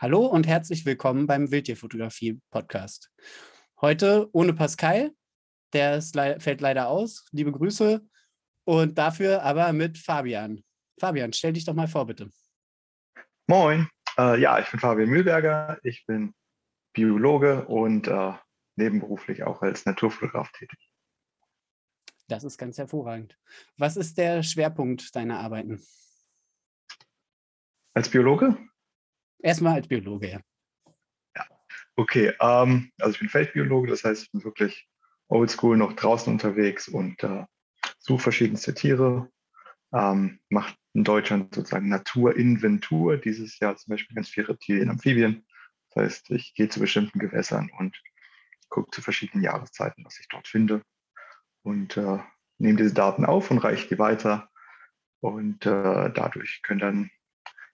[0.00, 3.10] Hallo und herzlich willkommen beim Wildtierfotografie-Podcast.
[3.80, 5.10] Heute ohne Pascal,
[5.72, 7.26] der ist, fällt leider aus.
[7.32, 8.06] Liebe Grüße.
[8.62, 10.62] Und dafür aber mit Fabian.
[11.00, 12.30] Fabian, stell dich doch mal vor, bitte.
[13.48, 13.88] Moin.
[14.16, 15.80] Äh, ja, ich bin Fabian Mühlberger.
[15.82, 16.32] Ich bin
[16.92, 18.34] Biologe und äh,
[18.76, 20.78] nebenberuflich auch als Naturfotograf tätig.
[22.28, 23.36] Das ist ganz hervorragend.
[23.76, 25.82] Was ist der Schwerpunkt deiner Arbeiten?
[27.94, 28.56] Als Biologe?
[29.40, 30.40] Erstmal als Biologe, ja.
[31.36, 31.46] Ja,
[31.96, 32.32] okay.
[32.40, 34.88] Ähm, also ich bin Feldbiologe, das heißt, ich bin wirklich
[35.28, 37.44] oldschool noch draußen unterwegs und äh,
[37.98, 39.30] suche verschiedenste Tiere.
[39.92, 43.16] Ähm, mache in Deutschland sozusagen Naturinventur.
[43.16, 45.46] Dieses Jahr zum Beispiel ganz viele Reptilien, Amphibien.
[45.90, 48.00] Das heißt, ich gehe zu bestimmten Gewässern und
[48.68, 50.82] gucke zu verschiedenen Jahreszeiten, was ich dort finde.
[51.62, 52.18] Und äh,
[52.58, 54.50] nehme diese Daten auf und reiche die weiter.
[55.20, 57.10] Und äh, dadurch können dann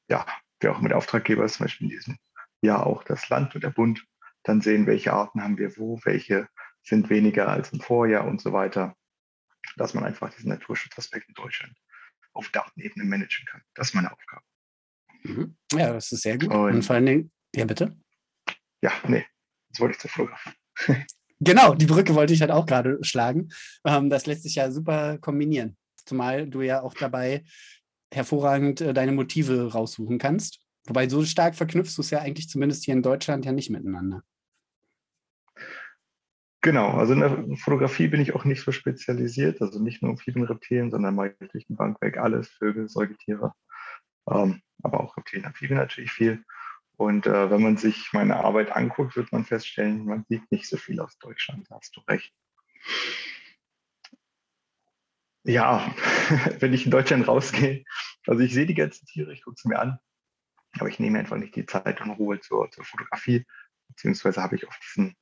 [0.08, 0.26] ja,
[0.64, 2.18] wer auch mit Auftraggeber ist, zum Beispiel in diesem
[2.62, 4.04] Jahr auch das Land und der Bund,
[4.42, 6.48] dann sehen, welche Arten haben wir wo, welche
[6.82, 8.96] sind weniger als im Vorjahr und so weiter,
[9.76, 11.74] dass man einfach diesen Naturschutzaspekt in Deutschland
[12.32, 13.62] auf Datenebene managen kann.
[13.74, 14.42] Das ist meine Aufgabe.
[15.22, 15.56] Mhm.
[15.72, 16.50] Ja, das ist sehr gut.
[16.50, 17.96] Und, und vor allen Dingen, ja bitte?
[18.82, 19.24] Ja, nee,
[19.70, 20.50] das wollte ich zur Fotografie.
[21.40, 23.50] genau, die Brücke wollte ich halt auch gerade schlagen.
[23.84, 25.76] Ähm, das lässt sich ja super kombinieren.
[26.04, 27.44] Zumal du ja auch dabei
[28.12, 30.63] hervorragend äh, deine Motive raussuchen kannst.
[30.86, 34.22] Wobei so stark verknüpfst du es ja eigentlich zumindest hier in Deutschland ja nicht miteinander.
[36.60, 40.44] Genau, also in der Fotografie bin ich auch nicht so spezialisiert, also nicht nur vielen
[40.44, 43.52] Reptilien, sondern mal durch den Bank weg alles, Vögel, Säugetiere,
[44.30, 46.42] ähm, aber auch Reptilien, Amphibien natürlich viel.
[46.96, 50.78] Und äh, wenn man sich meine Arbeit anguckt, wird man feststellen, man sieht nicht so
[50.78, 52.32] viel aus Deutschland, da hast du recht.
[55.42, 55.94] Ja,
[56.60, 57.84] wenn ich in Deutschland rausgehe,
[58.26, 59.98] also ich sehe die ganzen Tiere, ich gucke sie mir an,
[60.78, 63.46] aber ich nehme einfach nicht die Zeit und Ruhe zur, zur Fotografie,
[63.88, 65.14] beziehungsweise habe ich oft diesen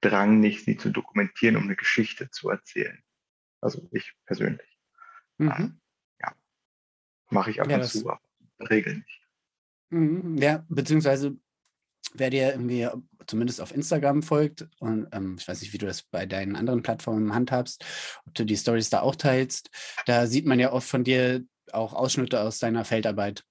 [0.00, 3.02] Drang nicht, sie zu dokumentieren, um eine Geschichte zu erzählen.
[3.60, 4.78] Also ich persönlich.
[5.38, 5.80] Mhm.
[6.20, 6.34] Ja,
[7.30, 8.20] mache ich ab ja, und zu, aber
[8.68, 9.28] Regeln nicht.
[9.90, 10.36] Mhm.
[10.38, 11.36] Ja, beziehungsweise
[12.14, 12.88] wer dir irgendwie
[13.26, 16.82] zumindest auf Instagram folgt und ähm, ich weiß nicht, wie du das bei deinen anderen
[16.82, 17.84] Plattformen handhabst,
[18.26, 19.70] ob du die Stories da auch teilst,
[20.06, 23.44] da sieht man ja oft von dir auch Ausschnitte aus deiner Feldarbeit.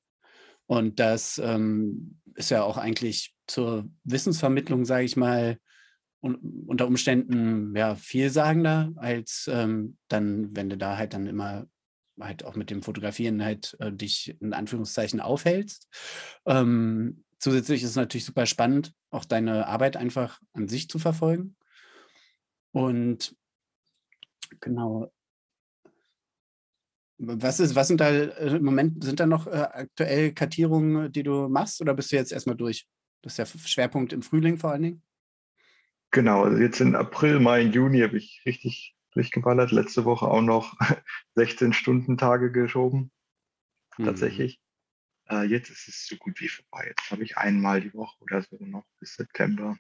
[0.68, 5.58] Und das ähm, ist ja auch eigentlich zur Wissensvermittlung, sage ich mal,
[6.22, 6.36] un
[6.68, 11.66] unter Umständen ja vielsagender, als ähm, dann, wenn du da halt dann immer
[12.20, 15.88] halt auch mit dem Fotografieren halt äh, dich in Anführungszeichen aufhältst.
[16.46, 21.56] Ähm, zusätzlich ist es natürlich super spannend, auch deine Arbeit einfach an sich zu verfolgen.
[22.72, 23.36] Und
[24.60, 25.12] genau.
[27.24, 31.22] Was ist, was sind da äh, im Moment, sind da noch äh, aktuell Kartierungen, die
[31.22, 32.88] du machst, oder bist du jetzt erstmal durch?
[33.22, 35.04] Das ist der Schwerpunkt im Frühling vor allen Dingen.
[36.09, 39.72] Genau, also jetzt in April, Mai, Juni habe ich richtig durchgeballert.
[39.72, 40.76] Letzte Woche auch noch
[41.36, 43.12] 16 Stunden Tage geschoben.
[43.98, 44.06] Mhm.
[44.06, 44.59] Tatsächlich.
[45.30, 46.88] Äh, jetzt ist es so gut wie vorbei.
[46.88, 49.78] Jetzt habe ich einmal die Woche oder so noch bis September.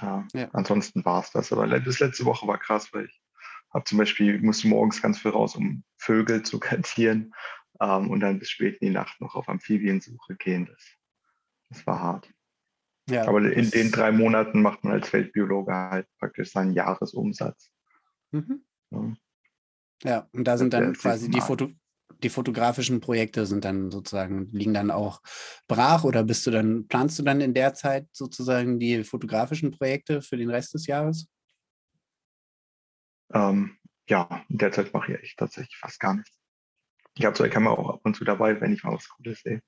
[0.00, 0.50] Äh, ja.
[0.52, 1.52] Ansonsten war es das.
[1.52, 3.20] Aber bis letzte Woche war krass, weil ich
[3.76, 7.34] habe zum Beispiel, musste morgens ganz viel raus, um Vögel zu kartieren
[7.80, 10.66] ähm, und dann bis spät in die Nacht noch auf Amphibiensuche gehen.
[10.66, 10.84] Das,
[11.68, 12.32] das war hart.
[13.08, 17.70] Ja, Aber in den drei Monaten macht man als Feldbiologe halt praktisch seinen Jahresumsatz.
[18.32, 18.64] Mhm.
[18.90, 19.16] Ja.
[20.04, 20.28] ja.
[20.32, 21.70] und da sind dann quasi die, Foto
[22.22, 25.20] die fotografischen Projekte sind dann sozusagen, liegen dann auch
[25.68, 30.22] brach oder bist du dann, planst du dann in der Zeit sozusagen die fotografischen Projekte
[30.22, 31.28] für den Rest des Jahres?
[33.32, 33.76] Ähm,
[34.08, 36.38] ja, in der Zeit mache ich tatsächlich fast gar nichts.
[37.14, 39.40] Ich habe so eine Kamera auch ab und zu dabei, wenn ich mal was Cooles
[39.40, 39.62] sehe.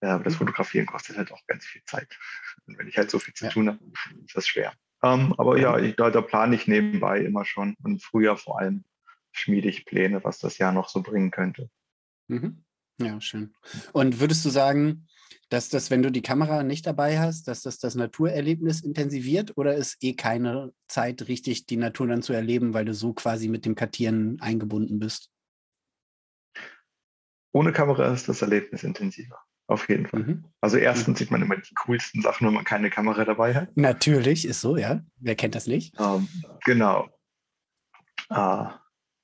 [0.00, 0.38] aber das mhm.
[0.38, 2.18] Fotografieren kostet halt auch ganz viel Zeit.
[2.66, 3.50] Und wenn ich halt so viel zu ja.
[3.50, 3.78] tun habe,
[4.24, 4.74] ist das schwer.
[5.02, 7.74] Ähm, aber ja, ich, da, da plane ich nebenbei immer schon.
[7.82, 8.84] Und früher vor allem
[9.32, 11.70] schmiede ich Pläne, was das Jahr noch so bringen könnte.
[12.28, 12.64] Mhm.
[12.98, 13.54] Ja, schön.
[13.92, 15.06] Und würdest du sagen,
[15.48, 19.74] dass das, wenn du die Kamera nicht dabei hast, dass das das Naturerlebnis intensiviert oder
[19.74, 23.64] ist eh keine Zeit richtig, die Natur dann zu erleben, weil du so quasi mit
[23.66, 25.30] dem Kartieren eingebunden bist?
[27.52, 29.38] Ohne Kamera ist das Erlebnis intensiver.
[29.66, 30.24] Auf jeden Fall.
[30.24, 30.44] Mhm.
[30.60, 33.76] Also erstens sieht man immer die coolsten Sachen, wenn man keine Kamera dabei hat.
[33.76, 35.00] Natürlich, ist so, ja.
[35.16, 35.94] Wer kennt das nicht?
[36.00, 36.26] Ähm,
[36.64, 37.08] genau.
[38.32, 38.70] Uh,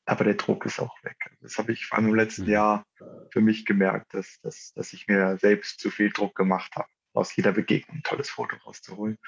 [0.06, 1.16] aber der Druck ist auch weg.
[1.40, 2.50] Das habe ich vor allem im letzten mhm.
[2.50, 2.86] Jahr
[3.30, 7.34] für mich gemerkt, dass, dass, dass ich mir selbst zu viel Druck gemacht habe, aus
[7.34, 9.18] jeder Begegnung ein tolles Foto rauszuholen.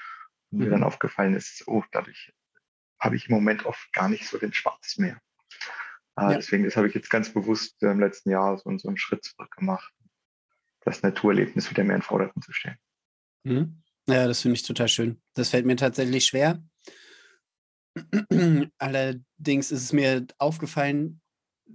[0.51, 0.63] Und mhm.
[0.63, 2.33] mir dann aufgefallen ist, oh, dadurch
[2.99, 5.19] habe ich im Moment oft gar nicht so den Spaß mehr.
[6.17, 6.33] Äh, ja.
[6.35, 9.51] Deswegen das habe ich jetzt ganz bewusst im letzten Jahr so, so einen Schritt zurück
[9.51, 9.93] gemacht,
[10.81, 12.77] das Naturerlebnis wieder mehr in den Vordergrund zu stellen.
[13.43, 13.83] Mhm.
[14.07, 15.21] Ja, das finde ich total schön.
[15.35, 16.63] Das fällt mir tatsächlich schwer.
[18.77, 21.21] Allerdings ist es mir aufgefallen,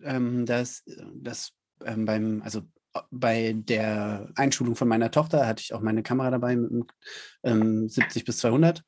[0.03, 0.83] ähm, dass,
[1.15, 1.53] dass
[1.85, 2.63] ähm, beim, also
[3.11, 6.91] bei der Einschulung von meiner Tochter hatte ich auch meine Kamera dabei mit
[7.43, 8.83] ähm, 70 bis 200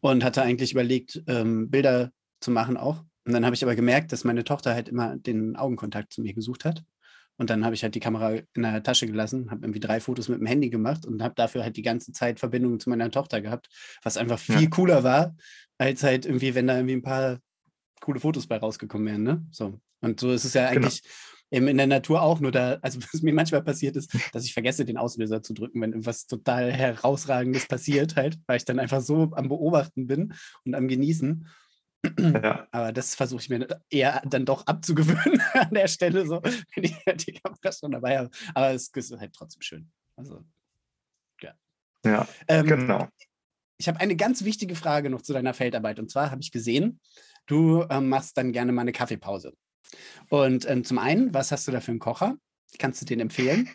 [0.00, 2.10] und hatte eigentlich überlegt, ähm, Bilder
[2.40, 3.04] zu machen auch.
[3.24, 6.34] Und dann habe ich aber gemerkt, dass meine Tochter halt immer den Augenkontakt zu mir
[6.34, 6.82] gesucht hat.
[7.38, 10.28] Und dann habe ich halt die Kamera in der Tasche gelassen, habe irgendwie drei Fotos
[10.28, 13.40] mit dem Handy gemacht und habe dafür halt die ganze Zeit Verbindungen zu meiner Tochter
[13.40, 13.68] gehabt,
[14.02, 14.68] was einfach viel ja.
[14.68, 15.34] cooler war,
[15.78, 17.38] als halt irgendwie, wenn da irgendwie ein paar
[18.00, 19.22] coole Fotos bei rausgekommen wären.
[19.22, 19.46] Ne?
[19.50, 19.80] So.
[20.00, 20.86] Und so ist es ja genau.
[20.86, 21.02] eigentlich
[21.50, 21.70] genau.
[21.70, 24.84] in der Natur auch, nur da, also was mir manchmal passiert ist, dass ich vergesse,
[24.84, 29.30] den Auslöser zu drücken, wenn irgendwas total herausragendes passiert, halt, weil ich dann einfach so
[29.32, 31.48] am Beobachten bin und am Genießen.
[32.18, 32.66] Ja.
[32.72, 36.96] Aber das versuche ich mir eher dann doch abzugewöhnen an der Stelle, so, wenn ich
[37.24, 38.30] die Kamera schon dabei habe.
[38.54, 39.92] Aber es ist halt trotzdem schön.
[40.16, 40.44] Also,
[41.40, 41.54] ja.
[42.04, 43.08] Ja, ähm, genau.
[43.78, 45.98] Ich habe eine ganz wichtige Frage noch zu deiner Feldarbeit.
[45.98, 47.00] Und zwar habe ich gesehen,
[47.46, 49.54] du ähm, machst dann gerne mal eine Kaffeepause.
[50.28, 52.36] Und ähm, zum einen, was hast du da für einen Kocher?
[52.78, 53.68] Kannst du den empfehlen?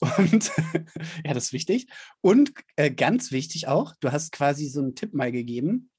[0.18, 0.52] Und
[1.24, 1.88] ja, das ist wichtig.
[2.20, 5.90] Und äh, ganz wichtig auch, du hast quasi so einen Tipp mal gegeben,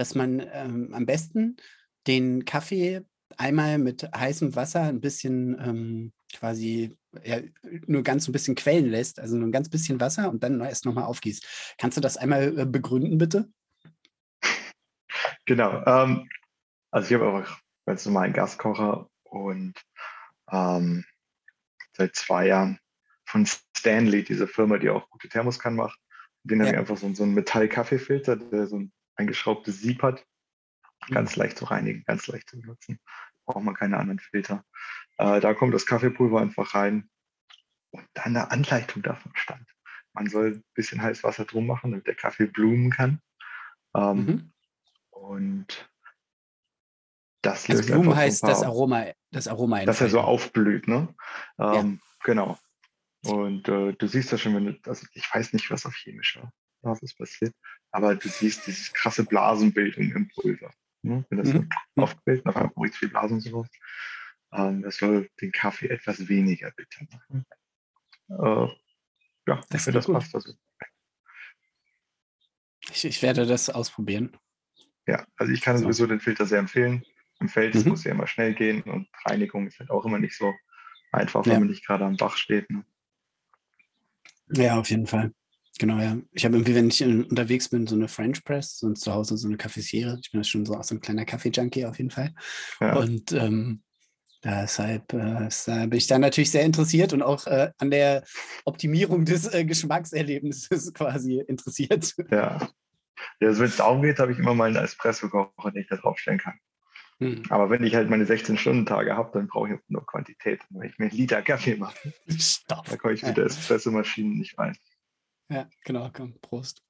[0.00, 1.58] dass man ähm, am besten
[2.06, 3.02] den Kaffee
[3.36, 7.40] einmal mit heißem Wasser ein bisschen ähm, quasi ja,
[7.86, 10.86] nur ganz ein bisschen quellen lässt, also nur ein ganz bisschen Wasser und dann erst
[10.86, 11.74] nochmal aufgießt.
[11.76, 13.48] Kannst du das einmal äh, begründen, bitte?
[15.44, 15.84] Genau.
[15.84, 16.28] Ähm,
[16.90, 19.74] also ich habe einfach ganz normalen Gaskocher und
[20.50, 21.04] ähm,
[21.92, 22.78] seit zwei Jahren
[23.26, 25.98] von Stanley, diese Firma, die auch gute Thermoskannen macht.
[26.44, 26.66] Den ja.
[26.66, 30.24] habe ich einfach so, so einen Metall-Kaffeefilter, der so ein eingeschraubtes Sieb hat.
[31.08, 31.14] Mhm.
[31.14, 32.98] Ganz leicht zu reinigen, ganz leicht zu benutzen.
[33.46, 34.64] Braucht man keine anderen Filter.
[35.18, 37.08] Äh, da kommt das Kaffeepulver einfach rein
[37.90, 39.66] und dann eine Anleitung davon stand.
[40.12, 43.20] Man soll ein bisschen heißes Wasser drum machen, damit der Kaffee blumen kann.
[43.94, 44.52] Ähm, mhm.
[45.10, 45.90] Und
[47.42, 51.14] das also löst Blumen heißt das Aroma, das Aroma Dass er so aufblüht, ne?
[51.58, 52.16] Ähm, ja.
[52.24, 52.58] Genau.
[53.24, 55.94] Und äh, du siehst das schon, wenn du, also ich weiß nicht, was auf
[56.80, 57.54] chemischer Basis passiert,
[57.90, 60.72] aber du siehst dieses krasse Blasenbildung im Pulver.
[61.02, 61.24] Ne?
[61.28, 61.68] Wenn das mhm.
[61.96, 63.66] so aufgebildet, auf einmal bricht viel Blasen so
[64.52, 67.46] ähm, Das soll den Kaffee etwas weniger bitter machen.
[68.28, 68.74] Äh,
[69.48, 70.34] ja, das, das passt.
[70.34, 70.52] Also.
[72.90, 74.36] Ich, ich, werde das ausprobieren.
[75.06, 75.84] Ja, also ich kann so.
[75.84, 77.04] sowieso den Filter sehr empfehlen.
[77.40, 77.88] Im Feld mhm.
[77.88, 80.54] muss ja immer schnell gehen und Reinigung ist halt auch immer nicht so
[81.10, 81.58] einfach, wenn ja.
[81.58, 82.68] man nicht gerade am Bach steht.
[82.68, 82.84] Ne?
[84.52, 85.32] Ja, auf jeden Fall.
[85.78, 86.18] Genau, ja.
[86.32, 89.48] Ich habe irgendwie, wenn ich unterwegs bin, so eine French Press, sonst zu Hause so
[89.48, 90.18] eine Cafetiere.
[90.22, 92.34] Ich bin schon so auch so ein kleiner Kaffee-Junkie auf jeden Fall.
[92.80, 92.96] Ja.
[92.96, 93.82] Und ähm,
[94.44, 95.48] deshalb, äh,
[95.86, 98.24] bin ich da natürlich sehr interessiert und auch äh, an der
[98.64, 102.14] Optimierung des äh, Geschmackserlebnisses quasi interessiert.
[102.30, 102.68] Ja.
[103.40, 105.96] ja also wenn es darum geht, habe ich immer mal einen Espresso-Kocher, den ich da
[105.96, 106.54] draufstellen kann.
[107.20, 107.42] Hm.
[107.50, 110.62] Aber wenn ich halt meine 16-Stunden-Tage habe, dann brauche ich nur Quantität.
[110.70, 112.86] Wenn ich mir einen Liter Kaffee mache, Stopp.
[112.88, 114.76] da komme ich mit der Espresso-Maschine nicht rein.
[115.50, 116.82] Ja, genau, komm, Prost.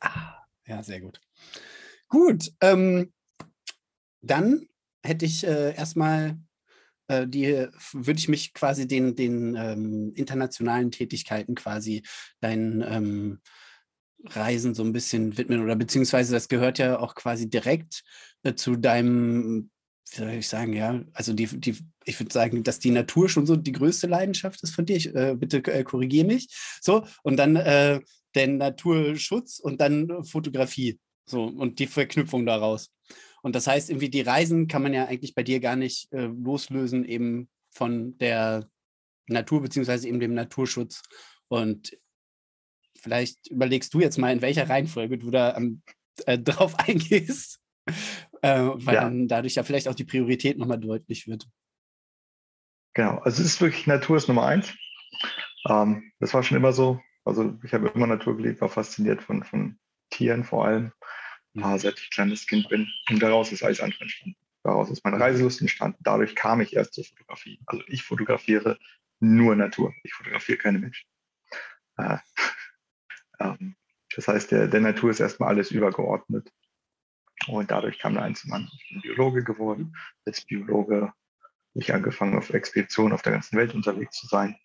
[0.00, 1.20] ah, ja, sehr gut.
[2.08, 3.12] Gut, ähm,
[4.22, 4.68] dann
[5.02, 6.38] hätte ich äh, erstmal
[7.08, 12.04] äh, die, würde ich mich quasi den, den ähm, internationalen Tätigkeiten quasi
[12.40, 13.40] deinen ähm,
[14.26, 18.04] Reisen so ein bisschen widmen oder beziehungsweise das gehört ja auch quasi direkt
[18.44, 19.70] äh, zu deinem,
[20.10, 23.46] wie soll ich sagen, ja, also die, die, ich würde sagen, dass die Natur schon
[23.46, 24.96] so die größte Leidenschaft ist von dir.
[24.96, 26.48] Ich, äh, bitte äh, korrigiere mich.
[26.80, 28.00] So, und dann äh,
[28.34, 30.98] der Naturschutz und dann Fotografie.
[31.26, 32.90] So, und die Verknüpfung daraus.
[33.42, 36.26] Und das heißt, irgendwie die Reisen kann man ja eigentlich bei dir gar nicht äh,
[36.26, 38.68] loslösen, eben von der
[39.28, 41.02] Natur beziehungsweise eben dem Naturschutz.
[41.48, 41.96] Und
[42.96, 45.82] vielleicht überlegst du jetzt mal, in welcher Reihenfolge du da ähm,
[46.24, 47.60] äh, drauf eingehst,
[48.40, 49.02] äh, weil ja.
[49.02, 51.46] dann dadurch ja vielleicht auch die Priorität nochmal deutlich wird.
[52.94, 54.74] Genau, also es ist wirklich Natur ist Nummer eins.
[55.68, 57.00] Ähm, das war schon immer so.
[57.24, 59.78] Also ich habe immer Natur geliebt, war fasziniert von, von
[60.10, 60.92] Tieren vor allem,
[61.52, 61.62] mhm.
[61.62, 62.88] äh, seit ich kleines Kind bin.
[63.10, 64.36] Und daraus ist alles andere entstanden.
[64.62, 65.98] Daraus ist meine Reiselust entstanden.
[66.00, 67.60] Dadurch kam ich erst zur Fotografie.
[67.66, 68.78] Also ich fotografiere
[69.20, 69.94] nur Natur.
[70.02, 71.08] Ich fotografiere keine Menschen.
[71.96, 72.18] Äh,
[73.40, 73.76] ähm,
[74.14, 76.50] das heißt, der, der Natur ist erstmal alles übergeordnet.
[77.46, 78.76] Und dadurch kam da eins zum anderen.
[78.82, 79.96] Ich bin Biologe geworden.
[80.26, 81.12] Als Biologe
[81.74, 84.56] ich angefangen, auf Expeditionen auf der ganzen Welt unterwegs zu sein.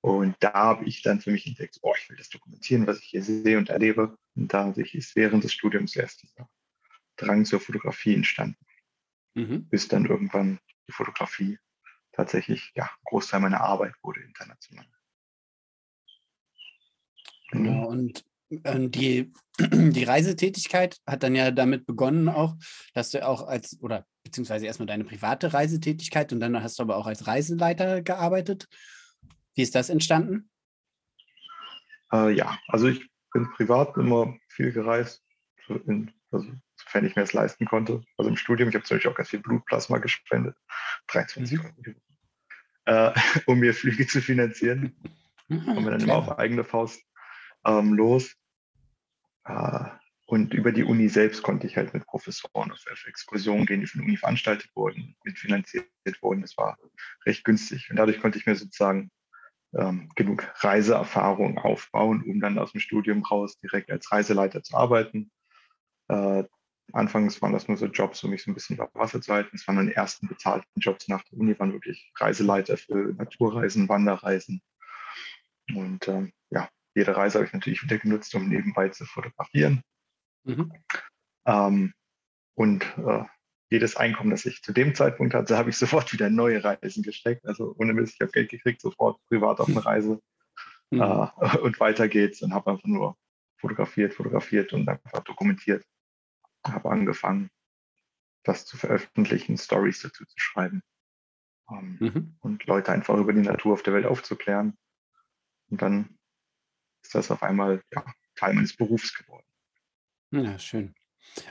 [0.00, 3.06] Und da habe ich dann für mich entdeckt, oh, ich will das dokumentieren, was ich
[3.06, 4.16] hier sehe und erlebe.
[4.34, 6.48] Und dadurch ist während des Studiums erst dieser
[7.16, 8.66] Drang zur Fotografie entstanden.
[9.34, 9.68] Mhm.
[9.68, 11.58] Bis dann irgendwann die Fotografie
[12.12, 14.86] tatsächlich, ja, ein Großteil meiner Arbeit wurde international.
[17.52, 18.24] Genau, und
[18.64, 22.56] äh, die, die Reisetätigkeit hat dann ja damit begonnen auch,
[22.94, 26.96] dass du auch als, oder beziehungsweise erstmal deine private Reisetätigkeit und dann hast du aber
[26.96, 28.66] auch als Reiseleiter gearbeitet.
[29.54, 30.50] Wie ist das entstanden?
[32.10, 35.22] Äh, ja, also ich bin privat immer viel gereist,
[35.86, 38.02] in, also sofern ich mir das leisten konnte.
[38.16, 40.56] Also im Studium, ich habe zum Beispiel auch ganz viel Blutplasma gespendet,
[41.08, 41.64] 23 mhm.
[42.86, 44.96] Euro, äh, um mir Flüge zu finanzieren.
[45.48, 47.02] Mhm, Kommen wir dann immer auf eigene Faust
[47.66, 48.34] ähm, los.
[49.44, 49.84] Äh,
[50.32, 53.98] und über die Uni selbst konnte ich halt mit Professoren auf Exkursionen gehen, die von
[53.98, 55.84] der Uni veranstaltet wurden, mitfinanziert
[56.22, 56.40] wurden.
[56.40, 56.78] Das war
[57.26, 57.90] recht günstig.
[57.90, 59.10] Und dadurch konnte ich mir sozusagen
[59.76, 65.30] ähm, genug Reiseerfahrung aufbauen, um dann aus dem Studium raus direkt als Reiseleiter zu arbeiten.
[66.08, 66.44] Äh,
[66.94, 69.54] anfangs waren das nur so Jobs, um mich so ein bisschen über Wasser zu halten.
[69.54, 74.62] Es waren meine ersten bezahlten Jobs nach der Uni, waren wirklich Reiseleiter für Naturreisen, Wanderreisen.
[75.74, 79.82] Und ähm, ja, jede Reise habe ich natürlich wieder genutzt, um nebenbei zu fotografieren.
[80.44, 80.72] Mhm.
[81.46, 81.92] Ähm,
[82.54, 83.24] und äh,
[83.70, 87.46] jedes Einkommen, das ich zu dem Zeitpunkt hatte, habe ich sofort wieder neue Reisen gesteckt.
[87.46, 90.20] Also ohne Mist, ich habe Geld gekriegt, sofort privat auf eine Reise.
[90.90, 91.00] Mhm.
[91.00, 93.16] Äh, und weiter geht's und habe einfach nur
[93.58, 95.84] fotografiert, fotografiert und einfach dokumentiert.
[96.64, 97.50] Habe angefangen,
[98.44, 100.82] das zu veröffentlichen, Stories dazu zu schreiben
[101.70, 102.36] ähm, mhm.
[102.40, 104.76] und Leute einfach über die Natur auf der Welt aufzuklären.
[105.70, 106.18] Und dann
[107.02, 108.04] ist das auf einmal ja,
[108.36, 109.46] Teil meines Berufs geworden.
[110.32, 110.94] Ja, schön.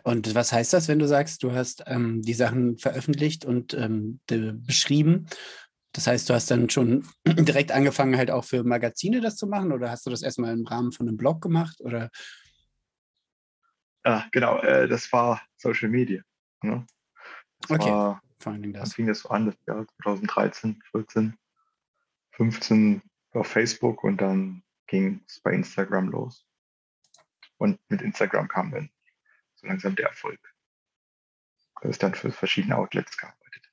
[0.03, 4.19] Und was heißt das, wenn du sagst, du hast ähm, die Sachen veröffentlicht und ähm,
[4.27, 5.27] beschrieben?
[5.93, 9.71] Das heißt, du hast dann schon direkt angefangen, halt auch für Magazine das zu machen
[9.71, 11.79] oder hast du das erstmal im Rahmen von einem Blog gemacht?
[11.81, 12.09] Oder?
[14.03, 16.21] Ah, genau, äh, das war Social Media.
[16.63, 16.85] Ne?
[17.69, 18.93] okay, war, vor allen Dingen das.
[18.93, 21.35] Fing das so an, das Jahr 2013, 14,
[22.31, 23.01] 15
[23.33, 26.45] auf Facebook und dann ging es bei Instagram los.
[27.61, 28.89] Und mit Instagram kam dann
[29.53, 30.39] so langsam der Erfolg.
[31.83, 33.71] Das ist dann für verschiedene Outlets gearbeitet.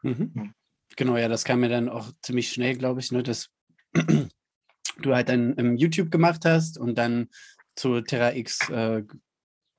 [0.00, 0.32] Mhm.
[0.34, 0.54] Ja.
[0.96, 3.50] Genau, ja, das kam mir dann auch ziemlich schnell, glaube ich, ne, dass
[3.92, 7.28] du halt dann im YouTube gemacht hast und dann
[7.76, 9.04] zu Terra X äh,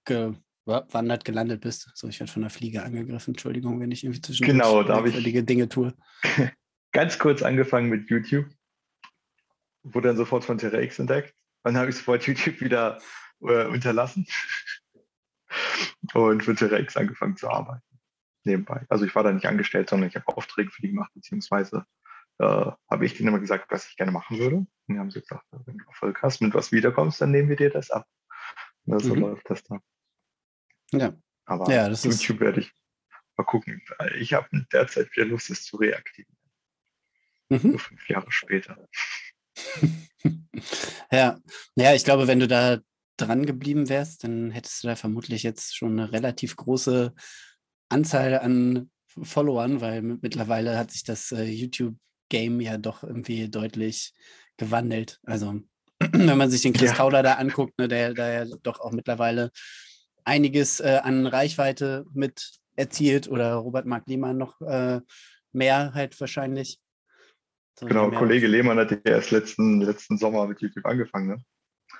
[0.05, 1.89] gewandert, gelandet bist.
[1.95, 3.33] So, ich werde von der Fliege angegriffen.
[3.33, 5.95] Entschuldigung, wenn ich irgendwie zwischen genau, da ich Dinge tue.
[6.91, 8.45] Ganz kurz angefangen mit YouTube,
[9.81, 11.33] wurde dann sofort von Terra X entdeckt.
[11.63, 12.99] Dann habe ich sofort YouTube wieder
[13.47, 14.27] äh, unterlassen
[16.13, 17.83] und für Terra X angefangen zu arbeiten.
[18.43, 18.85] Nebenbei.
[18.89, 21.85] Also ich war da nicht angestellt, sondern ich habe Aufträge für die gemacht, beziehungsweise
[22.39, 24.57] äh, habe ich denen immer gesagt, was ich gerne machen würde.
[24.57, 27.55] Und die haben sie gesagt, wenn du Erfolg hast, mit was wiederkommst, dann nehmen wir
[27.55, 28.05] dir das ab.
[28.85, 29.21] Und so mhm.
[29.21, 29.79] läuft das dann.
[30.91, 31.13] Ja.
[31.45, 32.71] Aber ja, YouTube werde ich
[33.37, 33.81] mal gucken.
[34.17, 36.37] Ich habe derzeit wieder Lust, es zu reaktivieren.
[37.49, 37.77] Mhm.
[37.77, 38.87] Fünf Jahre später.
[41.11, 41.39] ja.
[41.75, 42.79] ja, ich glaube, wenn du da
[43.25, 47.13] dran geblieben wärst, dann hättest du da vermutlich jetzt schon eine relativ große
[47.89, 48.89] Anzahl an
[49.21, 54.13] Followern, weil mittlerweile hat sich das äh, YouTube-Game ja doch irgendwie deutlich
[54.57, 55.19] gewandelt.
[55.23, 55.61] Also,
[55.99, 56.97] wenn man sich den Chris ja.
[56.97, 59.51] Kauder da anguckt, ne, der, der ja doch auch mittlerweile
[60.23, 64.99] einiges äh, an Reichweite mit erzielt oder Robert Mark Lehmann noch äh,
[65.51, 66.79] mehr halt wahrscheinlich.
[67.79, 71.37] So genau, Kollege Lehmann hat ja erst letzten, letzten Sommer mit YouTube angefangen, ne?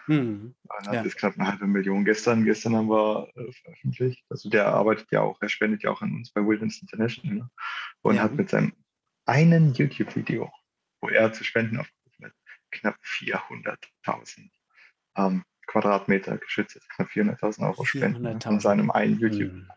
[0.06, 0.56] Hm.
[0.68, 1.04] Man hat ja.
[1.04, 2.44] jetzt knapp eine halbe Million gestern.
[2.46, 4.24] Gestern haben wir äh, veröffentlicht.
[4.30, 7.50] Also der arbeitet ja auch, er spendet ja auch an uns bei Wilderness International ne?
[8.02, 8.24] und ja.
[8.24, 8.74] hat mit seinem
[9.26, 10.52] einen YouTube-Video,
[11.02, 12.34] wo er zu Spenden aufgerufen hat,
[12.72, 14.50] knapp 400.000
[15.16, 18.40] ähm, Quadratmeter geschützt, knapp 400.000 Euro Spenden ne?
[18.42, 19.52] von seinem einen YouTube.
[19.52, 19.70] Hm.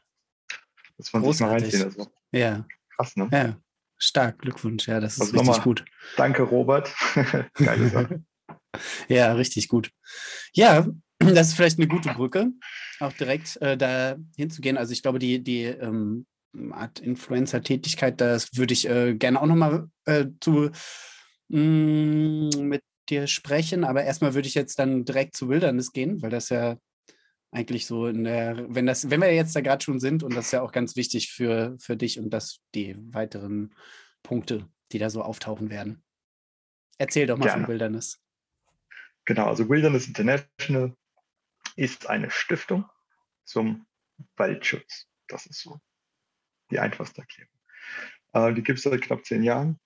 [0.96, 1.84] Das man sich mal reinziehen.
[1.84, 2.10] Also.
[2.32, 2.66] Ja.
[2.96, 3.28] Krass, ne?
[3.30, 3.56] Ja.
[3.98, 4.88] Stark, Glückwunsch.
[4.88, 5.84] Ja, das ist also richtig gut.
[6.16, 6.94] Danke, Robert.
[7.54, 8.24] Geile Sache.
[9.08, 9.90] Ja, richtig gut.
[10.52, 10.86] Ja,
[11.18, 12.50] das ist vielleicht eine gute Brücke,
[13.00, 14.76] auch direkt äh, da hinzugehen.
[14.76, 16.26] Also ich glaube, die, die ähm,
[16.70, 20.70] Art Influencer-Tätigkeit, das würde ich äh, gerne auch nochmal äh, zu
[21.48, 23.84] mh, mm, mit dir sprechen.
[23.84, 26.76] Aber erstmal würde ich jetzt dann direkt zu Wilderness gehen, weil das ja
[27.52, 30.46] eigentlich so in der, wenn das, wenn wir jetzt da gerade schon sind und das
[30.46, 33.74] ist ja auch ganz wichtig für, für dich und das die weiteren
[34.22, 36.02] Punkte, die da so auftauchen werden.
[36.98, 37.64] Erzähl doch mal Gerne.
[37.64, 38.18] von Wilderness.
[39.26, 40.96] Genau, also Wilderness International
[41.74, 42.88] ist eine Stiftung
[43.44, 43.86] zum
[44.36, 45.06] Waldschutz.
[45.28, 45.80] Das ist so
[46.70, 47.52] die einfachste Erklärung.
[48.32, 49.78] Äh, die gibt es seit knapp zehn Jahren.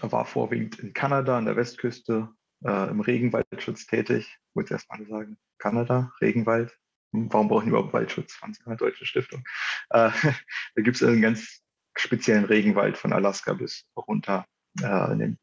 [0.00, 2.28] War vorwiegend in Kanada an der Westküste
[2.64, 4.38] äh, im Regenwaldschutz tätig.
[4.54, 6.78] Ich erst mal sagen, Kanada, Regenwald.
[7.12, 8.34] Warum brauchen die überhaupt Waldschutz?
[8.34, 9.44] Fand eine deutsche Stiftung.
[9.90, 10.10] Äh,
[10.74, 11.62] da gibt es einen ganz
[11.96, 14.46] speziellen Regenwald von Alaska bis runter
[14.82, 15.38] äh, in den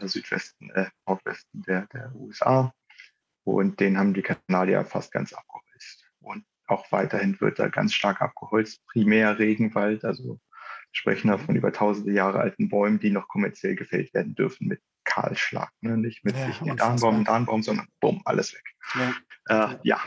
[0.00, 2.72] Südwesten, äh, Nordwesten der, der USA.
[3.44, 6.08] Und den haben die Kanadier fast ganz abgeholzt.
[6.20, 8.84] Und auch weiterhin wird da ganz stark abgeholzt.
[8.86, 10.40] Primär Regenwald, also
[10.92, 14.80] sprechen da von über tausende Jahre alten Bäumen, die noch kommerziell gefällt werden dürfen mit
[15.04, 15.70] Kahlschlag.
[15.80, 15.96] Ne?
[15.96, 18.64] Nicht mit ja, Darnbaum, Darnbaum, sondern bumm, alles weg.
[18.94, 20.00] Ja, äh, ja.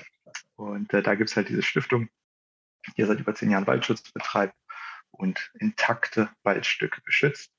[0.56, 2.08] und äh, da gibt es halt diese Stiftung,
[2.96, 4.56] die seit über zehn Jahren Waldschutz betreibt
[5.12, 7.51] und intakte Waldstücke beschützt.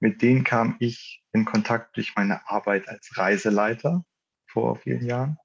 [0.00, 4.04] Mit denen kam ich in Kontakt durch meine Arbeit als Reiseleiter
[4.46, 5.38] vor vielen Jahren,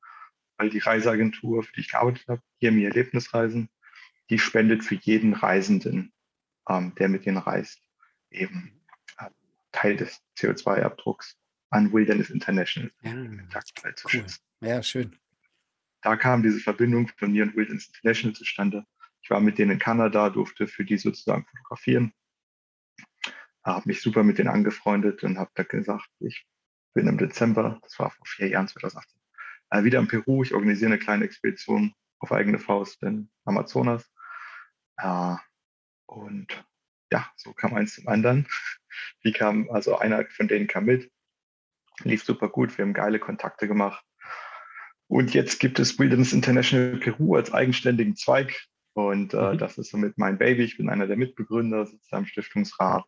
[0.58, 3.70] weil die Reiseagentur, für die ich gearbeitet habe, hier mir Erlebnisreisen,
[4.30, 6.14] die spendet für jeden Reisenden,
[6.70, 7.82] ähm, der mit ihnen reist,
[8.30, 8.82] eben
[9.18, 9.30] äh,
[9.72, 11.38] Teil des CO2-Abdrucks
[11.70, 13.14] an Wilderness International ja,
[13.96, 14.12] zu cool.
[14.12, 14.42] schützen.
[14.62, 15.18] Ja, schön.
[16.02, 18.86] Da kam diese Verbindung von mir und Wilderness International zustande.
[19.22, 22.14] Ich war mit denen in Kanada, durfte für die sozusagen fotografieren,
[23.64, 26.46] habe mich super mit denen angefreundet und habe da gesagt, ich
[26.94, 29.20] bin im Dezember, das war vor vier Jahren, 2018,
[29.72, 30.44] äh, wieder in Peru.
[30.44, 34.10] Ich organisiere eine kleine Expedition auf eigene Faust in Amazonas.
[34.98, 35.36] Äh,
[36.06, 36.66] und
[37.12, 38.48] ja, so kam eins zum anderen.
[39.24, 41.12] Die kam, also einer von denen kam mit,
[42.04, 44.04] lief super gut, wir haben geile Kontakte gemacht.
[45.08, 48.68] Und jetzt gibt es Wilderness International Peru als eigenständigen Zweig.
[48.94, 49.58] Und äh, mhm.
[49.58, 50.64] das ist somit mein Baby.
[50.64, 53.04] Ich bin einer der Mitbegründer, sitze am Stiftungsrat.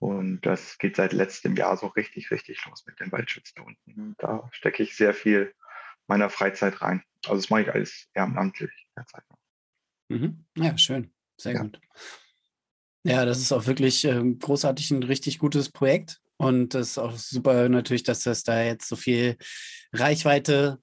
[0.00, 4.14] Und das geht seit letztem Jahr so richtig, richtig los mit den Waldschützen unten.
[4.16, 5.54] Da stecke ich sehr viel
[6.06, 7.02] meiner Freizeit rein.
[7.26, 9.24] Also das mache ich alles ehrenamtlich derzeit.
[10.08, 10.46] Mhm.
[10.56, 11.12] Ja, schön.
[11.36, 11.62] Sehr ja.
[11.62, 11.78] gut.
[13.04, 16.22] Ja, das ist auch wirklich äh, großartig ein richtig gutes Projekt.
[16.38, 19.36] Und das ist auch super natürlich, dass das da jetzt so viel
[19.92, 20.78] Reichweite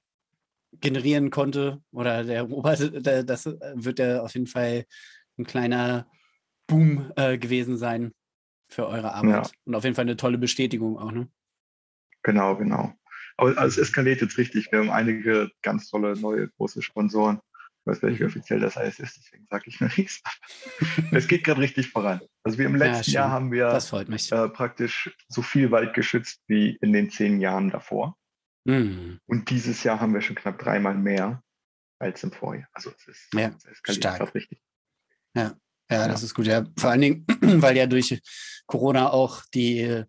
[0.73, 1.81] generieren konnte.
[1.91, 2.79] Oder der Robert,
[3.27, 4.85] das wird ja auf jeden Fall
[5.39, 6.07] ein kleiner
[6.67, 8.13] Boom äh, gewesen sein
[8.67, 9.47] für eure Arbeit.
[9.47, 9.51] Ja.
[9.65, 11.27] Und auf jeden Fall eine tolle Bestätigung auch, ne?
[12.23, 12.93] Genau, genau.
[13.37, 14.71] Aber es eskaliert jetzt richtig.
[14.71, 17.39] Wir haben einige ganz tolle neue große Sponsoren.
[17.81, 20.21] Ich weiß gar nicht, wie offiziell das heißt ist, deswegen sage ich mir nichts.
[21.11, 22.19] es geht gerade richtig voran.
[22.43, 26.77] Also wir im letzten ja, Jahr haben wir äh, praktisch so viel Wald geschützt wie
[26.81, 28.17] in den zehn Jahren davor.
[28.65, 29.19] Mhm.
[29.25, 31.41] Und dieses Jahr haben wir schon knapp dreimal mehr
[31.99, 32.67] als im Vorjahr.
[32.73, 34.61] Also es ist ja, es eskaliert gerade richtig.
[35.33, 35.55] Ja.
[35.89, 36.47] Ja, das ist gut.
[36.47, 38.19] Ja, vor allen Dingen, weil ja durch
[38.65, 40.03] Corona auch die,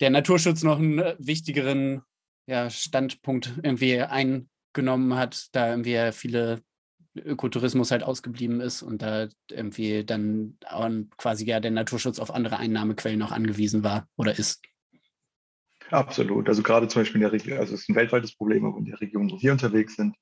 [0.00, 2.02] der Naturschutz noch einen äh, wichtigeren
[2.46, 6.62] ja, Standpunkt irgendwie eingenommen hat, da irgendwie viele
[7.16, 10.56] Ökotourismus halt ausgeblieben ist und da irgendwie dann
[11.16, 14.62] quasi ja der Naturschutz auf andere Einnahmequellen noch angewiesen war oder ist.
[15.90, 16.48] Absolut.
[16.48, 18.84] Also gerade zum Beispiel in der Region, also es ist ein weltweites Problem, aber in
[18.84, 20.14] der Region, wo wir unterwegs sind,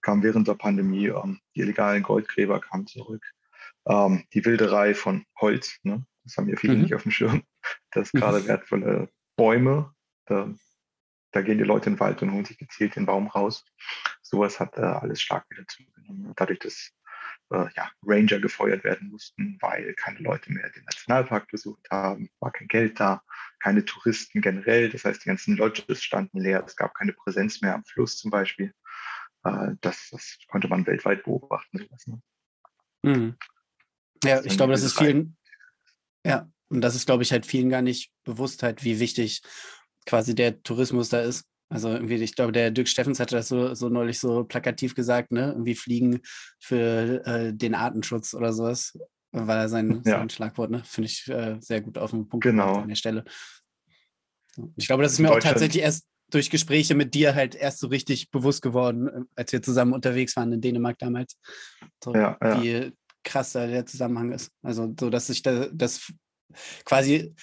[0.00, 3.22] kam während der Pandemie, ähm, die illegalen Goldgräber kamen zurück
[3.86, 5.78] ähm, die Wilderei von Holz.
[5.82, 6.04] Ne?
[6.24, 6.82] Das haben ja viele mhm.
[6.82, 7.42] nicht auf dem Schirm.
[7.90, 9.94] Das gerade wertvolle Bäume.
[10.26, 10.52] Da,
[11.32, 13.64] da, gehen die Leute in den Wald und holen sich gezielt den Baum raus.
[14.22, 16.32] Sowas hat äh, alles stark wieder zugenommen.
[16.36, 16.92] Dadurch, dass
[17.50, 22.52] äh, ja, Ranger gefeuert werden mussten, weil keine Leute mehr den Nationalpark besucht haben, war
[22.52, 23.22] kein Geld da,
[23.60, 24.88] keine Touristen generell.
[24.88, 26.64] Das heißt, die ganzen Lodges standen leer.
[26.66, 28.72] Es gab keine Präsenz mehr am Fluss zum Beispiel.
[29.44, 31.78] Äh, das, das, konnte man weltweit beobachten.
[31.78, 32.22] Sowas, ne?
[33.02, 33.36] mhm.
[34.24, 35.36] Ja, ich glaube, das ist vielen,
[36.26, 39.42] ja, und das ist, glaube ich, halt vielen gar nicht bewusst halt, wie wichtig
[40.06, 41.44] quasi der Tourismus da ist.
[41.68, 45.32] Also irgendwie, ich glaube, der Dirk Steffens hatte das so, so neulich so plakativ gesagt,
[45.32, 45.52] ne?
[45.52, 46.20] Irgendwie fliegen
[46.60, 48.98] für äh, den Artenschutz oder sowas,
[49.32, 50.18] war da sein, ja.
[50.18, 50.82] sein Schlagwort, ne?
[50.84, 52.76] Finde ich äh, sehr gut auf den Punkt genau.
[52.76, 53.24] an der Stelle.
[54.76, 57.88] Ich glaube, das ist mir auch tatsächlich erst durch Gespräche mit dir halt erst so
[57.88, 61.38] richtig bewusst geworden, äh, als wir zusammen unterwegs waren in Dänemark damals.
[62.02, 62.62] So, ja, ja.
[62.62, 62.92] Wie
[63.24, 64.52] krass da der Zusammenhang ist.
[64.62, 66.12] Also so, dass ich da, das
[66.84, 67.34] quasi,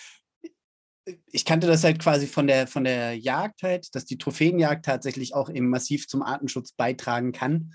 [1.32, 5.34] ich kannte das halt quasi von der, von der Jagd halt, dass die Trophäenjagd tatsächlich
[5.34, 7.74] auch eben massiv zum Artenschutz beitragen kann.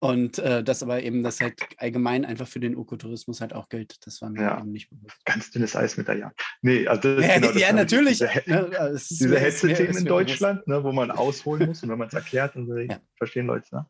[0.00, 4.04] Und äh, das aber eben, das halt allgemein einfach für den Ökotourismus halt auch gilt.
[4.04, 4.58] Das war mir ja.
[4.58, 5.24] eben nicht bewusst.
[5.24, 6.42] Ganz dünnes Eis mit der Jagd.
[6.60, 8.18] Nee, also das ja, genau das ja natürlich.
[8.18, 12.14] Diese, ja, diese Hetze-Themen in Deutschland, ne, wo man ausholen muss und wenn man es
[12.14, 12.98] erklärt, dann ja.
[13.16, 13.70] verstehen Leute es.
[13.70, 13.86] Ne?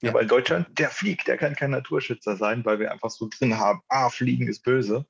[0.00, 0.18] Ja.
[0.18, 3.80] In Deutschland, der fliegt, der kann kein Naturschützer sein, weil wir einfach so drin haben,
[3.88, 5.06] ah, Fliegen ist böse.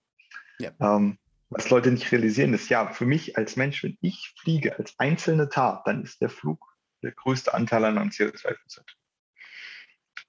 [0.59, 0.71] Ja.
[0.81, 1.19] Ähm,
[1.51, 5.49] was Leute nicht realisieren, ist ja, für mich als Mensch, wenn ich fliege als einzelne
[5.49, 6.65] Tat, dann ist der Flug
[7.03, 8.97] der größte Anteil an meinem CO2-Fußabdruck.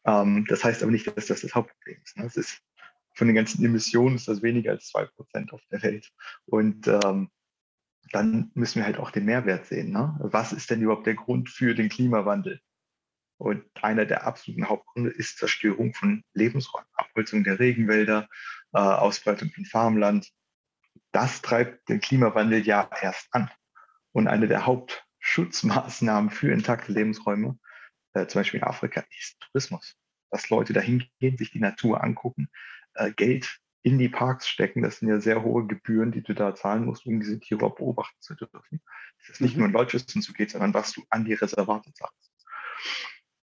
[0.05, 2.17] Ähm, das heißt aber nicht, dass das das Hauptproblem ist.
[2.17, 2.29] Ne?
[2.33, 2.61] Ist
[3.13, 6.11] von den ganzen Emissionen ist das weniger als 2% auf der Welt.
[6.45, 7.29] Und ähm,
[8.11, 9.91] dann müssen wir halt auch den Mehrwert sehen.
[9.91, 10.15] Ne?
[10.19, 12.59] Was ist denn überhaupt der Grund für den Klimawandel?
[13.37, 18.27] Und einer der absoluten Hauptgründe ist Zerstörung von Lebensräumen, Abholzung der Regenwälder,
[18.73, 20.29] äh, Ausbreitung von Farmland.
[21.11, 23.49] Das treibt den Klimawandel ja erst an.
[24.13, 27.59] Und eine der Hauptschutzmaßnahmen für intakte Lebensräume,
[28.13, 29.97] äh, zum Beispiel in Afrika, ist Tourismus.
[30.31, 32.49] Dass Leute dahin gehen, sich die Natur angucken,
[32.93, 34.81] äh, Geld in die Parks stecken.
[34.81, 38.19] Das sind ja sehr hohe Gebühren, die du da zahlen musst, um diese Tiere beobachten
[38.19, 38.81] zu dürfen.
[39.19, 39.59] Das ist nicht mhm.
[39.59, 42.31] nur ein Leuchtschützen zugeht, sondern was du an die Reservate zahlst.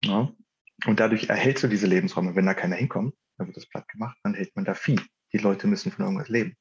[0.04, 0.32] Ja.
[0.86, 2.36] Und dadurch erhältst du diese Lebensräume.
[2.36, 5.00] Wenn da keiner hinkommt, dann wird das platt gemacht, dann hält man da Vieh.
[5.32, 6.56] Die Leute müssen von irgendwas leben.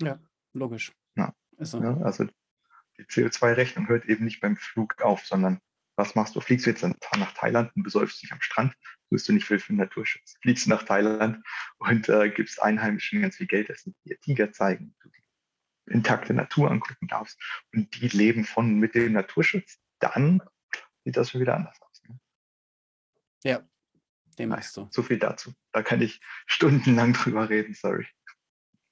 [0.00, 0.18] Ja,
[0.52, 0.92] logisch.
[1.16, 1.34] Ja.
[1.58, 1.82] So.
[1.82, 2.26] ja also
[2.98, 5.60] die CO2-Rechnung hört eben nicht beim Flug auf, sondern
[5.96, 6.40] was machst du?
[6.40, 8.74] Fliegst du jetzt nach Thailand und besäufst dich am Strand,
[9.08, 10.34] tust du nicht viel für den Naturschutz.
[10.40, 11.44] Fliegst du nach Thailand
[11.78, 16.32] und äh, gibst Einheimischen ganz viel Geld, dass sie dir Tiger zeigen, du die intakte
[16.32, 17.38] Natur angucken darfst
[17.74, 20.42] und die leben von mit dem Naturschutz, dann
[21.04, 21.91] sieht das schon wieder anders aus.
[23.44, 23.62] Ja,
[24.38, 24.88] dem machst du.
[24.90, 25.52] So viel dazu.
[25.72, 28.06] Da kann ich stundenlang drüber reden, sorry.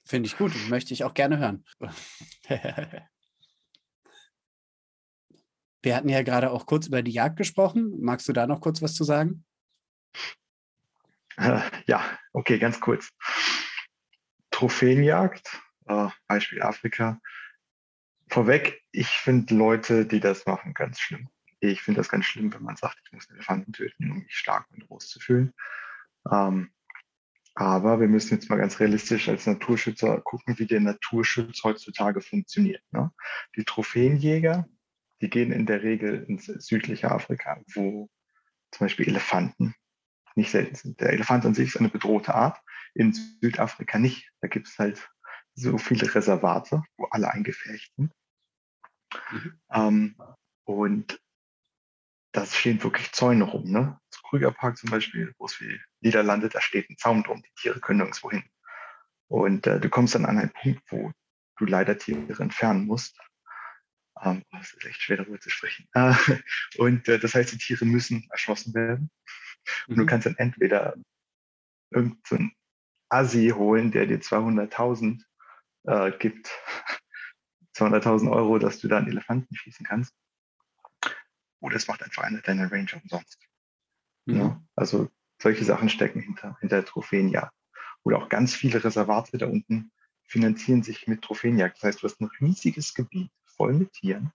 [0.05, 1.65] Finde ich gut, möchte ich auch gerne hören.
[5.83, 7.99] Wir hatten ja gerade auch kurz über die Jagd gesprochen.
[8.01, 9.45] Magst du da noch kurz was zu sagen?
[11.37, 13.09] Äh, ja, okay, ganz kurz.
[14.51, 17.19] Trophäenjagd, äh, Beispiel Afrika.
[18.29, 21.29] Vorweg, ich finde Leute, die das machen, ganz schlimm.
[21.63, 24.65] Ich finde das ganz schlimm, wenn man sagt, ich muss Elefanten töten, um mich stark
[24.71, 25.53] und groß zu fühlen.
[26.29, 26.71] Ähm,
[27.53, 32.81] aber wir müssen jetzt mal ganz realistisch als Naturschützer gucken, wie der Naturschutz heutzutage funktioniert.
[32.91, 33.11] Ne?
[33.55, 34.67] Die Trophäenjäger,
[35.21, 38.09] die gehen in der Regel ins südliche Afrika, wo
[38.71, 39.75] zum Beispiel Elefanten
[40.35, 40.99] nicht selten sind.
[40.99, 42.59] Der Elefant an sich ist eine bedrohte Art,
[42.95, 44.31] in Südafrika nicht.
[44.41, 45.09] Da gibt es halt
[45.53, 48.13] so viele Reservate, wo alle eingefärcht sind.
[49.31, 49.61] Mhm.
[49.71, 50.15] Ähm,
[50.63, 51.21] und
[52.31, 53.69] da stehen wirklich Zäune rum.
[53.71, 53.99] Ne?
[54.09, 57.41] Das Krügerpark zum Beispiel, wo es wie Niederlande, da steht ein Zaun drum.
[57.41, 58.43] Die Tiere können nirgendwo hin.
[59.27, 61.11] Und äh, du kommst dann an einen Punkt, wo
[61.57, 63.17] du leider Tiere entfernen musst,
[64.23, 65.87] ähm, das ist echt schwer darüber zu sprechen.
[65.93, 66.13] Äh,
[66.77, 69.09] und äh, das heißt, die Tiere müssen erschossen werden.
[69.87, 70.01] Und mhm.
[70.01, 70.95] du kannst dann entweder
[71.91, 72.53] irgendeinen
[73.09, 75.23] Assi holen, der dir 200.000
[75.87, 76.49] äh, gibt,
[77.75, 80.13] 200.000 Euro, dass du da einen Elefanten schießen kannst.
[81.61, 83.39] Oder es macht einfach einer deiner Ranger umsonst.
[84.25, 84.35] Mhm.
[84.35, 85.09] Ja, also
[85.41, 87.53] solche Sachen stecken hinter, hinter Trophäenjagd.
[88.03, 89.91] Oder auch ganz viele Reservate da unten
[90.23, 91.77] finanzieren sich mit Trophäenjagd.
[91.77, 94.31] Das heißt, du hast ein riesiges Gebiet voll mit Tieren.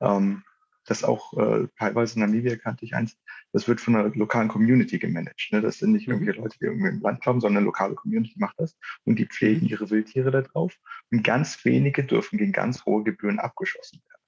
[0.00, 0.42] Ähm,
[0.86, 3.16] das auch äh, teilweise in Namibia kannte ich eins,
[3.52, 5.48] das wird von einer lokalen Community gemanagt.
[5.52, 5.60] Ne?
[5.60, 6.14] Das sind nicht mhm.
[6.14, 9.26] irgendwelche Leute, die irgendwie im Land haben, sondern eine lokale Community macht das und die
[9.26, 10.74] pflegen ihre Wildtiere da drauf.
[11.10, 14.19] Und ganz wenige dürfen gegen ganz hohe Gebühren abgeschossen werden.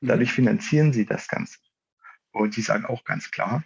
[0.00, 0.08] Mhm.
[0.08, 1.58] Dadurch finanzieren sie das Ganze.
[2.32, 3.64] Und sie sagen auch ganz klar,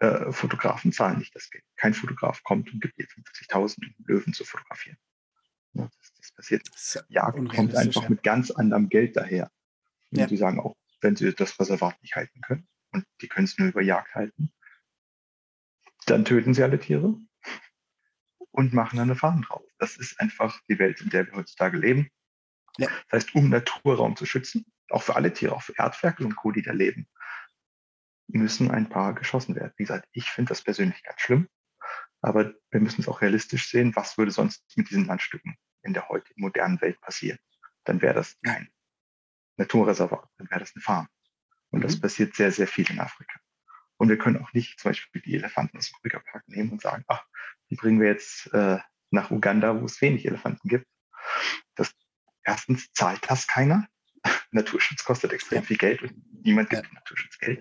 [0.00, 1.64] äh, Fotografen zahlen nicht das Geld.
[1.76, 4.98] Kein Fotograf kommt und gibt dir 50.000 Löwen zu fotografieren.
[5.72, 6.68] Ja, das, das, passiert.
[7.08, 8.08] Jagd kommt einfach ja.
[8.08, 9.50] mit ganz anderem Geld daher.
[10.10, 10.26] Und ja.
[10.26, 13.68] die sagen auch, wenn sie das Reservat nicht halten können und die können es nur
[13.68, 14.52] über Jagd halten,
[16.06, 17.18] dann töten sie alle Tiere
[18.50, 19.64] und machen eine Farm drauf.
[19.78, 22.10] Das ist einfach die Welt, in der wir heutzutage leben.
[22.78, 22.88] Ja.
[23.08, 26.52] Das heißt, um Naturraum zu schützen, auch für alle Tiere, auch für Erdferkel und Co.,
[26.52, 27.08] die da leben,
[28.28, 29.72] müssen ein paar geschossen werden.
[29.76, 31.48] Wie gesagt, ich finde das persönlich ganz schlimm,
[32.20, 36.08] aber wir müssen es auch realistisch sehen, was würde sonst mit diesen Landstücken in der
[36.08, 37.38] heutigen modernen Welt passieren.
[37.84, 38.68] Dann wäre das kein
[39.56, 41.08] Naturreservat, dann wäre das eine Farm.
[41.70, 41.82] Und mhm.
[41.84, 43.38] das passiert sehr, sehr viel in Afrika.
[43.96, 47.04] Und wir können auch nicht zum Beispiel die Elefanten aus dem Krügerpark nehmen und sagen,
[47.08, 47.24] ach,
[47.70, 48.78] die bringen wir jetzt äh,
[49.10, 50.86] nach Uganda, wo es wenig Elefanten gibt.
[51.74, 51.92] Das,
[52.46, 53.86] erstens zahlt das keiner.
[54.50, 56.92] Naturschutz kostet extrem viel Geld und niemand gibt ja.
[56.94, 57.60] Naturschutz Geld.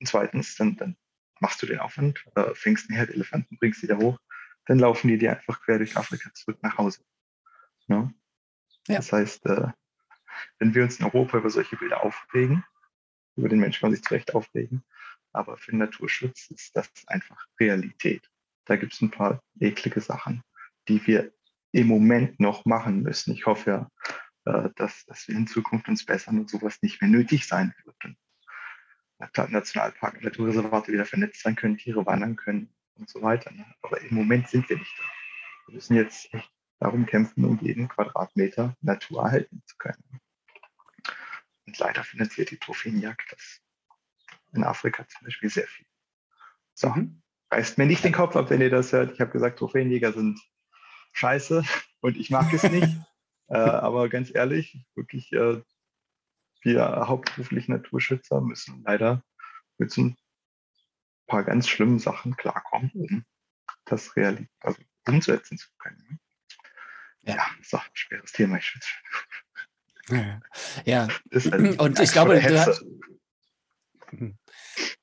[0.00, 0.96] Und zweitens, dann, dann
[1.40, 4.18] machst du den Aufwand, äh, fängst einen Herd Elefanten, bringst sie da hoch,
[4.66, 7.02] dann laufen die dir einfach quer durch Afrika zurück nach Hause.
[7.86, 8.12] Ne?
[8.88, 8.96] Ja.
[8.96, 9.68] Das heißt, äh,
[10.58, 12.64] wenn wir uns in Europa über solche Bilder aufregen,
[13.36, 14.82] über den Menschen kann man sich zu Recht aufregen,
[15.32, 18.28] aber für den Naturschutz ist das einfach Realität.
[18.66, 20.42] Da gibt es ein paar eklige Sachen,
[20.88, 21.32] die wir
[21.72, 23.32] im Moment noch machen müssen.
[23.32, 23.90] Ich hoffe ja,
[24.44, 28.04] dass, dass wir in Zukunft uns bessern und sowas nicht mehr nötig sein wird.
[28.04, 28.16] Und
[29.52, 33.52] Nationalpark, Naturreservate wieder vernetzt sein können, Tiere wandern können und so weiter.
[33.52, 33.64] Ne?
[33.82, 35.04] Aber im Moment sind wir nicht da.
[35.68, 36.50] Wir müssen jetzt echt
[36.80, 40.02] darum kämpfen, um jeden Quadratmeter Natur erhalten zu können.
[41.66, 43.60] Und leider finanziert die Trophäenjagd das
[44.52, 45.86] in Afrika zum Beispiel sehr viel.
[46.74, 47.22] So, mhm.
[47.50, 49.12] reißt mir nicht den Kopf ab, wenn ihr das hört.
[49.12, 50.40] Ich habe gesagt, Trophäenjäger sind
[51.12, 51.62] scheiße
[52.00, 52.96] und ich mag es nicht.
[53.52, 55.60] Äh, aber ganz ehrlich, wirklich, äh,
[56.62, 59.22] wir hauptberuflich Naturschützer müssen leider
[59.76, 60.16] mit so ein
[61.26, 63.24] paar ganz schlimmen Sachen klarkommen, um
[63.84, 66.02] das real also umsetzen zu können.
[66.08, 66.18] Ne?
[67.22, 68.56] Ja, ja ein schweres Thema.
[68.56, 68.74] Ich
[70.08, 70.40] ja,
[70.86, 71.08] ja.
[71.30, 72.86] Halt und ich glaube, du hast,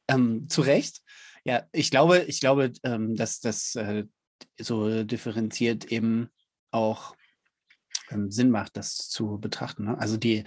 [0.07, 1.03] ähm, zu Recht.
[1.43, 4.05] Ja, ich glaube, ich glaube, ähm, dass das äh,
[4.57, 6.29] so differenziert eben
[6.71, 7.15] auch
[8.09, 9.85] ähm, Sinn macht, das zu betrachten.
[9.85, 9.97] Ne?
[9.97, 10.43] Also die,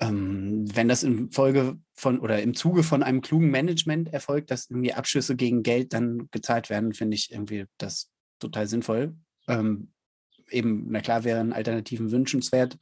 [0.00, 4.70] ähm, wenn das in Folge von oder im Zuge von einem klugen Management erfolgt, dass
[4.70, 9.14] irgendwie Abschüsse gegen Geld dann gezahlt werden, finde ich irgendwie das total sinnvoll.
[9.46, 9.92] Ähm,
[10.50, 12.78] eben, na klar, wären Alternativen wünschenswert.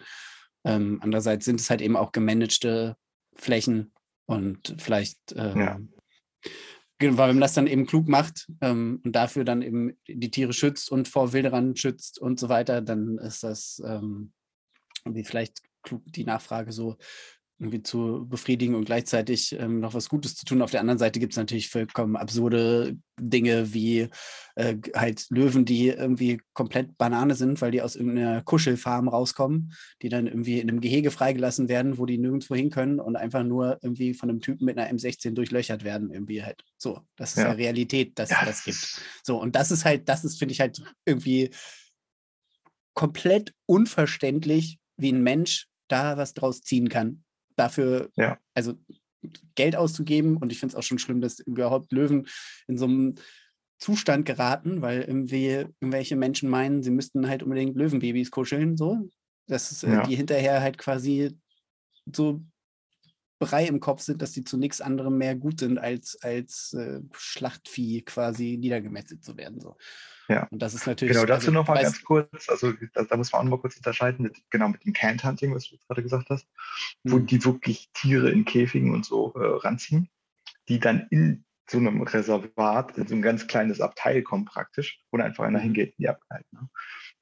[0.65, 2.97] Ähm, andererseits sind es halt eben auch gemanagte
[3.35, 3.93] Flächen
[4.27, 5.81] und vielleicht ähm, ja.
[7.01, 10.31] Genau, weil wenn man das dann eben klug macht ähm, und dafür dann eben die
[10.31, 14.33] Tiere schützt und vor Wilderern schützt und so weiter, dann ist das ähm,
[15.05, 16.97] irgendwie vielleicht klug, die Nachfrage so
[17.61, 20.63] irgendwie zu befriedigen und gleichzeitig ähm, noch was Gutes zu tun.
[20.63, 24.09] Auf der anderen Seite gibt es natürlich vollkommen absurde Dinge wie
[24.55, 30.09] äh, halt Löwen, die irgendwie komplett Banane sind, weil die aus irgendeiner Kuschelfarm rauskommen, die
[30.09, 33.79] dann irgendwie in einem Gehege freigelassen werden, wo die nirgendwo hin können und einfach nur
[33.83, 36.63] irgendwie von einem Typen mit einer M16 durchlöchert werden, irgendwie halt.
[36.77, 39.03] So, das ist ja, ja Realität, dass ja, das gibt.
[39.25, 41.51] So, und das ist halt, das ist, finde ich halt irgendwie
[42.95, 47.25] komplett unverständlich, wie ein Mensch da was draus ziehen kann
[47.59, 48.39] dafür, ja.
[48.55, 48.75] also
[49.55, 50.37] Geld auszugeben.
[50.37, 52.27] Und ich finde es auch schon schlimm, dass überhaupt Löwen
[52.67, 53.15] in so einem
[53.79, 59.09] Zustand geraten, weil irgendwie irgendwelche Menschen meinen, sie müssten halt unbedingt Löwenbabys kuscheln, so.
[59.47, 60.03] Dass ja.
[60.07, 61.39] die hinterher halt quasi
[62.13, 62.43] so
[63.39, 67.01] Brei im Kopf sind, dass die zu nichts anderem mehr gut sind, als als äh,
[67.13, 69.61] Schlachtvieh quasi niedergemetzelt zu werden.
[69.61, 69.77] So.
[70.29, 70.47] Ja.
[70.51, 71.15] Und das ist natürlich.
[71.15, 72.49] Genau, dazu also, nochmal ganz kurz.
[72.49, 75.25] Also, da, da, muss man auch noch mal kurz unterscheiden, mit, genau mit dem Canned
[75.25, 76.47] Hunting, was du gerade gesagt hast,
[77.03, 77.13] mhm.
[77.13, 80.11] wo die wirklich Tiere in Käfigen und so äh, ranziehen,
[80.69, 85.19] die dann in so einem Reservat, in so ein ganz kleines Abteil kommen praktisch, wo
[85.19, 85.65] einfach einer mhm.
[85.65, 86.49] hingeht und die abhalten.
[86.53, 86.69] Ne?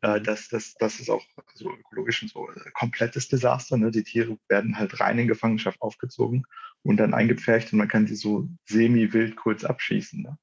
[0.03, 3.77] Äh, das, das, das ist auch so ökologisch und so äh, komplettes Desaster.
[3.77, 3.91] Ne?
[3.91, 6.45] Die Tiere werden halt rein in Gefangenschaft aufgezogen
[6.83, 10.23] und dann eingepfercht und man kann sie so semi-wild kurz abschießen.
[10.23, 10.39] Ne?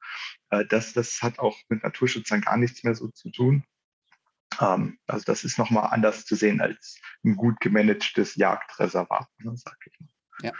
[0.49, 3.63] Äh, das, das hat auch mit Naturschutz dann gar nichts mehr so zu tun.
[4.59, 9.77] Ähm, also das ist nochmal anders zu sehen als ein gut gemanagtes Jagdreservat, ne, sag
[9.85, 10.09] ich mal.
[10.41, 10.51] Ja.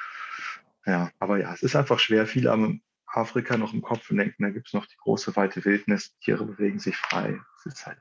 [0.86, 2.28] ja, aber ja, es ist einfach schwer.
[2.28, 5.64] Viele haben Afrika noch im Kopf und denken, da gibt es noch die große weite
[5.66, 7.40] Wildnis, Tiere bewegen sich frei.
[7.58, 8.00] Es ist halt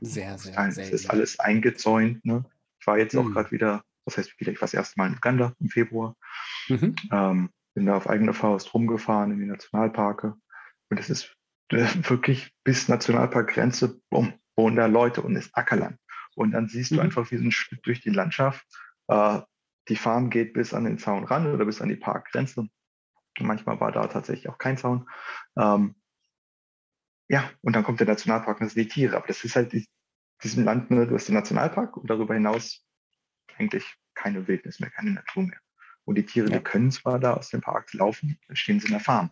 [0.00, 0.84] sehr, sehr, sehr.
[0.84, 2.24] Es ist alles eingezäunt.
[2.24, 2.44] Ne?
[2.80, 3.20] Ich war jetzt mhm.
[3.20, 6.16] auch gerade wieder, was heißt wieder, ich war das erste Mal in Uganda im Februar.
[6.68, 6.96] Mhm.
[7.10, 10.34] Ähm, bin da auf eigene Faust rumgefahren in die Nationalparke.
[10.90, 11.34] Und es ist
[11.70, 15.98] äh, wirklich bis Nationalparkgrenze, bumm, wohnen da Leute und ist Ackerland.
[16.34, 16.96] Und dann siehst mhm.
[16.96, 18.66] du einfach wie so ein Stück durch die Landschaft.
[19.08, 19.40] Äh,
[19.88, 22.68] die Farm geht bis an den Zaun ran oder bis an die Parkgrenze.
[23.40, 25.08] Manchmal war da tatsächlich auch kein Zaun.
[25.56, 25.94] Ähm,
[27.32, 29.16] ja, und dann kommt der Nationalpark und das sind die Tiere.
[29.16, 29.86] Aber das ist halt in
[30.44, 32.84] diesem Land, ne, du hast den Nationalpark und darüber hinaus
[33.56, 35.58] eigentlich keine Wildnis mehr, keine Natur mehr.
[36.04, 36.58] Und die Tiere, ja.
[36.58, 39.30] die können zwar da aus dem Park laufen, dann stehen sie in der Farm.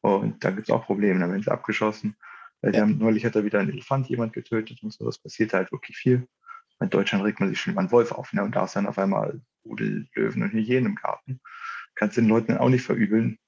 [0.00, 2.16] Und da gibt es auch Probleme, dann werden sie abgeschossen.
[2.62, 2.80] Ja.
[2.80, 5.04] Haben, neulich hat da wieder ein Elefant jemand getötet und so.
[5.04, 6.26] Das passiert halt wirklich viel.
[6.80, 8.42] In Deutschland regt man sich schon über einen Wolf auf, ne?
[8.42, 11.40] Und da ist dann auf einmal Rudel, Löwen und Hyänen im Garten.
[11.94, 13.38] Kannst den Leuten auch nicht verübeln.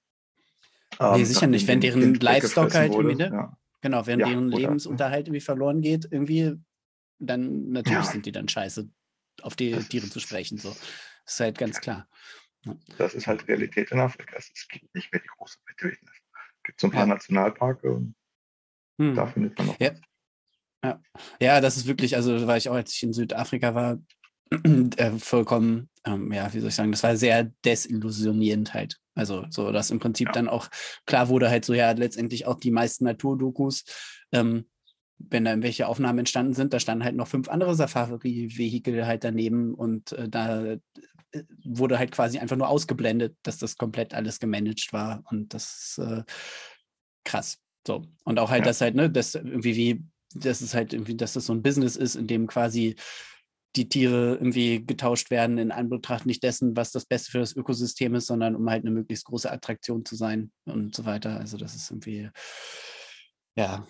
[1.00, 3.30] Nee, ähm, sicher nicht, wenn deren Livestock halt wurde, ne?
[3.32, 3.58] Ja.
[3.80, 6.56] Genau, wenn ja, deren oder, Lebensunterhalt irgendwie verloren geht, irgendwie,
[7.18, 8.12] dann natürlich ja.
[8.12, 8.88] sind die dann scheiße,
[9.42, 10.58] auf die das Tiere zu sprechen.
[10.58, 10.70] So.
[10.70, 12.08] Das ist halt ganz klar.
[12.64, 12.76] Ja.
[12.96, 14.36] Das ist halt Realität in Afrika.
[14.36, 16.10] Es gibt nicht mehr die große Wildnis.
[16.10, 18.14] Es gibt so ein paar Nationalparke und
[19.00, 19.14] hm.
[19.14, 19.80] da findet man noch.
[19.80, 19.92] Ja.
[20.84, 21.00] Ja.
[21.40, 23.98] ja, das ist wirklich, also war ich auch, als ich in Südafrika war,
[24.96, 29.00] äh, vollkommen, ähm, ja, wie soll ich sagen, das war sehr desillusionierend halt.
[29.18, 30.32] Also so, dass im Prinzip ja.
[30.32, 30.68] dann auch
[31.04, 33.84] klar wurde halt so, ja, letztendlich auch die meisten Naturdokus,
[34.32, 34.66] ähm,
[35.18, 39.74] wenn da irgendwelche Aufnahmen entstanden sind, da standen halt noch fünf andere Safari-Vehikel halt daneben
[39.74, 40.78] und äh, da äh,
[41.64, 45.98] wurde halt quasi einfach nur ausgeblendet, dass das komplett alles gemanagt war und das ist
[45.98, 46.22] äh,
[47.24, 47.58] krass.
[47.86, 48.04] So.
[48.24, 48.66] Und auch halt, ja.
[48.66, 50.04] dass halt, ne, dass irgendwie wie,
[50.34, 52.94] dass es halt irgendwie, dass das so ein Business ist, in dem quasi
[53.76, 58.14] die Tiere irgendwie getauscht werden in Anbetracht nicht dessen, was das Beste für das Ökosystem
[58.14, 61.38] ist, sondern um halt eine möglichst große Attraktion zu sein und so weiter.
[61.38, 62.30] Also das ist irgendwie,
[63.56, 63.86] ja,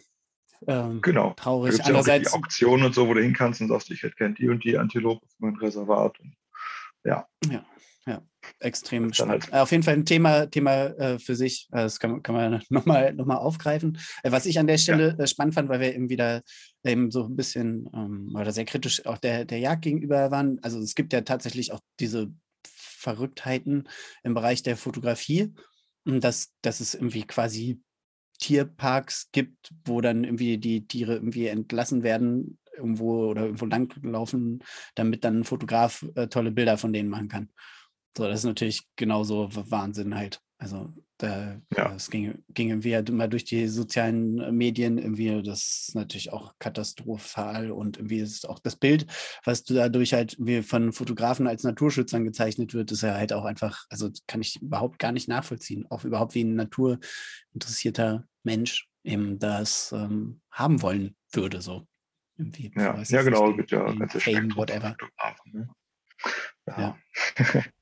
[0.67, 1.35] ähm, genau.
[1.35, 1.77] traurig.
[1.79, 4.35] Da Andererseits ja Auktionen und so, wo du hin kannst und sagst, ich hätte gern
[4.35, 6.19] die und die Antilope für mein Reservat.
[6.21, 6.35] Und,
[7.05, 7.27] ja.
[7.49, 7.65] ja.
[8.07, 8.23] Ja,
[8.61, 9.51] extrem spannend.
[9.51, 9.63] Halt.
[9.63, 11.69] Auf jeden Fall ein Thema, Thema äh, für sich.
[11.73, 13.99] Äh, das kann, kann man nochmal noch mal aufgreifen.
[14.23, 15.25] Äh, was ich an der Stelle ja.
[15.25, 16.43] Äh, spannend fand, weil wir eben wieder
[16.85, 20.59] eben so ein bisschen ähm, oder sehr kritisch auch der, der Jagd gegenüber waren.
[20.63, 22.33] Also es gibt ja tatsächlich auch diese
[22.65, 23.89] Verrücktheiten
[24.23, 25.53] im Bereich der Fotografie.
[26.05, 27.81] dass, dass es irgendwie quasi
[28.39, 35.25] Tierparks gibt, wo dann irgendwie die Tiere irgendwie entlassen werden irgendwo oder irgendwo langlaufen, damit
[35.25, 37.51] dann ein Fotograf äh, tolle Bilder von denen machen kann.
[38.19, 40.41] So, das ist natürlich genauso Wahnsinn halt.
[40.59, 41.95] Also da, ja.
[41.95, 46.33] es ging, ging irgendwie halt immer durch die sozialen äh, Medien irgendwie, das ist natürlich
[46.33, 49.07] auch katastrophal und irgendwie ist auch das Bild,
[49.45, 53.85] was dadurch halt wie von Fotografen als Naturschützern gezeichnet wird, ist ja halt auch einfach,
[53.89, 59.93] also kann ich überhaupt gar nicht nachvollziehen, auch überhaupt wie ein naturinteressierter Mensch eben das
[59.93, 61.87] ähm, haben wollen würde, so.
[62.37, 64.97] Irgendwie, ja, ja genau, gibt ja ganze Fame, whatever.
[65.53, 65.69] Ne?
[66.67, 66.81] Ja.
[66.81, 67.65] ja.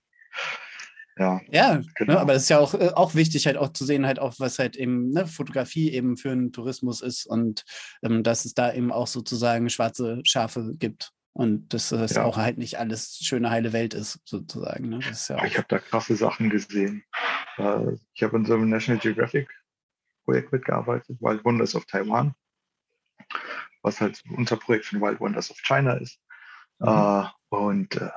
[1.19, 2.15] Ja, ja ne, genau.
[2.15, 4.35] ne, aber es ist ja auch, äh, auch wichtig, halt auch zu sehen, halt auch,
[4.39, 7.65] was halt eben ne, Fotografie eben für einen Tourismus ist und
[8.03, 11.13] ähm, dass es da eben auch sozusagen schwarze Schafe gibt.
[11.33, 12.25] Und dass das ja.
[12.25, 14.89] auch halt nicht alles schöne, heile Welt ist, sozusagen.
[14.89, 15.01] Ne?
[15.11, 17.05] Ist ja ich habe da krasse Sachen gesehen.
[17.59, 19.47] Äh, ich habe in so einem National Geographic
[20.25, 22.35] Projekt mitgearbeitet, Wild Wonders of Taiwan,
[23.83, 26.19] was halt unser Projekt von Wild Wonders of China ist.
[26.79, 26.89] Mhm.
[26.89, 28.11] Uh, und uh,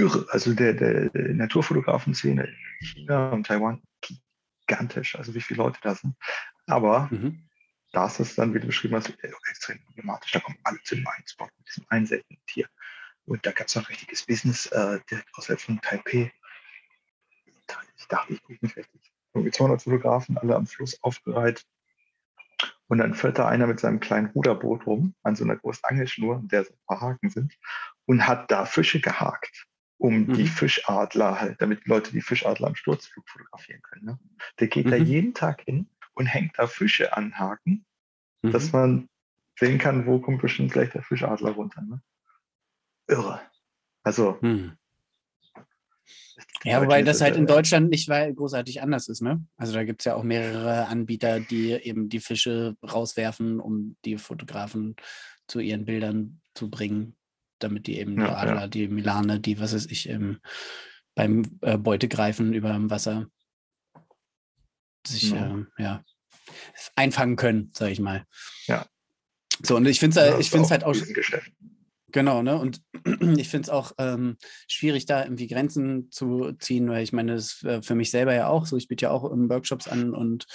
[0.00, 0.26] irre.
[0.30, 6.14] Also der, der, Naturfotografen-Szene in China und Taiwan gigantisch, also wie viele Leute da sind.
[6.66, 7.48] Aber mhm.
[7.92, 9.12] da ist es dann, wie du beschrieben hast,
[9.50, 10.32] extrem problematisch.
[10.32, 12.68] Da kommen alle zu dem einen Spot mit diesem einen seltenen Tier.
[13.26, 16.32] Und da gab es noch ein richtiges Business äh, direkt außerhalb von Taipei.
[17.96, 19.12] Ich dachte, ich gucke mich richtig.
[19.34, 21.64] Irgendwie 200 Fotografen, alle am Fluss aufgereiht.
[22.88, 26.40] Und dann fährt da einer mit seinem kleinen Ruderboot rum, an so einer großen Angelschnur,
[26.40, 27.56] in der so ein paar Haken sind,
[28.06, 29.69] und hat da Fische gehakt
[30.00, 30.32] um mhm.
[30.32, 34.04] die Fischadler halt, damit Leute die Fischadler am Sturzflug fotografieren können.
[34.06, 34.18] Ne?
[34.58, 34.90] Der geht mhm.
[34.90, 37.84] da jeden Tag hin und hängt da Fische an Haken,
[38.40, 38.50] mhm.
[38.50, 39.08] dass man
[39.58, 41.82] sehen kann, wo kommt bestimmt gleich der Fischadler runter.
[41.82, 42.00] Ne?
[43.08, 43.42] Irre.
[44.02, 44.38] Also.
[44.40, 44.72] Mhm.
[46.64, 49.44] Ja, wobei das halt in Deutschland nicht großartig anders ist, ne?
[49.56, 54.16] Also da gibt es ja auch mehrere Anbieter, die eben die Fische rauswerfen, um die
[54.16, 54.96] Fotografen
[55.46, 57.16] zu ihren Bildern zu bringen
[57.62, 58.68] damit die eben ja, die Adler, ja.
[58.68, 60.40] die Milane, die, was weiß ich, im,
[61.14, 63.26] beim äh, Beutegreifen über dem Wasser
[65.06, 65.56] sich ja.
[65.78, 66.04] Äh, ja
[66.96, 68.24] einfangen können, sage ich mal.
[68.66, 68.86] Ja.
[69.62, 70.94] So, und ich finde es ich find's halt auch.
[72.12, 72.58] Genau, ne?
[72.58, 72.82] Und
[73.36, 77.54] ich finde es auch ähm, schwierig, da irgendwie Grenzen zu ziehen, weil ich meine, das
[77.54, 78.76] ist äh, für mich selber ja auch so.
[78.76, 80.46] Ich biete ja auch Workshops an und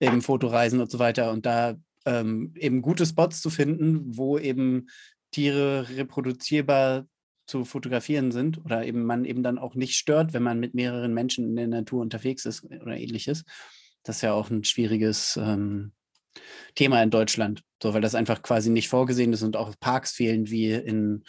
[0.00, 1.30] eben Fotoreisen und so weiter.
[1.30, 4.88] Und da ähm, eben gute Spots zu finden, wo eben
[5.30, 7.06] Tiere reproduzierbar
[7.46, 11.14] zu fotografieren sind oder eben man eben dann auch nicht stört, wenn man mit mehreren
[11.14, 13.44] Menschen in der Natur unterwegs ist oder ähnliches.
[14.02, 15.92] Das ist ja auch ein schwieriges ähm,
[16.74, 20.50] Thema in Deutschland, so weil das einfach quasi nicht vorgesehen ist und auch Parks fehlen
[20.50, 21.24] wie in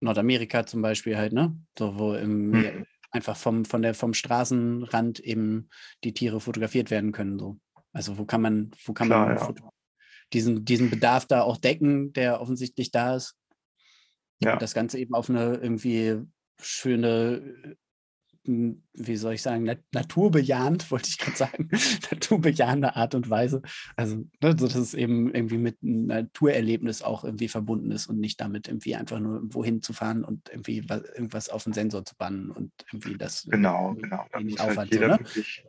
[0.00, 1.56] Nordamerika zum Beispiel halt, ne?
[1.78, 2.86] So, wo im, hm.
[3.10, 5.70] einfach vom, von der, vom Straßenrand eben
[6.04, 7.38] die Tiere fotografiert werden können.
[7.38, 7.58] So.
[7.92, 9.70] Also wo kann man, wo kann Klar, man ja
[10.32, 13.36] diesen, diesen Bedarf da auch decken, der offensichtlich da ist.
[14.40, 14.54] Ja.
[14.54, 16.22] Und das Ganze eben auf eine irgendwie
[16.60, 17.76] schöne,
[18.44, 21.68] hm, wie soll ich sagen, naturbejahend, wollte ich gerade sagen,
[22.10, 23.62] naturbejahende Art und Weise.
[23.96, 28.20] Also, ne, so dass es eben irgendwie mit einem Naturerlebnis auch irgendwie verbunden ist und
[28.20, 32.04] nicht damit irgendwie einfach nur wohin zu fahren und irgendwie was, irgendwas auf den Sensor
[32.04, 34.24] zu bannen und irgendwie das genau, genau.
[34.32, 35.18] Da nicht halt aufwand, jeder so, ne?
[35.20, 35.64] wirklich,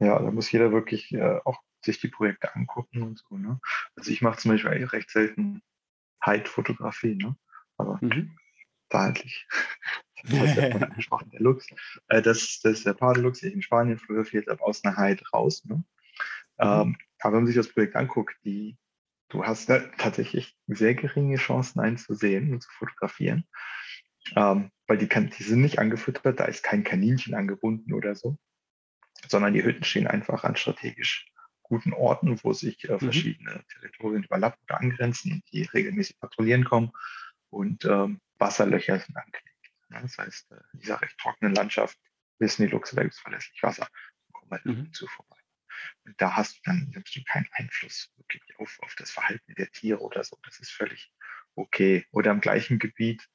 [0.00, 3.36] ja, da muss jeder wirklich äh, auch sich die Projekte angucken und so.
[3.36, 3.60] Ne?
[3.96, 5.62] Also ich mache zum Beispiel recht selten
[6.24, 7.36] Hide-Fotografie, ne?
[7.76, 8.36] aber mhm.
[8.90, 9.46] verhaltlich.
[10.24, 11.68] Das ja angesprochen, der Lux.
[12.08, 15.22] Äh, das, das ist der Padelux, der ich in Spanien fotografiert habe, aus einer Hide
[15.32, 15.64] raus.
[15.64, 15.76] Ne?
[15.76, 15.84] Mhm.
[16.58, 18.76] Ähm, aber wenn man sich das Projekt anguckt, die,
[19.28, 23.46] du hast da tatsächlich sehr geringe Chancen, einen zu sehen und zu fotografieren.
[24.34, 28.36] Ähm, weil die, kann, die sind nicht angefüttert, da ist kein Kaninchen angebunden oder so,
[29.26, 31.30] sondern die Hütten stehen einfach an strategisch
[31.68, 33.00] guten Orten, wo sich äh, mhm.
[33.00, 33.68] verschiedene mhm.
[33.68, 36.90] Territorien überlappen oder angrenzen, die regelmäßig patrouillieren kommen
[37.50, 39.48] und ähm, Wasserlöcher sind angelegt.
[39.90, 41.98] Ja, das heißt, äh, in dieser recht trockenen Landschaft
[42.38, 43.88] wissen die Luchse, da gibt es verlässlich Wasser
[44.26, 44.92] und kommen halt mhm.
[44.92, 45.36] zu vorbei.
[46.04, 49.70] Und da hast du dann nimmst du keinen Einfluss wirklich auf, auf das Verhalten der
[49.70, 50.36] Tiere oder so.
[50.44, 51.12] Das ist völlig
[51.54, 52.06] okay.
[52.10, 53.28] Oder im gleichen Gebiet,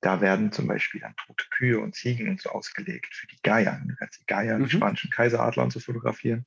[0.00, 3.80] da werden zum Beispiel dann tote Kühe und Ziegen und so ausgelegt für die Geier.
[3.86, 4.64] Du kannst die Geier, mhm.
[4.64, 6.46] die spanischen Kaiseradler und so fotografieren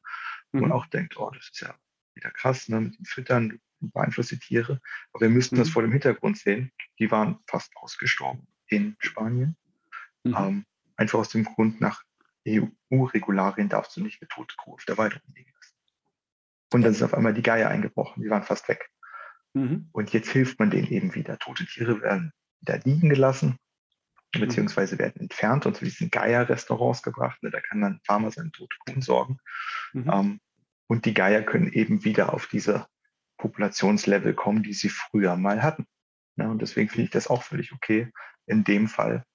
[0.56, 0.76] wo man mhm.
[0.76, 1.76] auch denkt, oh, das ist ja
[2.14, 4.82] wieder krass, ne, mit dem Füttern, beeinflusst die Tiere.
[5.12, 5.60] Aber wir müssten mhm.
[5.60, 6.72] das vor dem Hintergrund sehen.
[7.00, 9.58] Die waren fast ausgestorben in Spanien.
[10.24, 10.36] Mhm.
[10.38, 12.04] Ähm, einfach aus dem Grund, nach
[12.48, 15.76] EU-Regularien darfst du nicht eine tote Kuh auf der Weide rumliegen lassen.
[16.74, 18.90] Und dann sind auf einmal die Geier eingebrochen, die waren fast weg.
[19.54, 19.90] Mhm.
[19.92, 21.38] Und jetzt hilft man denen eben wieder.
[21.40, 23.58] Tote Tiere werden wieder liegen gelassen.
[24.34, 24.40] Mhm.
[24.40, 27.42] beziehungsweise werden entfernt und zu diesen Geier-Restaurants gebracht.
[27.44, 27.52] Ne?
[27.52, 29.38] Da kann dann ein Farmer seinen tote Kuhn sorgen.
[29.94, 30.12] Mhm.
[30.12, 30.40] Ähm,
[30.88, 32.88] und die Geier können eben wieder auf diese
[33.38, 35.88] Populationslevel kommen, die sie früher mal hatten.
[36.38, 38.12] Ja, und deswegen finde ich das auch völlig okay,
[38.46, 39.26] in dem Fall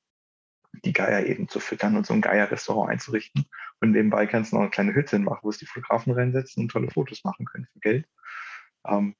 [0.85, 3.47] die Geier eben zu füttern und so ein Geier-Restaurant einzurichten.
[3.81, 6.69] Und nebenbei kannst du noch eine kleine Hütte machen, wo es die Fotografen reinsetzen und
[6.69, 8.07] tolle Fotos machen können für Geld.
[8.87, 9.17] Ähm,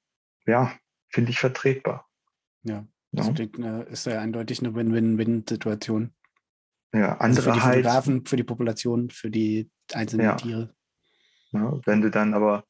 [0.47, 0.73] ja,
[1.09, 2.09] finde ich vertretbar.
[2.63, 3.33] Ja, das ja.
[3.33, 3.59] Klingt,
[3.89, 6.15] ist ja eindeutig eine Win-Win-Win-Situation.
[6.93, 10.35] Ja, andere also für die halt, Fotografen, für die Population, für die einzelnen ja.
[10.35, 10.75] Tiere.
[11.53, 12.65] Ja, wenn du dann aber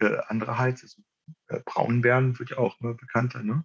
[0.00, 1.02] äh, andere halt, also,
[1.48, 3.64] äh, Braunbären wird ja auch immer bekannter, ne?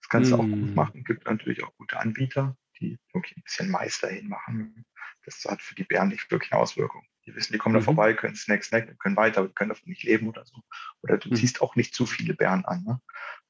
[0.00, 0.74] Das kannst du auch gut hm.
[0.74, 1.04] machen.
[1.04, 4.86] Gibt natürlich auch gute Anbieter, die wirklich ein bisschen Mais dahin machen.
[5.26, 7.04] Das hat für die Bären nicht wirklich eine Auswirkung.
[7.26, 7.80] Die wissen, die kommen mhm.
[7.80, 10.56] da vorbei, können Snack, Snack, können weiter, können davon nicht leben oder so.
[11.02, 11.34] Oder du mhm.
[11.34, 12.84] ziehst auch nicht zu viele Bären an.
[12.84, 13.00] Ne?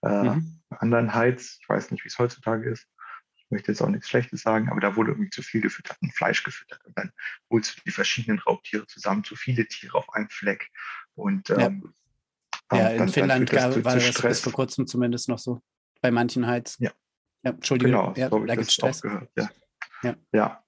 [0.03, 0.61] Äh, mhm.
[0.71, 2.89] Anderen Heiz, ich weiß nicht, wie es heutzutage ist,
[3.37, 6.15] ich möchte jetzt auch nichts Schlechtes sagen, aber da wurde irgendwie zu viel gefüttert und
[6.15, 6.85] Fleisch gefüttert.
[6.85, 7.11] Und dann
[7.51, 10.71] holst du die verschiedenen Raubtiere zusammen, zu viele Tiere auf einem Fleck.
[11.15, 11.93] Und ähm,
[12.71, 12.79] ja.
[12.79, 15.61] ja, in dann, Finnland dann das war das bis vor kurzem zumindest noch so
[16.01, 16.77] bei manchen Heiz.
[16.79, 16.93] Ja.
[17.43, 19.03] ja Entschuldigung, genau, ja, so da gibt es Stress.
[19.03, 19.51] Gehört, ja.
[20.03, 20.17] Ja.
[20.33, 20.65] ja.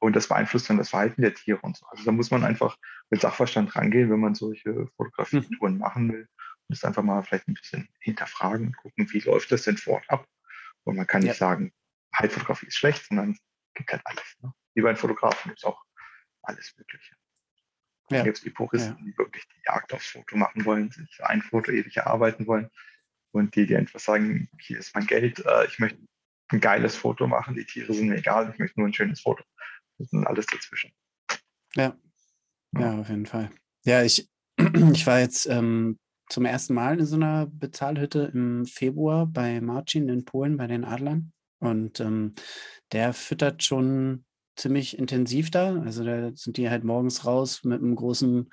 [0.00, 1.86] Und das beeinflusst dann das Verhalten der Tiere und so.
[1.86, 2.76] Also da muss man einfach
[3.10, 5.80] mit Sachverstand rangehen, wenn man solche Fotografietouren mhm.
[5.80, 6.26] machen will.
[6.68, 9.94] Und es einfach mal vielleicht ein bisschen hinterfragen und gucken, wie läuft das denn vor
[9.94, 10.26] Ort ab.
[10.84, 11.72] Und man kann nicht sagen,
[12.18, 13.38] Heilfotografie ist schlecht, sondern es
[13.74, 14.36] gibt halt alles.
[14.40, 14.52] Ne?
[14.74, 15.82] Wie bei den Fotografen gibt es auch
[16.42, 17.14] alles Mögliche.
[18.10, 18.18] Ja.
[18.18, 19.04] Dann gibt es die Puristen, ja.
[19.04, 22.70] die wirklich die Jagd aufs Foto machen wollen, sich ein Foto ewig erarbeiten wollen
[23.32, 25.98] und die, die einfach sagen, hier ist mein Geld, äh, ich möchte
[26.48, 29.44] ein geiles Foto machen, die Tiere sind mir egal, ich möchte nur ein schönes Foto.
[30.00, 30.92] Ist alles dazwischen.
[31.76, 31.96] Ja.
[32.72, 33.50] ja, auf jeden Fall.
[33.84, 34.28] Ja, ich,
[34.92, 35.98] ich war jetzt ähm,
[36.28, 40.84] zum ersten Mal in so einer Bezahlhütte im Februar bei Marcin in Polen bei den
[40.84, 41.32] Adlern.
[41.58, 42.34] Und ähm,
[42.92, 44.24] der füttert schon
[44.56, 45.80] ziemlich intensiv da.
[45.82, 48.50] Also da sind die halt morgens raus mit einem großen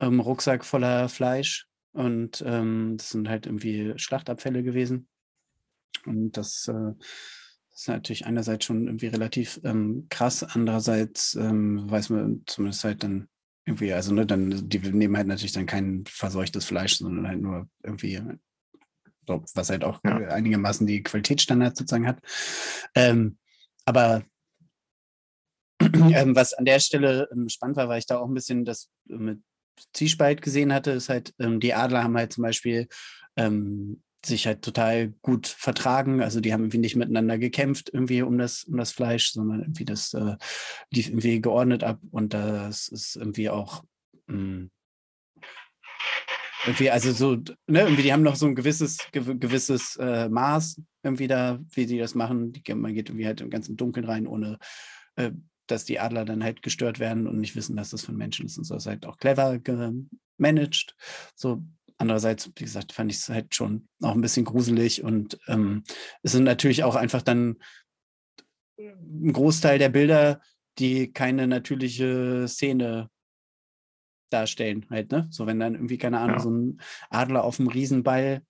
[0.00, 5.08] ähm, Rucksack voller Fleisch und ähm, das sind halt irgendwie Schlachtabfälle gewesen.
[6.06, 6.92] Und das, äh,
[7.78, 13.04] das ist natürlich einerseits schon irgendwie relativ ähm, krass, andererseits ähm, weiß man zumindest halt
[13.04, 13.28] dann
[13.66, 17.68] irgendwie, also ne, dann, die nehmen halt natürlich dann kein verseuchtes Fleisch, sondern halt nur
[17.84, 18.20] irgendwie,
[19.26, 20.16] was halt auch ja.
[20.16, 22.18] einigermaßen die Qualitätsstandards sozusagen hat.
[22.96, 23.38] Ähm,
[23.84, 24.24] aber
[25.80, 28.90] ähm, was an der Stelle ähm, spannend war, weil ich da auch ein bisschen das
[29.06, 29.40] mit
[29.92, 32.88] Zwiespalt gesehen hatte, ist halt, ähm, die Adler haben halt zum Beispiel
[33.36, 36.22] ähm, sich halt total gut vertragen.
[36.22, 39.84] Also die haben irgendwie nicht miteinander gekämpft, irgendwie um das, um das Fleisch, sondern irgendwie
[39.84, 40.36] das äh,
[40.90, 43.84] lief irgendwie geordnet ab und das ist irgendwie auch
[44.26, 44.70] mh, hm,
[46.66, 51.28] irgendwie, also so, ne, irgendwie, die haben noch so ein gewisses, gewisses äh, Maß irgendwie
[51.28, 52.52] da, wie die das machen.
[52.52, 54.58] Die, man geht irgendwie halt im ganzen Dunkeln rein, ohne
[55.16, 55.30] äh,
[55.66, 58.58] dass die Adler dann halt gestört werden und nicht wissen, dass das von Menschen ist
[58.58, 58.74] und so.
[58.74, 60.94] Das ist halt auch clever gemanagt.
[61.34, 61.62] So,
[61.98, 65.82] andererseits, wie gesagt, fand ich es halt schon auch ein bisschen gruselig und ähm,
[66.22, 67.58] es sind natürlich auch einfach dann
[68.78, 70.40] ein Großteil der Bilder,
[70.78, 73.10] die keine natürliche Szene
[74.30, 75.26] darstellen, halt, ne?
[75.30, 76.42] So, wenn dann irgendwie, keine Ahnung, ja.
[76.42, 76.80] so ein
[77.10, 78.42] Adler auf einem Riesenball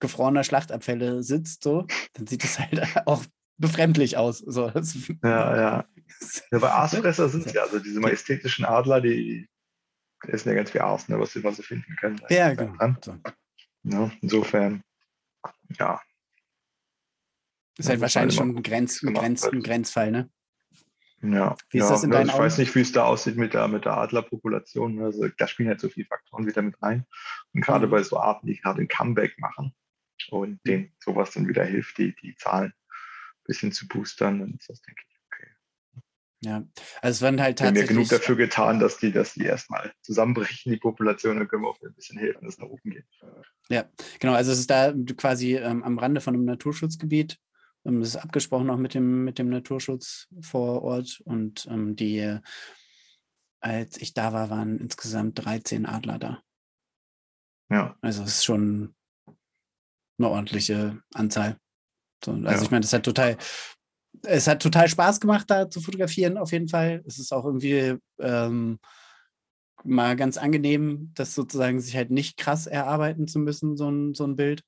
[0.00, 3.24] gefrorener Schlachtabfälle sitzt, so, dann sieht es halt auch
[3.58, 4.38] befremdlich aus.
[4.38, 4.72] So,
[5.22, 5.86] ja, ja.
[6.50, 9.48] ja bei Aasfresser sind es ja, also diese majestätischen Adler, die
[10.28, 12.20] essen ja ganz viel Aas, ne, was, sie, was sie finden können.
[12.28, 12.74] Ja, genau.
[13.84, 14.82] Ja, insofern,
[15.78, 16.00] ja.
[17.76, 20.30] Das ist halt wahrscheinlich schon ein, Grenz, ein, Grenz, ein Grenzfall, ne?
[21.22, 22.44] Ja, wie ist ja, das in also ich Augen?
[22.44, 25.00] weiß nicht, wie es da aussieht mit der, mit der Adlerpopulation.
[25.02, 27.06] Also da spielen halt so viele Faktoren wieder mit rein.
[27.54, 27.90] Und gerade mhm.
[27.92, 29.72] bei so Arten, die gerade ein Comeback machen
[30.30, 32.72] und denen sowas dann wieder hilft, die, die Zahlen
[33.44, 35.11] bisschen zu boostern, dann ist das, denke ich.
[36.44, 36.64] Ja,
[37.00, 37.88] also es werden halt tatsächlich.
[37.88, 41.46] Wir haben ja genug dafür getan, dass die, dass die erstmal zusammenbrechen, die Population, dann
[41.46, 43.04] können wir auch ein bisschen helfen, dass es nach oben geht.
[43.68, 43.84] Ja,
[44.18, 44.34] genau.
[44.34, 47.38] Also es ist da quasi ähm, am Rande von einem Naturschutzgebiet.
[47.84, 52.38] Ähm, das ist abgesprochen auch mit dem, mit dem Naturschutz vor Ort und ähm, die,
[53.60, 56.42] als ich da war, waren insgesamt 13 Adler da.
[57.70, 57.96] Ja.
[58.00, 58.96] Also es ist schon
[60.18, 61.56] eine ordentliche Anzahl.
[62.24, 62.62] So, also ja.
[62.62, 63.36] ich meine, das hat total,
[64.22, 67.02] es hat total Spaß gemacht, da zu fotografieren, auf jeden Fall.
[67.06, 68.78] Es ist auch irgendwie ähm,
[69.84, 74.24] mal ganz angenehm, das sozusagen sich halt nicht krass erarbeiten zu müssen, so ein, so
[74.24, 74.64] ein Bild.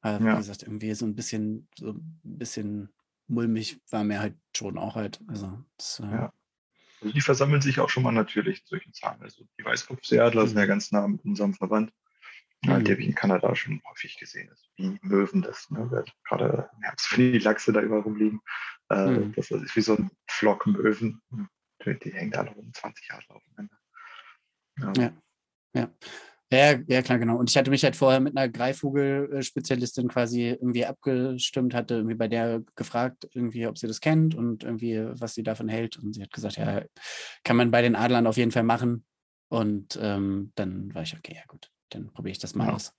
[0.00, 0.34] Aber ja.
[0.34, 2.90] wie gesagt, irgendwie so ein bisschen, so ein bisschen
[3.26, 5.20] mulmig war mir halt schon auch halt.
[5.26, 6.32] Also, das, äh, ja.
[7.00, 9.22] also die versammeln sich auch schon mal natürlich in solchen Zahlen.
[9.22, 10.48] Also die Weißkopfseeadler mhm.
[10.48, 11.92] sind ja ganz nah mit unserem Verband.
[12.64, 16.04] Ja, die habe ich in Kanada schon häufig gesehen, wie Möwen das, ne?
[16.24, 18.40] gerade im Herbst, wenn die Lachse da überall rumliegen.
[18.90, 19.32] Äh, mhm.
[19.34, 21.22] Das ist wie so ein Flock Möwen.
[21.84, 23.78] Die hängen da noch um 20 Jahre aufeinander.
[24.78, 24.92] Ja.
[24.96, 25.12] ja.
[25.74, 25.90] ja.
[26.50, 27.36] Ja, ja, klar, genau.
[27.36, 32.26] Und ich hatte mich halt vorher mit einer Greifvogel-Spezialistin quasi irgendwie abgestimmt, hatte irgendwie bei
[32.26, 35.98] der gefragt, irgendwie, ob sie das kennt und irgendwie, was sie davon hält.
[35.98, 36.84] Und sie hat gesagt, ja,
[37.44, 39.04] kann man bei den Adlern auf jeden Fall machen.
[39.48, 42.74] Und ähm, dann war ich, okay, ja gut, dann probiere ich das mal ja.
[42.74, 42.92] aus.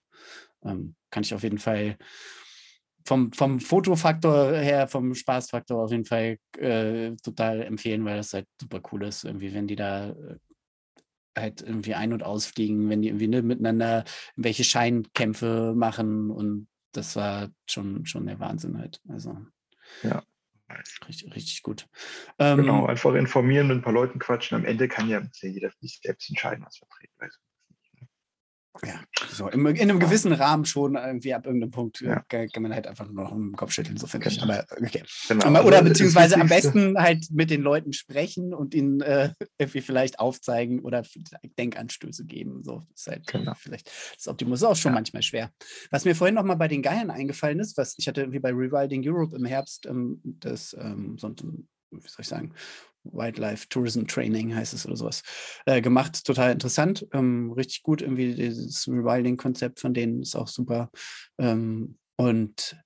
[0.64, 1.98] Ähm, kann ich auf jeden Fall
[3.06, 8.48] vom, vom Fotofaktor her, vom Spaßfaktor auf jeden Fall äh, total empfehlen, weil das halt
[8.60, 10.38] super cool ist, irgendwie, wenn die da äh,
[11.38, 14.04] halt irgendwie ein- und ausfliegen, wenn die irgendwie ne, miteinander
[14.36, 19.00] welche Scheinkämpfe machen und das war schon, schon der Wahnsinn halt.
[19.08, 19.38] Also
[20.04, 20.24] ja.
[21.08, 21.88] Richtig, richtig gut.
[22.38, 24.56] Genau, ähm, einfach informieren, mit ein paar Leuten quatschen.
[24.56, 27.40] Am Ende kann ja jeder sich selbst entscheiden, was vertreten ist.
[28.86, 29.02] Ja,
[29.32, 32.22] so in, in, einem gewissen Rahmen schon irgendwie ab irgendeinem Punkt ja.
[32.30, 34.40] kann, man halt einfach nur noch im Kopf schütteln, so finde ich.
[34.40, 34.54] Genau.
[34.54, 35.04] Aber okay.
[35.28, 35.64] Genau.
[35.64, 40.20] Oder also, beziehungsweise am besten halt mit den Leuten sprechen und ihnen äh, irgendwie vielleicht
[40.20, 41.04] aufzeigen oder
[41.58, 42.64] Denkanstöße geben.
[42.64, 43.54] So ist halt genau.
[43.58, 44.96] vielleicht das Optimus ist auch schon ja.
[44.96, 45.52] manchmal schwer.
[45.90, 49.04] Was mir vorhin nochmal bei den Geiern eingefallen ist, was ich hatte irgendwie bei Rewilding
[49.06, 52.54] Europe im Herbst ähm, das ähm, so ein wie soll ich sagen,
[53.04, 55.24] Wildlife Tourism Training heißt es oder sowas,
[55.66, 56.26] äh, gemacht.
[56.26, 58.02] Total interessant, ähm, richtig gut.
[58.02, 60.90] Irgendwie dieses Rewilding-Konzept von denen ist auch super.
[61.38, 62.78] Ähm, und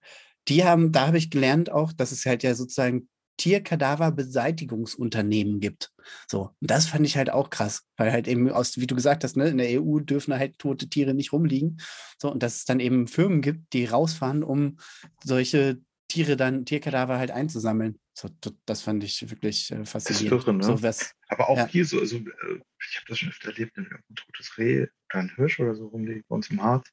[0.48, 3.08] die haben, da habe ich gelernt auch, dass es halt ja sozusagen
[3.38, 5.92] Tierkadaverbeseitigungsunternehmen gibt.
[6.30, 9.38] So, das fand ich halt auch krass, weil halt eben aus, wie du gesagt hast,
[9.38, 11.80] ne, in der EU dürfen halt tote Tiere nicht rumliegen.
[12.22, 14.78] So, und dass es dann eben Firmen gibt, die rausfahren, um
[15.24, 18.00] solche Tiere dann, Tierkadaver halt einzusammeln.
[18.16, 18.30] So,
[18.66, 20.44] das fand ich wirklich äh, faszinierend.
[20.44, 20.64] Irre, ne?
[20.64, 21.68] so, was, Aber auch ja.
[21.68, 25.20] hier so, also, äh, ich habe das schon öfter erlebt, wenn ein totes Reh oder
[25.20, 26.88] ein Hirsch oder so rumliegt bei uns im Harz,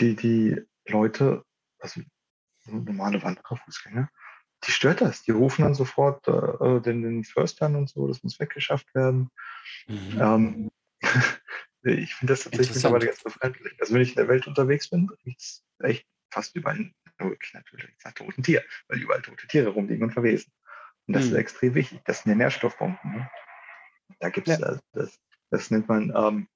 [0.00, 1.44] die, die Leute,
[1.78, 2.00] also
[2.64, 4.10] normale Wanderer, Fußgänger,
[4.64, 5.22] die stört das.
[5.22, 9.30] Die rufen dann sofort äh, äh den, den Förstern und so, das muss weggeschafft werden.
[9.86, 10.20] Mhm.
[10.20, 10.70] Ähm,
[11.82, 13.74] ich finde das tatsächlich mittlerweile ganz befremdlich.
[13.80, 16.90] Also wenn ich in der Welt unterwegs bin, es echt fast überall
[17.26, 20.52] wirklich natürlich nach toten Tier, weil überall tote Tiere rumliegen und verwesen.
[21.06, 21.32] Und das mhm.
[21.32, 22.00] ist extrem wichtig.
[22.04, 22.98] Das sind ja Nährstoffbomben.
[23.10, 23.30] Ne?
[24.20, 24.66] Da gibt es, ja.
[24.66, 26.48] das, das, das, nennt man ähm,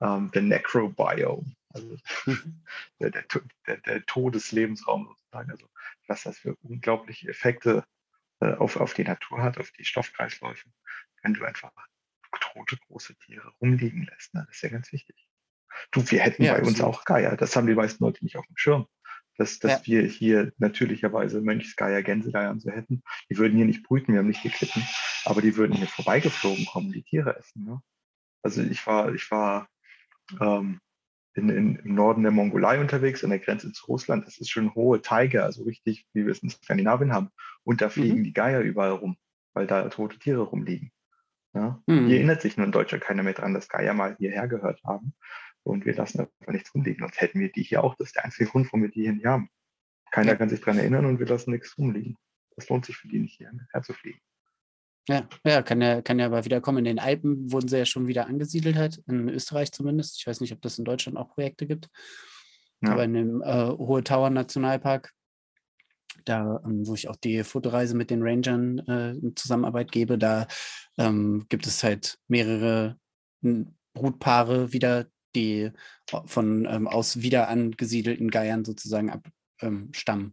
[0.00, 1.96] ähm, der Necrobiome, also
[3.00, 3.24] der, der,
[3.66, 5.50] der, der, Todeslebensraum sozusagen.
[5.50, 5.68] Also
[6.06, 7.84] was das für unglaubliche Effekte
[8.40, 10.68] äh, auf, auf die Natur hat, auf die Stoffkreisläufe,
[11.22, 11.72] wenn du einfach
[12.40, 14.34] tote große Tiere rumliegen lässt.
[14.34, 14.44] Ne?
[14.46, 15.28] Das ist ja ganz wichtig.
[15.90, 17.36] Du, wir hätten ja, bei uns auch Geier.
[17.36, 18.86] Das haben die meisten Leute nicht auf dem Schirm
[19.36, 19.86] dass, dass ja.
[19.86, 23.02] wir hier natürlicherweise Mönchsgeier, Gänsegeier und so hätten.
[23.30, 24.82] Die würden hier nicht brüten, wir haben nicht geklitten,
[25.24, 27.64] aber die würden hier vorbeigeflogen kommen, die Tiere essen.
[27.64, 27.80] Ne?
[28.42, 29.68] Also ich war, ich war
[30.40, 30.80] ähm,
[31.34, 34.26] in, in, im Norden der Mongolei unterwegs, an der Grenze zu Russland.
[34.26, 37.30] Das ist schon hohe Teige, also richtig, wie wir es in Skandinavien haben.
[37.64, 38.24] Und da fliegen mhm.
[38.24, 39.16] die Geier überall rum,
[39.52, 40.92] weil da tote Tiere rumliegen.
[41.54, 41.82] Ja?
[41.86, 42.06] Mhm.
[42.06, 45.14] Hier erinnert sich nur in Deutschland keiner mehr dran, dass Geier mal hierher gehört haben.
[45.64, 47.00] Und wir lassen einfach nichts rumliegen.
[47.00, 47.94] Sonst hätten wir die hier auch.
[47.96, 49.48] Das ist der einzige Grund, warum wir die hier nicht haben.
[50.10, 52.16] Keiner kann sich daran erinnern und wir lassen nichts rumliegen.
[52.56, 54.20] Das lohnt sich für die nicht hierher zu fliegen.
[55.08, 56.78] Ja, ja, kann ja, kann ja aber wieder kommen.
[56.78, 60.18] In den Alpen wurden sie ja schon wieder angesiedelt, halt, in Österreich zumindest.
[60.18, 61.88] Ich weiß nicht, ob das in Deutschland auch Projekte gibt.
[62.82, 62.92] Ja.
[62.92, 65.12] Aber in dem äh, Hohe Tauer Nationalpark,
[66.24, 70.46] da, ähm, wo ich auch die Fotoreise mit den Rangern äh, in Zusammenarbeit gebe, da
[70.96, 72.98] ähm, gibt es halt mehrere
[73.94, 75.70] Brutpaare wieder, die
[76.26, 80.26] von ähm, aus wieder angesiedelten Geiern sozusagen abstammen.
[80.26, 80.32] Ähm,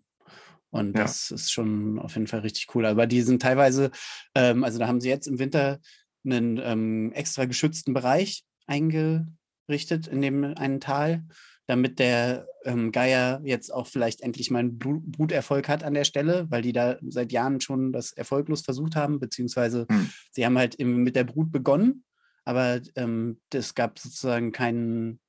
[0.72, 1.04] und ja.
[1.04, 2.86] das ist schon auf jeden Fall richtig cool.
[2.86, 3.92] Aber die sind teilweise,
[4.36, 5.80] ähm, also da haben sie jetzt im Winter
[6.26, 11.26] einen ähm, extra geschützten Bereich eingerichtet in dem einen Tal,
[11.68, 16.46] damit der ähm, Geier jetzt auch vielleicht endlich mal einen Bruterfolg hat an der Stelle,
[16.50, 20.10] weil die da seit Jahren schon das erfolglos versucht haben, beziehungsweise hm.
[20.32, 22.04] sie haben halt mit der Brut begonnen
[22.46, 25.20] aber ähm, es gab sozusagen keinen,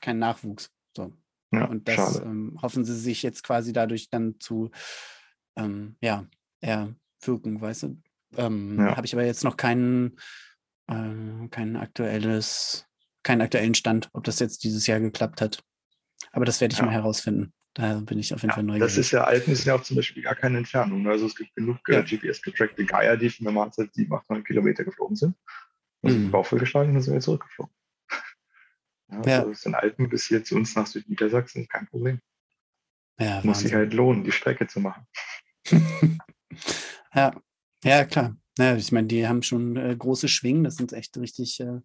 [0.00, 0.70] keinen Nachwuchs.
[0.96, 1.12] So.
[1.52, 4.70] Ja, und das ähm, hoffen sie sich jetzt quasi dadurch dann zu
[5.56, 6.26] ähm, ja,
[6.60, 8.02] erwirken, weißt du?
[8.36, 8.96] Ähm, ja.
[8.96, 10.18] Habe ich aber jetzt noch keinen,
[10.88, 12.86] äh, kein aktuelles,
[13.22, 15.62] keinen aktuellen Stand, ob das jetzt dieses Jahr geklappt hat.
[16.32, 16.84] Aber das werde ich ja.
[16.84, 17.52] mal herausfinden.
[17.74, 18.88] Da bin ich auf jeden Fall neugierig.
[18.88, 21.06] Das ist ja, Alpen sind ja auch zum Beispiel gar keine Entfernung.
[21.08, 25.14] Also es gibt genug äh, GPS-getrackte Geier, die von der Mahlzeit 700, 800 Kilometer geflogen
[25.14, 25.36] sind.
[26.06, 26.30] Also mhm.
[26.30, 27.74] Bauch vollgeschlagen und dann sind wir zurückgeflogen.
[29.08, 29.38] Ja, ja.
[29.38, 32.20] Also aus den Alpen bis hier zu uns nach Südniedersachsen kein Problem.
[33.20, 35.06] Ja, Muss sich halt lohnen, die Strecke zu machen.
[37.14, 37.32] ja,
[37.84, 38.36] ja, klar.
[38.58, 41.80] Ja, ich meine, die haben schon äh, große Schwingen, das sind echt richtig äh,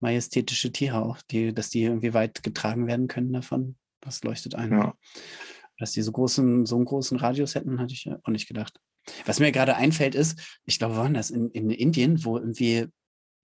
[0.00, 3.76] majestätische Tiere auch, die, dass die irgendwie weit getragen werden können davon.
[4.00, 4.72] Das leuchtet ein.
[4.72, 4.94] Ja.
[5.78, 8.80] Dass die so, großen, so einen großen Radius hätten, hatte ich auch nicht gedacht.
[9.24, 12.86] Was mir gerade einfällt ist, ich glaube, waren das in, in Indien, wo irgendwie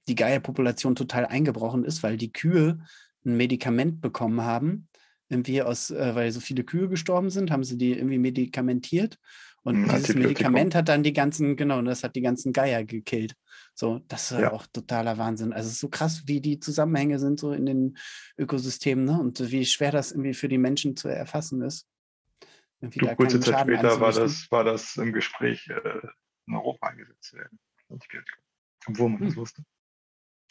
[0.09, 2.85] die Geierpopulation total eingebrochen ist, weil die Kühe
[3.25, 4.89] ein Medikament bekommen haben,
[5.29, 9.19] irgendwie aus, äh, weil so viele Kühe gestorben sind, haben sie die irgendwie medikamentiert.
[9.65, 13.37] Und Ein dieses Medikament hat dann die ganzen, genau, das hat die ganzen Geier gekillt.
[13.75, 14.53] So, das ist Ja.
[14.53, 15.53] auch totaler Wahnsinn.
[15.53, 17.97] Also es ist so krass, wie die Zusammenhänge sind so in den
[18.37, 19.21] Ökosystemen, ne?
[19.21, 21.87] Und wie schwer das irgendwie für die Menschen zu erfassen ist.
[22.81, 26.01] Du, kurze Zeit Schaden später war das, war das im Gespräch, äh,
[26.49, 27.61] in Europa eingesetzt werden.
[28.87, 29.37] Obwohl man das Hm.
[29.37, 29.63] wusste.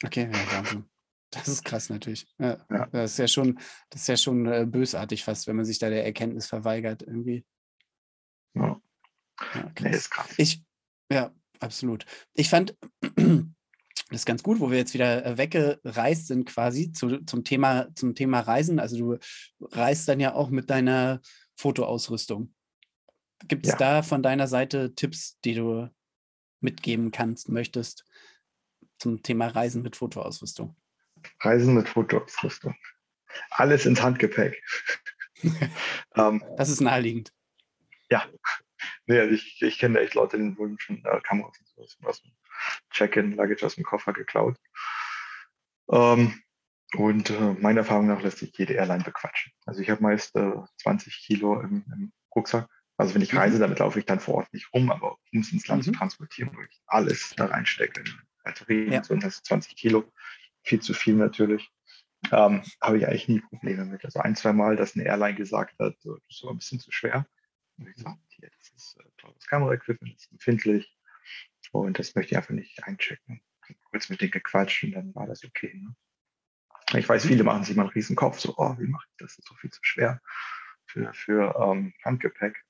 [0.04, 0.86] Okay, ja, Wahnsinn.
[1.32, 2.28] Das ist krass natürlich.
[2.39, 2.88] Ja, Ja.
[2.88, 3.58] Das ist ja schon,
[3.89, 7.45] das ist ja schon äh, bösartig fast, wenn man sich da der Erkenntnis verweigert irgendwie.
[8.54, 8.82] Ja.
[9.56, 10.28] Ja, Nee, ist krass.
[10.38, 10.64] Ich,
[11.12, 12.06] ja, absolut.
[12.34, 12.76] Ich fand
[14.10, 18.14] das ganz gut, wo wir jetzt wieder äh, weggereist sind quasi zu, zum, Thema, zum
[18.14, 18.80] Thema Reisen.
[18.80, 19.18] Also du
[19.72, 21.22] reist dann ja auch mit deiner
[21.56, 22.54] Fotoausrüstung.
[23.47, 25.89] Gibt es da von deiner Seite Tipps, die du
[26.60, 28.06] mitgeben kannst, möchtest
[29.02, 30.76] zum Thema Reisen mit Fotoausrüstung?
[31.39, 32.76] Reisen mit Fotoausrüstung.
[33.49, 34.64] Alles ins Handgepäck.
[36.16, 37.34] ähm, Das ist naheliegend.
[39.08, 42.22] nee, also ich, ich kenne echt Leute, denen wurden schon äh, Kameras und sowas aus
[42.22, 42.32] dem
[42.91, 44.58] Check-in, Luggage aus dem Koffer geklaut.
[45.91, 46.39] Ähm,
[46.95, 49.52] und äh, meiner Erfahrung nach lässt sich jede Airline bequatschen.
[49.66, 52.70] Also ich habe meist äh, 20 Kilo im, im Rucksack.
[52.97, 53.39] Also wenn ich Mhm.
[53.39, 55.91] reise, damit laufe ich dann vor Ort nicht rum, aber um es ins Land zu
[55.91, 55.95] Mhm.
[55.95, 59.01] transportieren, wo ich alles da reinstecke, in Batterien Ja.
[59.09, 60.11] und das ist 20 Kilo,
[60.63, 61.69] viel zu viel natürlich.
[62.31, 64.05] Ähm, habe ich eigentlich nie Probleme mit.
[64.05, 66.79] Also ein, zwei Mal, dass eine Airline gesagt hat, so, das ist aber ein bisschen
[66.79, 67.25] zu schwer.
[67.77, 70.95] Und ich gesagt, hier, das ist äh, teures Kameraequipment, das ist empfindlich
[71.71, 73.41] und das möchte ich einfach nicht einchecken.
[73.85, 75.73] Kurz mit denen gequatscht und dann war das okay.
[75.73, 75.95] Ne?
[76.99, 79.35] Ich weiß, viele machen sich mal einen riesen Kopf, so, oh, wie mache ich das?
[79.35, 80.21] Das ist so viel zu schwer
[80.85, 82.63] für, für ähm, Handgepäck.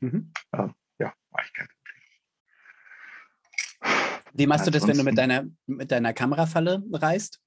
[0.00, 0.32] Mhm.
[0.52, 1.68] Ja, war ich kein.
[4.36, 7.40] Wie machst du das, wenn du mit deiner, mit deiner Kamerafalle reist?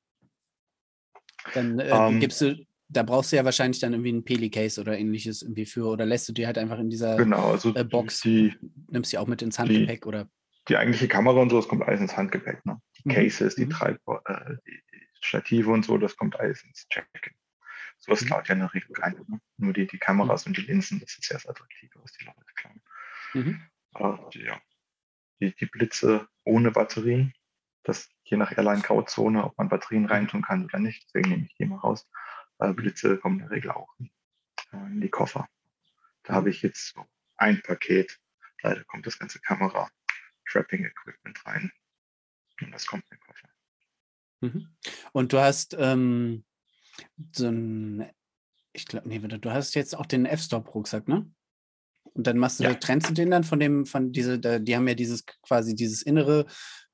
[1.53, 2.55] Dann äh, Ähm, gibst du,
[2.89, 6.27] da brauchst du ja wahrscheinlich dann irgendwie einen Peli-Case oder ähnliches irgendwie für, oder lässt
[6.29, 8.53] du die halt einfach in dieser Genau, also äh, Box, die,
[8.87, 10.29] nimmst die auch mit ins Handgepäck oder?
[10.67, 12.63] die eigentliche Kamera und so, das kommt alles ins Handgepäck.
[12.63, 12.79] Ne?
[12.99, 13.13] Die Mhm.
[13.13, 13.71] Cases, die Mhm.
[13.81, 17.33] Äh, die, die Stative und so, das kommt alles ins Check-in.
[17.97, 18.25] Sowas Mhm.
[18.27, 19.19] klaut ja in der Regel keiner.
[19.27, 19.41] Ne?
[19.57, 22.81] Nur die, die Kameras und die Linsen, das ist erst attraktiv, was die Leute klauen.
[23.33, 23.61] Mhm.
[23.93, 24.61] Aber die, ja,
[25.41, 27.33] die, die Blitze ohne Batterien,
[27.83, 31.55] das je nach Airline Grauzone, ob man Batterien reintun kann oder nicht, deswegen nehme ich
[31.55, 32.07] die mal raus.
[32.59, 34.11] Äh, Blitze kommen in der Regel auch in,
[34.73, 35.47] äh, in die Koffer.
[36.23, 37.05] Da habe ich jetzt so
[37.37, 38.19] ein Paket,
[38.61, 39.89] da kommt das ganze Kamera,
[40.49, 41.71] Trapping Equipment rein.
[42.61, 43.49] Und das kommt in den Koffer.
[44.41, 44.75] Mhm.
[45.13, 46.43] Und du hast ähm,
[47.31, 48.09] so ein,
[48.73, 51.31] ich glaube, nee, du hast jetzt auch den F-Stop-Rucksack, ne?
[52.19, 52.73] Und dann machst du, Ja.
[52.73, 56.47] trennst du den dann von dem, von diese, die haben ja dieses quasi dieses innere,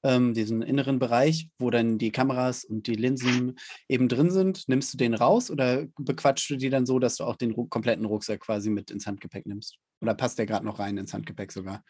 [0.03, 3.57] ähm, diesen inneren Bereich, wo dann die Kameras und die Linsen
[3.89, 4.67] eben drin sind.
[4.69, 8.05] Nimmst du den raus oder bequatschst du die dann so, dass du auch den kompletten
[8.05, 9.79] Rucksack quasi mit ins Handgepäck nimmst?
[9.99, 11.83] Oder passt der gerade noch rein ins Handgepäck sogar?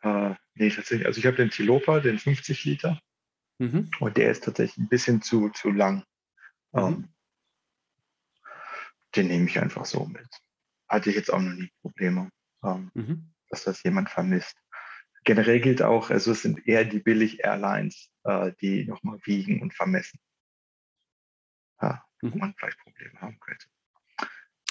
[0.00, 1.06] Äh, nee, tatsächlich.
[1.06, 2.98] Also ich habe den Tilopa, den 50 Liter,
[3.58, 3.90] Mhm.
[4.00, 6.04] und der ist tatsächlich ein bisschen zu, zu lang.
[6.72, 6.80] Mhm.
[6.80, 7.08] Ähm,
[9.14, 10.26] den nehme ich einfach so mit.
[10.88, 12.30] Hatte ich jetzt auch noch nie Probleme,
[12.66, 13.32] ähm, Mhm.
[13.50, 14.56] dass das jemand vermisst.
[15.24, 20.20] Generell gilt auch, also es sind eher die Billig-Airlines, äh, die nochmal wiegen und vermessen.
[21.80, 22.38] Ja, wo Mhm.
[22.38, 23.66] man vielleicht Probleme haben könnte.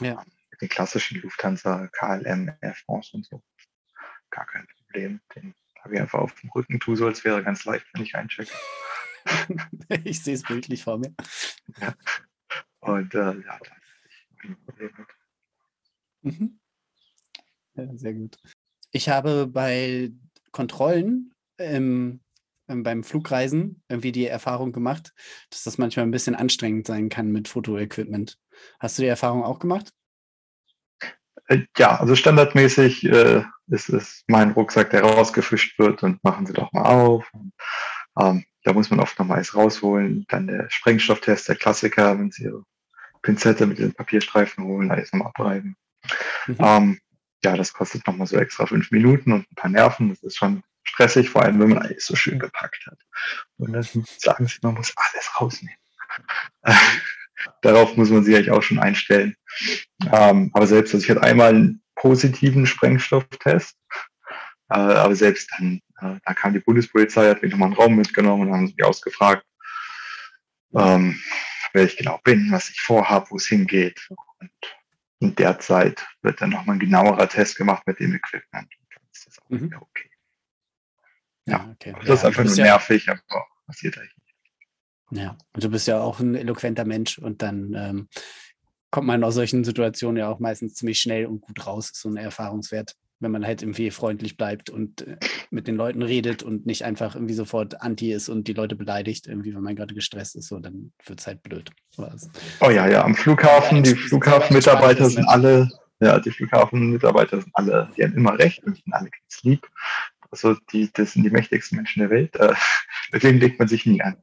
[0.02, 0.22] Ja.
[0.22, 3.44] Ähm, Mit den klassischen Lufthansa, KLM, Air France und so.
[4.30, 5.22] Gar kein Problem.
[5.36, 8.16] Den habe ich einfach auf dem Rücken, tu so, als wäre ganz leicht, wenn ich
[8.16, 8.54] einchecke.
[10.06, 11.14] ich sehe es bildlich vor mir.
[12.80, 15.08] Und äh, ja, da hatte ich kein Problem mit.
[16.40, 16.60] Mhm.
[17.76, 18.38] Ja, sehr gut.
[18.92, 20.12] Ich habe bei
[20.52, 22.22] Kontrollen ähm,
[22.68, 25.14] beim Flugreisen irgendwie die Erfahrung gemacht,
[25.50, 28.40] dass das manchmal ein bisschen anstrengend sein kann mit Fotoequipment.
[28.80, 29.94] Hast du die Erfahrung auch gemacht?
[31.48, 36.54] Äh, Ja, also standardmäßig äh, ist es mein Rucksack, der rausgefischt wird und machen Sie
[36.54, 37.32] doch mal auf.
[38.20, 40.26] Ähm, da muss man oft noch mal alles rausholen.
[40.30, 42.64] Dann der Sprengstofftest, der Klassiker, wenn Sie Ihre
[43.22, 45.76] Pinzette mit den Papierstreifen holen, alles nochmal abreiben.
[46.48, 46.56] Mhm.
[46.60, 47.00] Ähm,
[47.46, 50.10] ja, das kostet nochmal so extra fünf Minuten und ein paar Nerven.
[50.10, 52.98] Das ist schon stressig, vor allem wenn man alles so schön gepackt hat.
[53.58, 53.84] Und dann
[54.18, 55.78] sagen Sie, man muss alles rausnehmen.
[57.62, 59.36] Darauf muss man sich eigentlich auch schon einstellen.
[60.12, 63.78] Ähm, aber selbst, also ich hatte einmal einen positiven Sprengstofftest,
[64.70, 68.48] äh, aber selbst dann, äh, da kam die Bundespolizei, hat mich nochmal einen Raum mitgenommen
[68.48, 69.46] und haben mich ausgefragt,
[70.74, 71.22] ähm,
[71.74, 74.08] wer ich genau bin, was ich vorhabe, wo es hingeht.
[74.10, 74.52] Und
[75.20, 78.68] in der Zeit wird dann nochmal ein genauerer Test gemacht mit dem Equipment.
[79.12, 79.62] ist das auch mhm.
[79.62, 80.10] wieder okay.
[81.46, 81.94] Ja, okay.
[82.00, 83.22] das ja, ist einfach nur nervig, aber
[83.68, 84.26] passiert eigentlich
[85.12, 88.10] ja, und du bist ja auch ein eloquenter Mensch und dann ähm,
[88.92, 92.10] kommt man aus solchen Situationen ja auch meistens ziemlich schnell und gut raus, ist so
[92.10, 95.18] ein Erfahrungswert, wenn man halt irgendwie freundlich bleibt und äh,
[95.50, 99.28] mit den Leuten redet und nicht einfach irgendwie sofort anti ist und die Leute beleidigt,
[99.28, 101.72] irgendwie, wenn man gerade gestresst ist, so, dann wird es halt blöd.
[101.98, 108.04] Oh ja, ja, am Flughafen, die Flughafenmitarbeiter sind alle, ja, die Flughafenmitarbeiter sind alle, die
[108.04, 109.68] haben immer recht und sind alle ganz lieb.
[110.32, 112.36] Also die, das sind die mächtigsten Menschen der Welt.
[112.36, 112.54] Äh,
[113.14, 114.18] deswegen legt man sich nie an.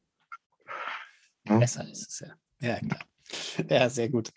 [1.49, 1.57] Ja.
[1.57, 2.35] Besser ist es ja.
[2.61, 3.01] Ja, klar.
[3.69, 4.31] Ja, sehr gut.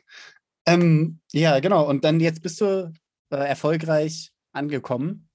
[0.65, 1.87] Ähm, ja, genau.
[1.87, 2.93] Und dann jetzt bist du
[3.29, 5.29] äh, erfolgreich angekommen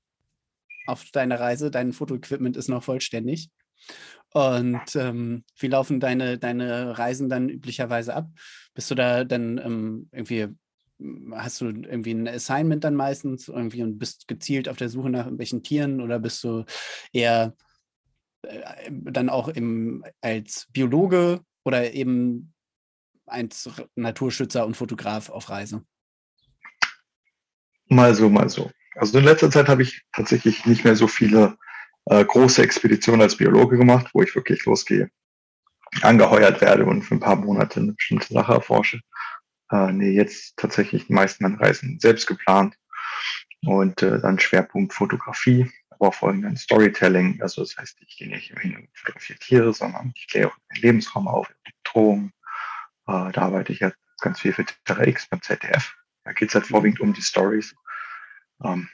[0.86, 1.70] auf deiner Reise.
[1.70, 3.50] Dein Fotoequipment ist noch vollständig.
[4.32, 8.30] Und ähm, wie laufen deine, deine Reisen dann üblicherweise ab?
[8.74, 10.48] Bist du da dann ähm, irgendwie,
[11.32, 15.24] hast du irgendwie ein Assignment dann meistens irgendwie und bist gezielt auf der Suche nach
[15.24, 16.64] irgendwelchen Tieren oder bist du
[17.12, 17.56] eher
[18.42, 22.52] äh, dann auch im, als Biologe oder eben
[23.26, 25.84] als Naturschützer und Fotograf auf Reise?
[27.88, 28.70] Mal so, mal so.
[29.00, 31.56] Also in letzter Zeit habe ich tatsächlich nicht mehr so viele
[32.06, 35.10] äh, große Expeditionen als Biologe gemacht, wo ich wirklich losgehe,
[36.02, 39.00] angeheuert werde und für ein paar Monate eine bestimmte Sache erforsche.
[39.70, 42.74] Äh, nee, jetzt tatsächlich die meisten meiner Reisen selbst geplant
[43.64, 45.70] und äh, dann Schwerpunkt Fotografie
[46.00, 47.40] aber vor allem dann Storytelling.
[47.42, 51.28] Also das heißt, ich gehe nicht hin und fotografiere Tiere, sondern ich kläre den Lebensraum
[51.28, 52.32] auf, die Bedrohung.
[53.06, 55.94] Äh, da arbeite ich ja ganz viel für Terra X beim ZDF.
[56.24, 57.74] Da geht es halt vorwiegend um die Stories.
[58.64, 58.88] Ähm,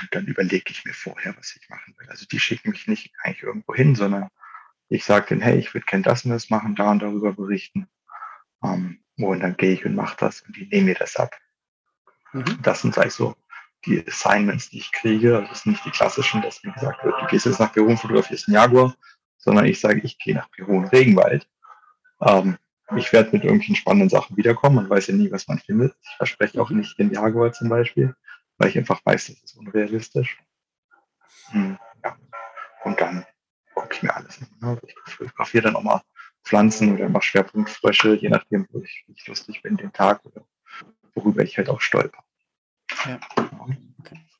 [0.00, 2.08] und dann überlege ich mir vorher, was ich machen will.
[2.10, 4.28] Also die schicken mich nicht eigentlich irgendwo hin, sondern
[4.88, 7.88] ich sage denen, hey, ich würde gerne das und das machen, da und darüber berichten.
[8.62, 11.38] Ähm, und dann gehe ich und mache das und die nehmen mir das ab.
[12.32, 12.58] Mhm.
[12.62, 13.36] Das sind eigentlich so
[13.84, 15.36] die Assignments, die ich kriege.
[15.36, 17.88] Also das sind nicht die klassischen, dass mir gesagt wird, du gehst jetzt nach Peru
[17.88, 18.94] und fotografierst einen Jaguar,
[19.38, 21.48] sondern ich sage, ich gehe nach Peru und Regenwald.
[22.20, 22.58] Ähm,
[22.96, 24.76] ich werde mit irgendwelchen spannenden Sachen wiederkommen.
[24.76, 25.94] Man weiß ja nie, was man findet.
[26.02, 28.14] Ich verspreche auch nicht den Jaguar zum Beispiel,
[28.58, 30.38] weil ich einfach weiß, das ist unrealistisch.
[31.50, 32.16] Hm, ja.
[32.84, 33.24] Und dann
[33.74, 34.74] gucke ich mir alles an.
[34.74, 34.80] Ne?
[34.86, 36.02] Ich fotografiere dann auch mal
[36.44, 40.44] Pflanzen oder mache Schwerpunktfrösche, je nachdem, wo ich, ich lustig bin den Tag oder
[41.14, 42.24] worüber ich halt auch stolper.
[43.06, 43.20] Ja.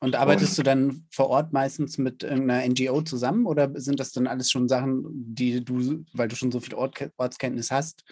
[0.03, 4.11] Und arbeitest und, du dann vor Ort meistens mit irgendeiner NGO zusammen oder sind das
[4.11, 8.03] dann alles schon Sachen, die du, weil du schon so viel Ort, Ortskenntnis hast,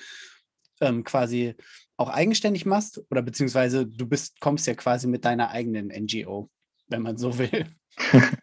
[0.79, 1.53] ähm, quasi
[1.97, 3.01] auch eigenständig machst?
[3.09, 6.49] Oder beziehungsweise du bist, kommst ja quasi mit deiner eigenen NGO,
[6.87, 7.65] wenn man so will.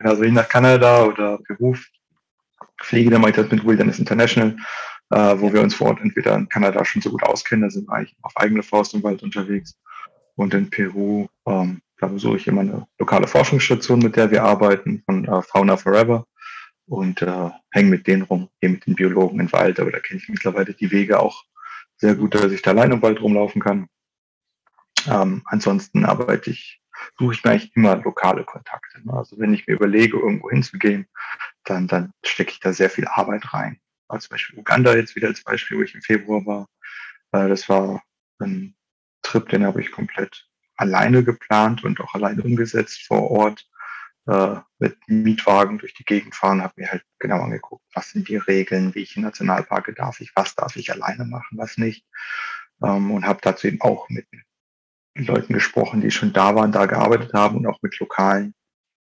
[0.00, 1.86] also ich nach Kanada oder Beruf
[2.80, 4.56] fliege, dann mache ich das mit Wilderness International,
[5.10, 7.86] äh, wo wir uns vor Ort entweder in Kanada schon so gut auskennen, da sind
[7.86, 9.78] wir eigentlich auf eigene Faust im Wald unterwegs
[10.36, 15.02] und in Peru, ähm, da besuche ich immer eine lokale Forschungsstation, mit der wir arbeiten,
[15.04, 16.26] von äh, Fauna Forever.
[16.86, 20.18] Und äh, hänge mit denen rum, gehe mit den Biologen im Wald, aber da kenne
[20.20, 21.44] ich mittlerweile die Wege auch
[21.98, 23.86] sehr gut, dass ich da allein im Wald rumlaufen kann.
[25.06, 26.80] Ähm, ansonsten arbeite ich,
[27.18, 29.06] suche ich mir eigentlich immer lokale Kontakte.
[29.06, 29.12] Ne?
[29.12, 31.06] Also wenn ich mir überlege, irgendwo hinzugehen,
[31.64, 33.78] dann, dann stecke ich da sehr viel Arbeit rein.
[34.08, 36.68] Also zum Beispiel Uganda jetzt wieder als Beispiel, wo ich im Februar war.
[37.32, 38.02] Äh, das war
[38.40, 38.74] ein
[39.30, 43.66] Trip, den habe ich komplett alleine geplant und auch alleine umgesetzt vor Ort.
[44.26, 48.36] Äh, mit Mietwagen durch die Gegend fahren, habe mir halt genau angeguckt, was sind die
[48.36, 52.04] Regeln, welche Nationalparke darf ich, was darf ich alleine machen, was nicht.
[52.82, 54.26] Ähm, und habe dazu eben auch mit
[55.14, 58.54] Leuten gesprochen, die schon da waren, da gearbeitet haben und auch mit lokalen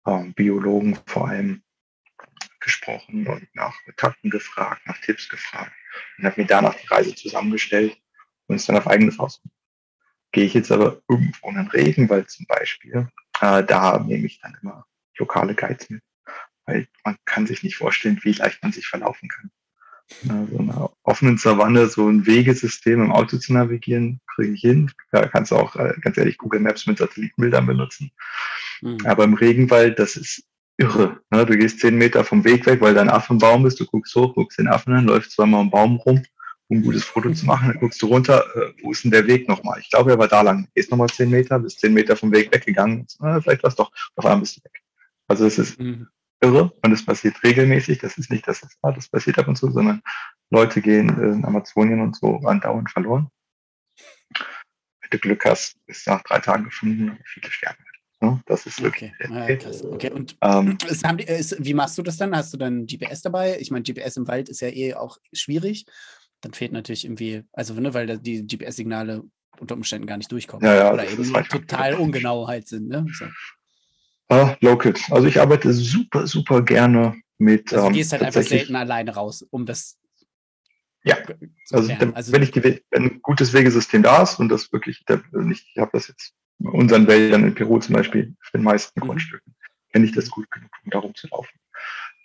[0.07, 1.63] ähm, Biologen vor allem
[2.61, 5.73] gesprochen und nach Kontakten gefragt, nach Tipps gefragt
[6.19, 7.97] und habe mir danach die Reise zusammengestellt
[8.47, 9.43] und es dann auf eigene Faust
[10.33, 13.09] Gehe ich jetzt aber irgendwo in den Regenwald zum Beispiel,
[13.41, 14.85] äh, da nehme ich dann immer
[15.19, 16.03] lokale Guides mit,
[16.67, 19.51] weil man kann sich nicht vorstellen, wie leicht man sich verlaufen kann.
[20.23, 24.93] Na, so einer offenen Savanne so ein Wegesystem im Auto zu navigieren, kriege ich hin.
[25.11, 28.13] Da kannst du auch äh, ganz ehrlich Google Maps mit Satellitenbildern benutzen.
[28.83, 28.99] Mhm.
[29.05, 30.45] Aber im Regenwald, das ist
[30.77, 31.21] irre.
[31.31, 31.45] Ne?
[31.45, 33.87] Du gehst zehn Meter vom Weg weg, weil da ein Affe im Baum bist, du
[33.87, 36.23] guckst hoch, guckst den Affen an, läufst zweimal im Baum rum
[36.69, 37.69] um ein gutes Foto zu machen.
[37.69, 39.81] Dann guckst du runter, äh, wo ist denn der Weg nochmal?
[39.81, 40.69] Ich glaube, er war da lang.
[40.75, 43.07] Gehst nochmal zehn Meter, bist zehn Meter vom Weg weggegangen.
[43.23, 43.93] Äh, vielleicht war es doch.
[44.17, 44.83] Auf einmal bist du weg.
[45.29, 46.09] Also es ist mhm.
[46.41, 47.99] irre und es passiert regelmäßig.
[47.99, 50.03] Das ist nicht, dass das, ah, das passiert ab und zu, sondern
[50.51, 53.29] Leute gehen in Amazonien und so andauernd verloren.
[55.01, 57.85] Wenn du Glück hast, bist du nach drei Tagen gefunden, viele sterben.
[58.23, 59.13] Ja, das ist wirklich.
[59.21, 60.11] Okay, ja, okay.
[60.11, 62.35] und ähm, ist, ist, wie machst du das dann?
[62.35, 63.59] Hast du dann GPS dabei?
[63.61, 65.85] Ich meine, GPS im Wald ist ja eh auch schwierig
[66.41, 69.25] dann fehlt natürlich irgendwie, also ne, weil die GPS-Signale
[69.59, 70.67] unter Umständen gar nicht durchkommen.
[70.67, 72.89] Ja, ja, oder eben total ungenau halt sind.
[72.89, 73.07] Ne?
[73.13, 73.27] So.
[74.33, 75.01] Uh, Locals.
[75.11, 77.73] Also ich arbeite super, super gerne mit.
[77.73, 79.99] Also du ähm, gehst halt einfach selten alleine raus, um das.
[81.05, 81.19] Ja,
[81.71, 85.65] also, also, wenn, ich die, wenn ein gutes Wegesystem da ist und das wirklich, nicht,
[85.73, 89.05] ich habe das jetzt bei unseren Wäldern in Peru zum Beispiel, auf den meisten mhm.
[89.05, 89.55] Grundstücken,
[89.93, 91.61] kenne ich das gut genug, um da rumzulaufen.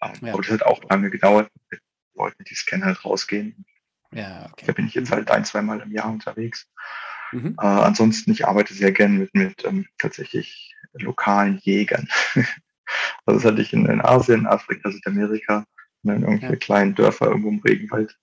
[0.01, 0.33] Um, ähm, ja.
[0.33, 1.79] Aber das hat auch lange gedauert, mit
[2.15, 3.65] Leuten, die scannen halt rausgehen.
[4.13, 4.65] Ja, okay.
[4.67, 6.67] Da bin ich jetzt halt ein, zwei Mal im Jahr unterwegs.
[7.31, 7.55] Mhm.
[7.59, 12.07] Äh, ansonsten, ich arbeite sehr gern mit, mit ähm, tatsächlich lokalen Jägern.
[13.25, 15.65] also das hatte ich in, in Asien, Afrika, Südamerika,
[16.03, 16.55] in irgendwelche ja.
[16.55, 18.17] kleinen Dörfer irgendwo im Regenwald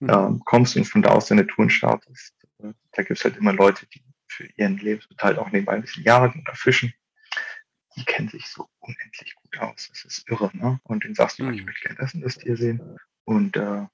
[0.00, 0.10] mhm.
[0.10, 2.34] ähm, kommst und von da aus deine Touren startest.
[2.62, 6.04] Äh, da gibt es halt immer Leute, die für ihren Lebensunterhalt auch nebenbei ein bisschen
[6.04, 6.92] jagen oder fischen.
[7.96, 9.88] Die kennen sich so unendlich gut aus.
[9.88, 10.78] Das ist irre, ne?
[10.84, 11.54] Und den sagst du, mhm.
[11.54, 12.98] ich möchte gerne das und das Tier sehen.
[13.24, 13.86] Und äh,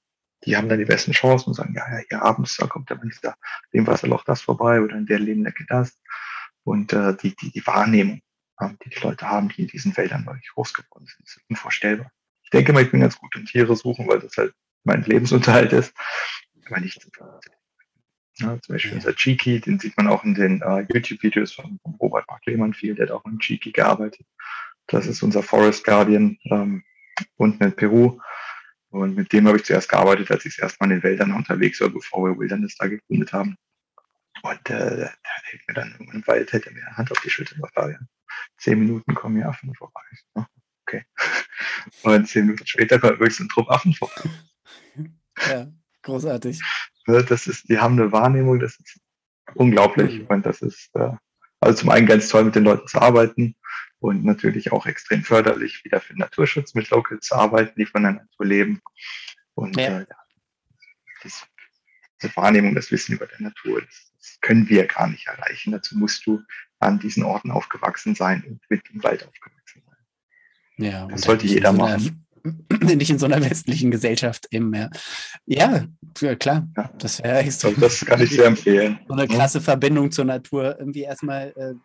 [0.45, 3.05] die haben dann die besten Chancen und sagen, ja, ja, hier abends, da kommt aber
[3.05, 3.35] nicht da,
[3.73, 5.99] dem Wasserloch das vorbei oder in der Lehmlecke das.
[6.63, 8.21] Und äh, die, die, die Wahrnehmung,
[8.59, 12.11] äh, die die Leute haben, die in diesen Wäldern wirklich groß geworden sind, ist unvorstellbar.
[12.43, 15.73] Ich denke mal, ich bin ganz gut in Tiere suchen, weil das halt mein Lebensunterhalt
[15.73, 15.93] ist,
[16.65, 17.05] aber nicht
[18.39, 21.95] ja, zum Beispiel unser Cheeky, den sieht man auch in den uh, YouTube-Videos von, von,
[21.95, 24.25] Robert Mark Lehmann viel, der hat auch mit Cheeky gearbeitet.
[24.87, 26.83] Das ist unser Forest Guardian ähm,
[27.37, 28.19] unten in Peru.
[28.93, 31.89] Und mit dem habe ich zuerst gearbeitet, als ich erstmal in den Wäldern unterwegs war,
[31.89, 33.57] bevor wir Wilderness da gegründet haben.
[34.43, 35.09] Und äh, da
[35.43, 38.07] hält mir dann im Wald, hält er mir Hand auf die Schulter und Fabian,
[38.57, 40.01] zehn Minuten kommen hier Affen vorbei.
[40.35, 40.43] Oh,
[40.85, 41.05] okay.
[42.03, 44.21] Und zehn Minuten später kommt wirklich so ein Trupp Affen vorbei.
[45.49, 45.67] Ja,
[46.03, 46.61] großartig.
[47.07, 48.99] Das ist, die haben eine Wahrnehmung, das ist
[49.55, 50.19] unglaublich.
[50.19, 50.27] Mhm.
[50.27, 51.09] Und das ist, äh,
[51.59, 53.55] also zum einen ganz toll, mit den Leuten zu arbeiten
[54.03, 58.03] und natürlich auch extrem förderlich, wieder für den Naturschutz mit Locals zu arbeiten, die von
[58.03, 58.81] der Natur leben.
[59.53, 60.01] Und ja.
[60.01, 60.05] äh,
[61.23, 61.47] das,
[62.21, 65.71] diese Wahrnehmung, das Wissen über die Natur, das, das, können wir gar nicht erreichen.
[65.71, 66.41] Dazu musst du
[66.79, 70.85] an diesen Orten aufgewachsen sein und mit dem Wald aufgewachsen sein.
[70.85, 72.25] Ja, das sollte jeder so machen.
[72.83, 74.89] nicht in so einer westlichen Gesellschaft eben mehr.
[75.45, 75.87] Ja,
[76.37, 76.67] klar.
[76.75, 76.91] Ja.
[76.97, 78.99] Das wäre also Das kann ich sehr empfehlen.
[79.07, 81.75] So eine klasse Verbindung zur Natur irgendwie erstmal äh,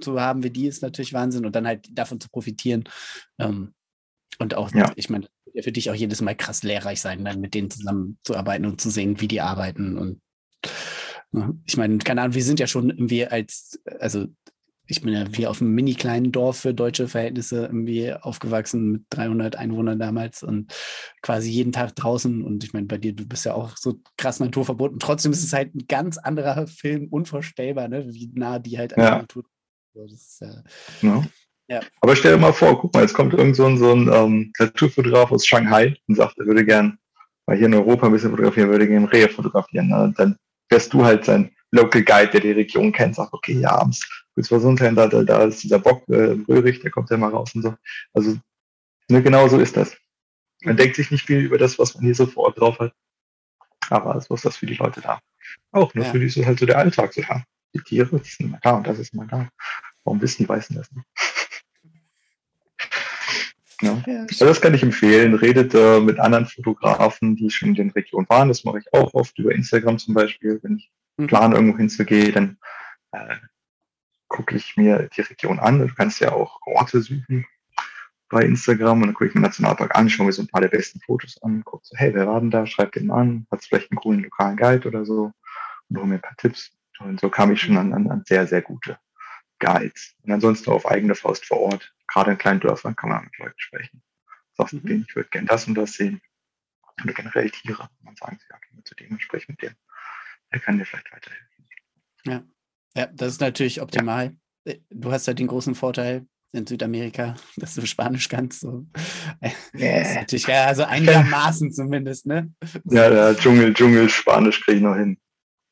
[0.00, 2.84] zu haben wie die ist natürlich Wahnsinn und dann halt davon zu profitieren.
[3.38, 3.74] Ähm,
[4.38, 4.92] und auch, ja.
[4.96, 5.26] ich meine,
[5.62, 9.20] für dich auch jedes Mal krass lehrreich sein, dann mit denen zusammenzuarbeiten und zu sehen,
[9.20, 9.96] wie die arbeiten.
[9.96, 10.20] Und
[11.30, 11.56] ne?
[11.64, 14.26] ich meine, keine Ahnung, wir sind ja schon irgendwie als, also
[14.86, 19.02] ich bin ja wie auf einem mini kleinen Dorf für deutsche Verhältnisse irgendwie aufgewachsen mit
[19.10, 20.74] 300 Einwohnern damals und
[21.22, 22.42] quasi jeden Tag draußen.
[22.42, 24.98] Und ich meine, bei dir, du bist ja auch so krass naturverbunden.
[24.98, 28.12] Trotzdem ist es halt ein ganz anderer Film, unvorstellbar, ne?
[28.12, 29.10] wie nah die halt an ja.
[29.10, 29.44] der Natur
[29.94, 30.62] so, äh,
[31.02, 31.24] ja.
[31.66, 31.80] Ja.
[32.02, 34.52] Aber stell dir mal vor, guck mal, jetzt kommt irgend so ein, so ein ähm,
[34.58, 36.98] Naturfotograf aus Shanghai und sagt, er würde gern
[37.46, 39.88] mal hier in Europa ein bisschen fotografieren, würde gerne Rehe fotografieren.
[39.88, 40.02] Ne?
[40.02, 40.36] Und dann
[40.68, 44.42] wärst du halt sein Local Guide, der die Region kennt, sagt, okay, ja, abends du
[44.50, 47.54] was sein, da, da, da ist dieser Bock, äh, Röhrig, der kommt ja mal raus
[47.54, 47.74] und so.
[48.12, 48.36] Also,
[49.08, 49.96] ne, genau so ist das.
[50.64, 52.92] Man denkt sich nicht viel über das, was man hier so vor Ort drauf hat.
[53.90, 55.20] Aber so ist das für die Leute da.
[55.70, 56.10] Auch, nur ja.
[56.10, 58.72] für die ist halt so der Alltag so, ja die Tiere, die sind immer da
[58.72, 59.48] und das ist immer da.
[60.04, 61.06] Warum wissen die Weißen das nicht?
[63.82, 64.02] ja.
[64.06, 65.34] also das kann ich empfehlen.
[65.34, 68.48] Redet äh, mit anderen Fotografen, die schon in den Regionen waren.
[68.48, 70.60] Das mache ich auch oft über Instagram zum Beispiel.
[70.62, 71.26] Wenn ich mhm.
[71.26, 72.58] plane, irgendwo hinzugehen, dann
[73.12, 73.36] äh,
[74.28, 75.78] gucke ich mir die Region an.
[75.78, 77.46] Du kannst ja auch Orte suchen
[78.28, 80.60] bei Instagram und dann gucke ich mir den Nationalpark an, schaue mir so ein paar
[80.60, 82.66] der besten Fotos an, gucke so, hey, wer war denn da?
[82.66, 85.32] Schreib den an, hat vielleicht einen coolen lokalen Guide oder so
[85.88, 86.72] und hole mir ein paar Tipps.
[86.98, 88.98] Und so kam ich schon an, an, an sehr, sehr gute
[89.58, 90.14] Guides.
[90.22, 91.94] Und ansonsten auf eigene Faust vor Ort.
[92.08, 94.02] Gerade in kleinen Dörfern kann man mit Leuten sprechen.
[94.56, 94.86] Sagst du mhm.
[94.86, 96.20] denen, ich würde gerne das und das sehen.
[97.02, 97.88] Oder generell Tiere.
[98.00, 99.74] Und dann sagen sie, ja, gehen wir zu dem und sprechen mit dem.
[100.52, 101.48] Der kann dir vielleicht weiterhelfen.
[102.24, 102.44] Ja,
[102.94, 104.36] ja das ist natürlich optimal.
[104.64, 104.74] Ja.
[104.90, 108.60] Du hast ja den großen Vorteil, in Südamerika, dass du Spanisch kannst.
[108.60, 108.86] So.
[109.72, 112.52] Ist natürlich, ja, also einigermaßen zumindest, ne?
[112.84, 115.18] Ja, der Dschungel, Dschungel, Spanisch kriege ich noch hin.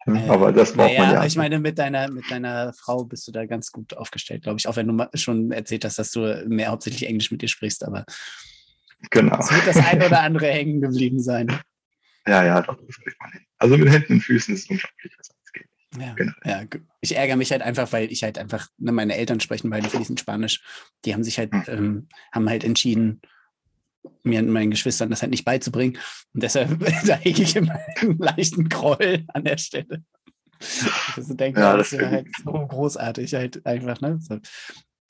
[0.29, 1.25] Aber das braucht naja, man ja.
[1.25, 4.69] Ich meine, mit deiner, mit deiner Frau bist du da ganz gut aufgestellt, glaube ich.
[4.69, 8.05] Auch wenn du schon erzählt hast, dass du mehr hauptsächlich Englisch mit ihr sprichst, aber
[9.11, 9.39] genau.
[9.39, 11.49] es wird das eine oder andere hängen geblieben sein.
[12.25, 13.41] Ja, ja, doch, das kriegt man hin.
[13.59, 15.67] Also mit Händen und Füßen ist es unglaublich, was das geht.
[15.99, 16.33] Ja, genau.
[16.45, 16.63] ja,
[17.01, 20.21] ich ärgere mich halt einfach, weil ich halt einfach, ne, meine Eltern sprechen beide fließend
[20.21, 20.63] Spanisch.
[21.05, 21.65] Die haben sich halt, hm.
[21.67, 23.23] ähm, haben halt entschieden,
[24.23, 25.99] mir und meinen Geschwistern das halt nicht beizubringen.
[26.35, 30.03] Und deshalb da hege ich immer einen leichten Groll an der Stelle.
[30.61, 34.19] Ich so denke, ja, das, wäre halt so großartig, halt einfach, ne?
[34.21, 34.39] So.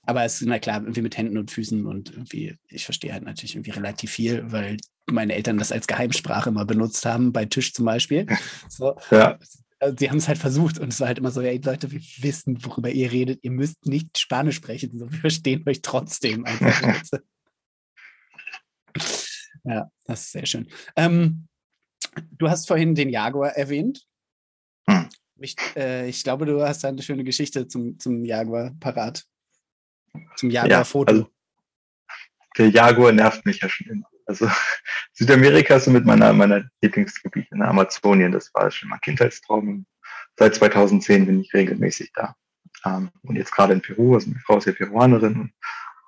[0.05, 3.25] Aber es ist na klar, irgendwie mit Händen und Füßen und irgendwie, ich verstehe halt
[3.25, 7.73] natürlich irgendwie relativ viel, weil meine Eltern das als Geheimsprache immer benutzt haben, bei Tisch
[7.73, 8.27] zum Beispiel.
[8.69, 8.97] So.
[9.11, 9.39] Ja.
[9.79, 12.01] äh, sie haben es halt versucht und es war halt immer so, ey Leute, wir
[12.21, 13.41] wissen, worüber ihr redet.
[13.43, 16.45] Ihr müsst nicht Spanisch sprechen, so, wir verstehen euch trotzdem.
[19.65, 20.69] ja, das ist sehr schön.
[20.97, 21.49] Ähm,
[22.33, 24.07] du hast vorhin den Jaguar erwähnt.
[24.89, 25.09] Hm.
[25.37, 29.25] Ich, äh, ich, glaube, du hast eine schöne Geschichte zum, zum Jaguar parat.
[30.37, 31.13] Zum Jaguar-Foto.
[31.13, 31.31] Ja, also
[32.59, 34.07] der Jaguar nervt mich ja schon immer.
[34.27, 34.49] Also
[35.13, 37.69] Südamerika ist so mit meiner, meiner Lieblingsgebiete, in ne?
[37.69, 39.87] Amazonien, das war schon mein Kindheitstraum.
[40.37, 42.35] Seit 2010 bin ich regelmäßig da.
[42.85, 45.53] Ähm, und jetzt gerade in Peru, also meine Frau ist ja Peruanerin und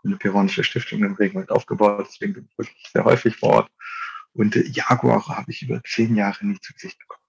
[0.05, 3.71] eine peruanische Stiftung im Regenwald aufgebaut, deswegen bin ich wirklich sehr häufig vor Ort.
[4.33, 7.25] Und äh, Jaguar habe ich über zehn Jahre nie zu Gesicht bekommen.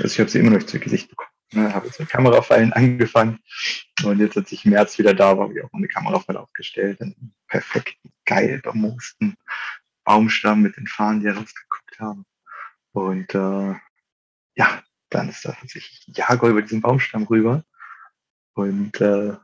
[0.00, 1.28] Also ich habe sie immer noch nicht zu Gesicht bekommen.
[1.52, 3.38] Ne, habe jetzt mit Kamerafallen angefangen
[4.04, 7.00] und jetzt, als ich im März wieder da war, habe ich auch eine Kamerafalle aufgestellt,
[7.00, 9.34] einen perfekten, geil bemoosten
[10.04, 12.26] Baumstamm mit den Fahnen, die rausgeguckt haben.
[12.92, 13.74] Und äh,
[14.56, 17.64] ja, dann ist da tatsächlich Jaguar über diesen Baumstamm rüber.
[18.52, 19.34] Und äh,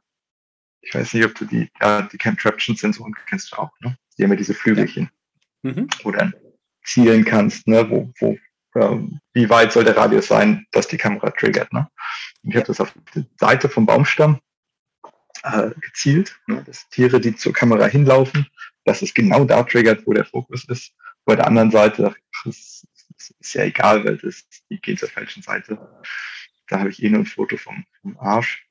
[0.84, 3.96] ich weiß nicht, ob du die, ja, die Camp-Traction-Sensoren kennst du auch, ne?
[4.16, 5.10] Die haben ja diese Flügelchen,
[5.62, 5.72] ja.
[5.72, 5.88] mhm.
[6.02, 6.34] wo du dann
[6.84, 7.88] zielen kannst, ne?
[7.90, 8.38] wo, wo
[8.78, 8.98] äh,
[9.32, 11.72] wie weit soll der Radius sein, dass die Kamera triggert.
[11.72, 11.88] Ne?
[12.42, 14.40] Und ich habe das auf die Seite vom Baumstamm
[15.42, 16.62] äh, gezielt, ne?
[16.64, 18.46] dass Tiere, die zur Kamera hinlaufen,
[18.84, 20.92] dass es genau da triggert, wo der Fokus ist.
[21.24, 25.08] Bei der anderen Seite, ach, das, das ist ja egal, weil das, die geht zur
[25.08, 25.78] falschen Seite.
[26.68, 28.66] Da habe ich eh nur ein Foto vom, vom Arsch.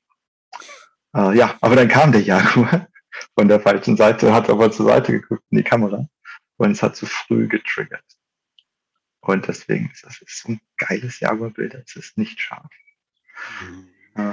[1.16, 2.88] Äh, ja, aber dann kam der Jaguar
[3.36, 6.08] von der falschen Seite, hat aber zur Seite geguckt in die Kamera
[6.58, 8.04] und es hat zu früh getriggert.
[9.22, 12.70] Und deswegen ist das so ein geiles Jaguar-Bild, es ist nicht scharf.
[13.62, 13.90] Mhm.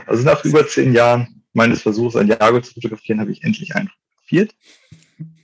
[0.06, 3.88] Also nach über zehn Jahren meines Versuchs, ein Jaguar zu fotografieren, habe ich endlich einen
[3.88, 4.54] fotografiert,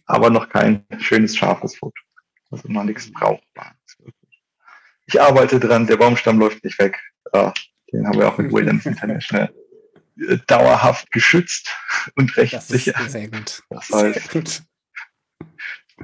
[0.06, 2.00] aber noch kein schönes, scharfes Foto.
[2.50, 3.74] Also noch nichts Brauchbares.
[5.06, 6.98] Ich arbeite dran, der Baumstamm läuft nicht weg.
[7.92, 9.65] Den haben wir auch mit Williams International äh,
[10.46, 11.74] dauerhaft geschützt
[12.14, 12.92] und rechtssicher.
[12.92, 13.62] Das ist sehr gut.
[13.70, 14.62] Das heißt, sehr gut.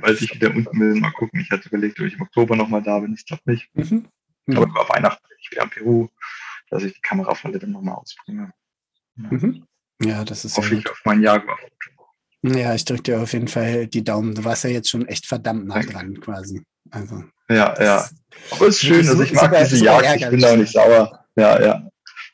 [0.01, 1.41] Als ich wieder unten will, mal gucken.
[1.41, 3.15] Ich hatte überlegt, ob ich im Oktober nochmal da bin.
[3.15, 3.69] Ich glaube nicht.
[3.75, 4.09] Mhm.
[4.47, 4.57] Mhm.
[4.57, 6.09] Aber über Weihnachten bin ich wieder in Peru,
[6.71, 8.53] dass ich die Kamerafalle dann nochmal ausbringe.
[9.17, 9.29] Ja.
[9.31, 9.67] Mhm.
[10.03, 11.59] ja, das ist Hoffe ich auf mein Jaguar.
[12.43, 14.35] Ja, ich drücke dir auf jeden Fall die Daumen.
[14.35, 16.65] Du warst ja jetzt schon echt verdammt nah dran, quasi.
[16.91, 18.09] Also, ja, ja.
[18.51, 21.25] Aber es ist schön, also ich mag diese Jagd, ich bin da auch nicht sauer.
[21.37, 21.89] Ja, ja.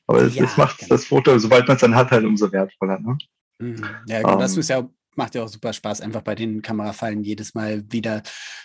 [0.09, 0.89] Aber ja, es macht genau.
[0.89, 2.99] das Foto, sobald man es dann hat, halt umso wertvoller.
[2.99, 3.19] Ne?
[3.61, 3.85] Mhm.
[4.07, 4.61] Ja, gut, um, das ähm.
[4.61, 4.89] ist ja
[5.19, 8.23] macht ja auch super Spaß, einfach bei den Kamerafallen jedes Mal wieder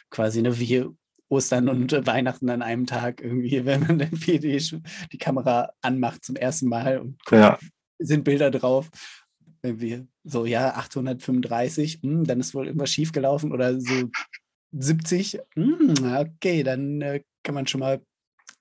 [0.10, 0.86] quasi eine wie
[1.28, 6.38] Ostern und Weihnachten an einem Tag irgendwie, wenn man dann die, die Kamera anmacht zum
[6.38, 7.60] ersten Mal und guckt, ja.
[8.00, 8.90] sind Bilder drauf.
[9.64, 14.10] Irgendwie so, ja, 835, hm, dann ist wohl irgendwas schiefgelaufen oder so
[14.74, 18.02] 70, hm, okay, dann äh, kann man schon mal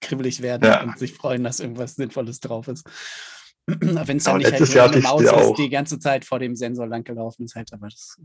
[0.00, 0.82] kribbelig werden ja.
[0.82, 2.84] und sich freuen, dass irgendwas Sinnvolles drauf ist.
[3.66, 6.86] Wenn es dann nicht halt Jahr eine Maus ist, die ganze Zeit vor dem Sensor
[6.86, 8.20] langgelaufen ist, halt, aber das.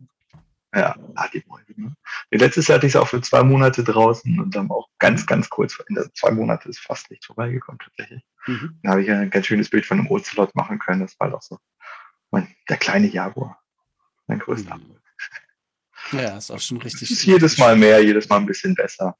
[0.75, 1.95] Ja, ah, die Mäuse, ne?
[2.29, 5.49] Letztes Jahr hatte ich es auch für zwei Monate draußen und dann auch ganz, ganz
[5.49, 6.11] kurz vor Ende.
[6.13, 8.23] Zwei Monate ist fast nicht vorbeigekommen, tatsächlich.
[8.47, 8.79] Mhm.
[8.83, 11.01] Da habe ich ein ganz schönes Bild von einem Ocelot machen können.
[11.01, 11.57] Das war doch so
[12.31, 13.61] mein, der kleine Jaguar.
[14.27, 14.75] Mein größter.
[14.75, 16.19] Mhm.
[16.19, 17.11] Ja, ist auch schon richtig.
[17.11, 19.17] Ist jedes Mal mehr, jedes Mal ein bisschen besser.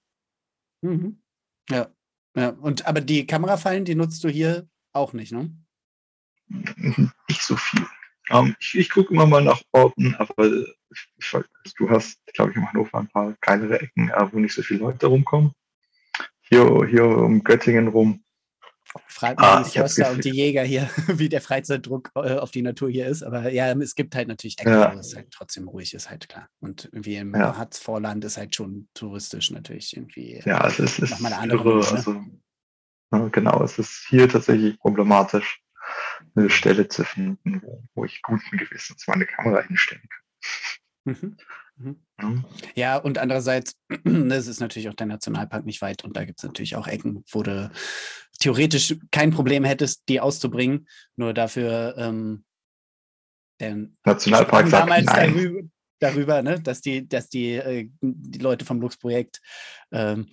[0.82, 1.22] Mhm.
[1.70, 1.90] Ja,
[2.38, 2.50] ja.
[2.50, 5.52] Und aber die Kamerafallen, die nutzt du hier auch nicht, ne?
[6.48, 7.86] nicht so viel.
[8.30, 10.50] Ähm, ich, ich gucke immer mal nach Orten, aber
[10.92, 14.62] ich, du hast, glaube ich, in Hannover ein paar kleinere Ecken, äh, wo nicht so
[14.62, 15.52] viele Leute rumkommen.
[16.42, 18.24] Hier, hier um Göttingen rum.
[19.08, 22.62] Fragt mal ah, die Förster und die Jäger hier, wie der Freizeitdruck äh, auf die
[22.62, 23.24] Natur hier ist.
[23.24, 24.94] Aber ja, es gibt halt natürlich Ecken, ja.
[24.94, 26.48] wo es halt trotzdem ruhig ist, halt klar.
[26.60, 27.58] Und irgendwie im ja.
[27.58, 30.42] Harzvorland ist halt schon touristisch natürlich irgendwie.
[30.46, 31.98] Ja, es ist, ist eine andere irre, Runde, ne?
[31.98, 32.22] also,
[33.12, 35.62] ja, genau, es ist hier tatsächlich problematisch
[36.36, 40.24] eine Stelle zu finden, wo, wo ich guten Gewissens meine Kamera hinstellen kann.
[41.08, 41.38] Mhm.
[42.20, 42.46] Mhm.
[42.76, 42.98] Ja.
[42.98, 46.76] und andererseits, es ist natürlich auch der Nationalpark nicht weit und da gibt es natürlich
[46.76, 47.72] auch Ecken, wo du
[48.40, 52.44] theoretisch kein Problem hättest, die auszubringen, nur dafür ähm,
[53.60, 55.34] der Nationalpark sagt damals nein.
[55.34, 59.42] darüber, darüber ne, dass die, dass die, äh, die Leute vom Lux-Projekt
[59.92, 60.28] ähm,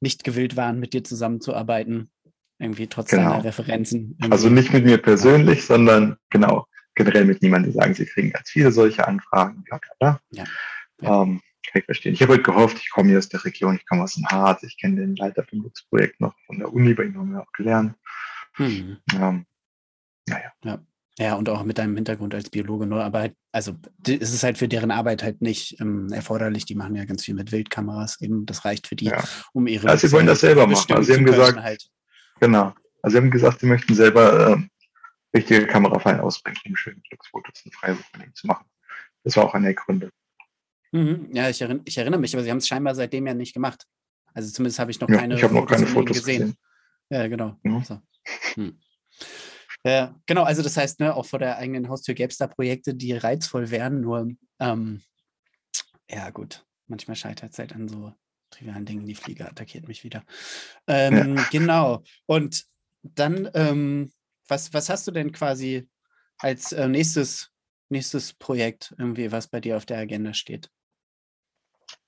[0.00, 2.10] nicht gewillt waren, mit dir zusammenzuarbeiten
[2.58, 3.30] irgendwie trotz genau.
[3.30, 4.16] deiner Referenzen.
[4.18, 4.32] Irgendwie.
[4.32, 6.66] Also nicht mit mir persönlich, sondern genau,
[6.96, 10.20] generell mit niemandem, die sagen, sie kriegen ganz viele solche Anfragen, bla bla bla.
[10.30, 10.44] Ja.
[11.00, 11.40] Ähm,
[11.70, 12.14] kann ich verstehen.
[12.14, 14.62] Ich habe halt gehofft, ich komme hier aus der Region, ich komme aus dem Harz,
[14.62, 17.52] ich kenne den Leiter vom Lux-Projekt noch von der Uni, bei ihm haben wir auch
[17.52, 17.94] gelernt.
[18.54, 18.96] Hm.
[19.14, 19.46] Ähm,
[20.26, 20.52] naja.
[20.64, 20.78] Ja.
[21.18, 23.74] Ja, und auch mit deinem Hintergrund als Biologe, nur aber halt, also
[24.06, 26.66] es ist halt für deren Arbeit halt nicht ähm, erforderlich.
[26.66, 28.44] Die machen ja ganz viel mit Wildkameras eben.
[28.44, 29.24] Das reicht für die, ja.
[29.54, 29.88] um ihre.
[29.88, 30.92] Also sie wollen das selber machen.
[30.92, 31.88] Also sie haben gesagt, halt.
[32.38, 32.74] Genau.
[33.00, 34.62] Also sie haben gesagt, sie möchten selber äh,
[35.36, 38.66] richtige Kamerafallen ausbringen, um schöne Glücksfotos in Freiburg zu machen.
[39.24, 40.10] Das war auch einer der Gründe.
[40.92, 41.30] Mhm.
[41.32, 43.84] Ja, ich, erinn, ich, erinnere mich, aber sie haben es scheinbar seitdem ja nicht gemacht.
[44.34, 46.40] Also zumindest habe ich noch ja, keine, ich Fotos, noch keine Fotos gesehen.
[46.40, 46.56] gesehen.
[47.10, 47.56] Ja, genau.
[47.62, 47.82] Mhm.
[47.82, 48.00] So.
[48.54, 48.80] Hm.
[49.84, 52.94] Ja, genau, also das heißt, ne, auch vor der eigenen Haustür gäbe es da Projekte,
[52.94, 54.28] die reizvoll wären, nur
[54.58, 55.02] ähm,
[56.10, 58.12] ja gut, manchmal scheitert es halt an so
[58.50, 59.06] trivialen Dingen.
[59.06, 60.24] Die Fliege attackiert mich wieder.
[60.86, 61.46] Ähm, ja.
[61.50, 62.02] Genau.
[62.26, 62.64] Und
[63.02, 64.12] dann, ähm,
[64.48, 65.88] was, was hast du denn quasi
[66.38, 67.50] als äh, nächstes,
[67.88, 70.70] nächstes Projekt, irgendwie, was bei dir auf der Agenda steht?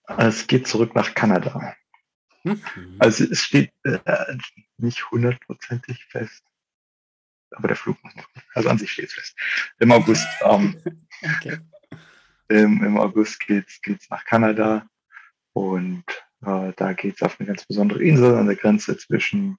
[0.06, 1.76] Es geht zurück nach Kanada.
[2.44, 2.62] Mhm.
[2.98, 3.98] Also es steht äh,
[4.78, 6.44] nicht hundertprozentig fest,
[7.50, 8.28] aber der Flug muss noch.
[8.54, 9.36] Also an sich steht es fest.
[9.78, 10.26] Im August.
[10.42, 10.80] Ähm,
[11.36, 11.58] okay.
[12.48, 14.88] im, Im August geht es nach Kanada
[15.52, 16.04] und
[16.42, 19.58] äh, da geht es auf eine ganz besondere Insel an der Grenze zwischen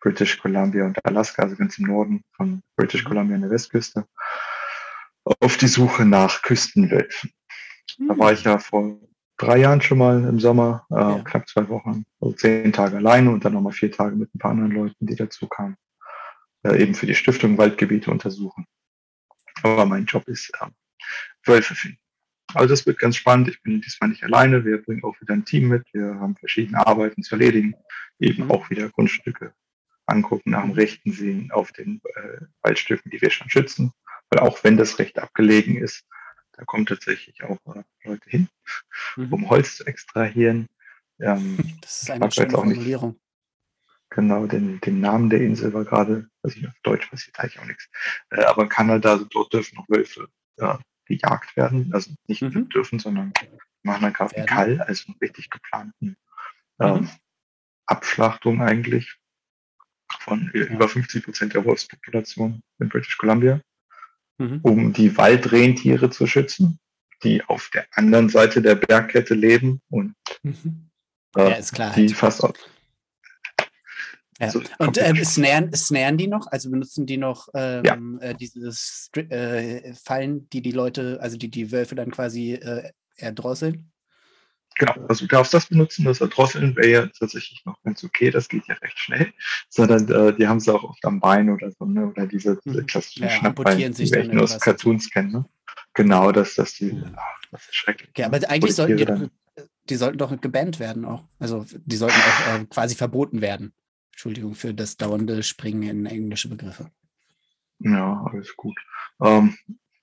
[0.00, 3.08] British Columbia und Alaska, also ganz im Norden von British mhm.
[3.08, 4.06] Columbia an der Westküste,
[5.24, 7.30] auf die Suche nach Küstenwölfen.
[7.98, 8.08] Mhm.
[8.08, 8.98] Da war ich ja vor
[9.36, 11.18] drei Jahren schon mal im Sommer, äh, ja.
[11.20, 14.52] knapp zwei Wochen, also zehn Tage alleine und dann nochmal vier Tage mit ein paar
[14.52, 15.76] anderen Leuten, die dazu kamen,
[16.64, 18.66] äh, eben für die Stiftung Waldgebiete untersuchen.
[19.62, 20.66] Aber mein Job ist äh,
[21.44, 21.98] Wölfe finden.
[22.54, 23.48] Also das wird ganz spannend.
[23.48, 24.64] Ich bin diesmal nicht alleine.
[24.64, 25.86] Wir bringen auch wieder ein Team mit.
[25.92, 27.74] Wir haben verschiedene Arbeiten zu erledigen.
[28.18, 28.50] Eben mhm.
[28.50, 29.54] auch wieder Grundstücke
[30.10, 33.92] angucken, nach dem Rechten sehen auf den äh, Waldstücken, die wir schon schützen.
[34.30, 36.04] Weil auch wenn das Recht abgelegen ist,
[36.52, 38.48] da kommen tatsächlich auch äh, Leute hin,
[39.16, 39.32] mhm.
[39.32, 40.68] um Holz zu extrahieren.
[41.18, 43.10] Ähm, das ist eine schöne Formulierung.
[43.10, 43.20] Nicht,
[44.10, 47.66] genau, den, den Namen der Insel war gerade, was ich auf Deutsch passiert eigentlich auch
[47.66, 47.88] nichts.
[48.30, 51.90] Äh, aber in Kanada, also dort dürfen noch Wölfe ja, gejagt werden.
[51.92, 52.68] Also nicht mhm.
[52.68, 53.32] dürfen, sondern
[53.82, 56.16] machen dann gerade einen Kall, also einen richtig geplanten
[56.80, 57.10] ähm, mhm.
[57.86, 59.19] Abschlachtung eigentlich
[60.20, 60.64] von ja.
[60.64, 63.60] über 50 Prozent der Wolfspopulation in British Columbia,
[64.38, 64.60] mhm.
[64.62, 66.78] um die Waldrentiere zu schützen,
[67.22, 70.90] die auf der anderen Seite der Bergkette leben und mhm.
[71.36, 72.12] äh, ja, ist klar, die halt.
[72.12, 72.52] fast ja.
[74.38, 76.46] Also und äh, snaren, snaren die noch?
[76.46, 78.28] Also benutzen die noch ähm, ja.
[78.30, 78.72] äh, diese
[79.16, 83.89] äh, Fallen, die die Leute, also die die Wölfe dann quasi äh, erdrosseln?
[84.76, 88.48] Genau, also du darfst das benutzen, das Erdrosseln wäre ja tatsächlich noch ganz okay, das
[88.48, 89.32] geht ja recht schnell,
[89.68, 92.06] sondern äh, die haben es auch oft am Bein oder so, ne?
[92.06, 92.86] oder diese, diese mhm.
[92.86, 95.32] klassischen ja, Schnappbeine, die wir nur aus Cartoons kennen.
[95.32, 95.44] Ne?
[95.94, 97.14] Genau, dass das die, mhm.
[97.16, 98.10] ach, das ist schrecklich.
[98.10, 101.24] Okay, aber eigentlich sollten die, die sollten doch gebannt werden auch.
[101.38, 103.72] Also die sollten auch äh, quasi verboten werden.
[104.12, 106.90] Entschuldigung für das dauernde Springen in englische Begriffe.
[107.80, 108.78] Ja, alles gut.
[109.22, 109.56] Ähm,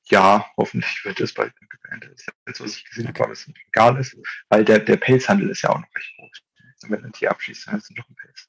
[0.09, 2.07] ja, hoffentlich wird es bald gebannt.
[2.45, 4.17] Das was ich gesehen habe, was egal ist,
[4.49, 6.41] weil der, der Pelzhandel ist ja auch noch recht groß.
[6.89, 8.47] Wenn ein Tier abschießt, dann ist es noch ein Pelz.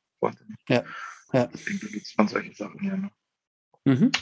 [0.69, 0.85] Ja.
[1.33, 1.47] ja.
[1.47, 3.11] Deswegen benutzt man solche Sachen ja noch.
[3.85, 4.13] Mhm.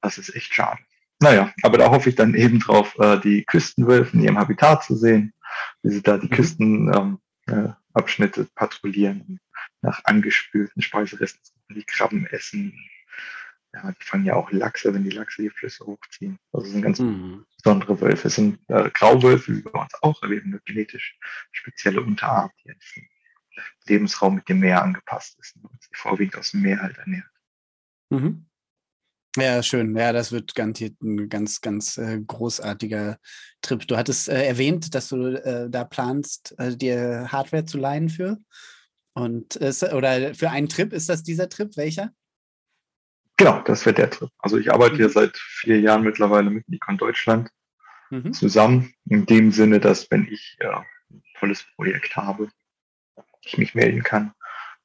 [0.00, 0.80] Das ist echt schade.
[1.20, 4.96] Naja, aber da hoffe ich dann eben drauf, äh, die Küstenwölfe in ihrem Habitat zu
[4.96, 5.34] sehen,
[5.82, 6.30] wie sie da die mhm.
[6.30, 9.38] Küstenabschnitte ähm, äh, patrouillieren
[9.82, 11.40] nach angespülten Speiseresten
[11.74, 12.72] die Krabben essen.
[13.74, 16.38] Ja, die fangen ja auch Lachse, wenn die Lachse die Flüsse hochziehen.
[16.52, 17.46] Also sind ganz mhm.
[17.56, 18.28] besondere Wölfe.
[18.28, 21.18] Es sind äh, Grauwölfe wie bei uns auch, aber eben eine genetisch
[21.52, 23.08] spezielle Unterart, die jetzt im
[23.86, 27.30] Lebensraum mit dem Meer angepasst ist und sich vorwiegend aus dem Meer halt ernährt.
[28.10, 28.46] Mhm.
[29.36, 29.96] Ja, schön.
[29.96, 33.18] Ja, das wird garantiert ein ganz, ganz äh, großartiger
[33.62, 33.86] Trip.
[33.88, 38.36] Du hattest äh, erwähnt, dass du äh, da planst, äh, dir Hardware zu leihen für.
[39.14, 41.74] Und ist, oder für einen Trip ist das dieser Trip?
[41.78, 42.12] Welcher?
[43.42, 44.30] Genau, das wird der Trip.
[44.38, 44.98] Also ich arbeite mhm.
[44.98, 47.50] hier seit vier Jahren mittlerweile mit Nikon Deutschland
[48.10, 48.32] mhm.
[48.32, 48.94] zusammen.
[49.06, 52.50] In dem Sinne, dass wenn ich ja, ein tolles Projekt habe,
[53.44, 54.32] ich mich melden kann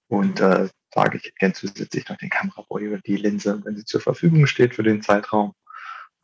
[0.08, 4.02] und äh, sage, ich hätte zusätzlich noch den Kameraboy oder die Linse, wenn sie zur
[4.02, 5.54] Verfügung steht für den Zeitraum,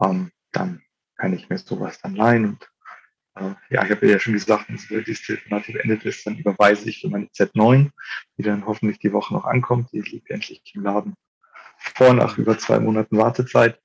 [0.04, 0.82] ähm, dann
[1.18, 2.68] kann ich mir sowas dann leihen und
[3.36, 7.02] äh, ja, ich habe ja schon gesagt, wenn dieses Telefonat beendet ist, dann überweise ich
[7.02, 7.92] für meine Z9,
[8.40, 9.92] die dann hoffentlich die Woche noch ankommt.
[9.92, 11.14] Die liegt endlich im Laden
[11.96, 13.80] vor nach über zwei Monaten Wartezeit.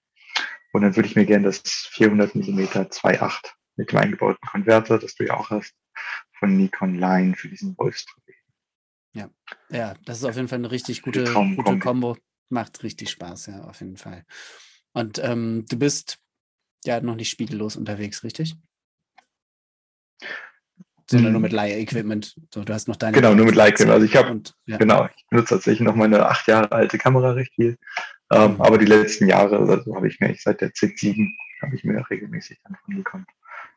[0.73, 1.61] Und dann würde ich mir gerne das
[1.93, 5.75] 400 mm 2.8 mit dem eingebauten Konverter, das du ja auch hast,
[6.39, 8.25] von Nikon Line für diesen Wolfstrip.
[9.15, 9.31] Ja,
[9.70, 12.16] ja, das ist auf jeden Fall eine richtig gute, gute Kombo.
[12.51, 14.25] Macht richtig Spaß, ja, auf jeden Fall.
[14.93, 16.19] Und ähm, du bist
[16.85, 18.57] ja noch nicht spiegellos unterwegs, richtig?
[21.10, 22.36] Sondern nur mit Leih-Equipment.
[22.52, 23.14] So, du hast noch deine.
[23.14, 23.93] Genau, nur mit Leih-Equipment.
[23.93, 24.76] Also ich habe, ja.
[24.76, 27.78] genau, ich benutze tatsächlich noch meine acht Jahre alte Kamera recht viel.
[28.30, 28.60] Ähm, mhm.
[28.60, 31.30] aber die letzten Jahre, also habe ich mir seit der Z7
[31.62, 33.26] habe ich mir regelmäßig dann von Nikon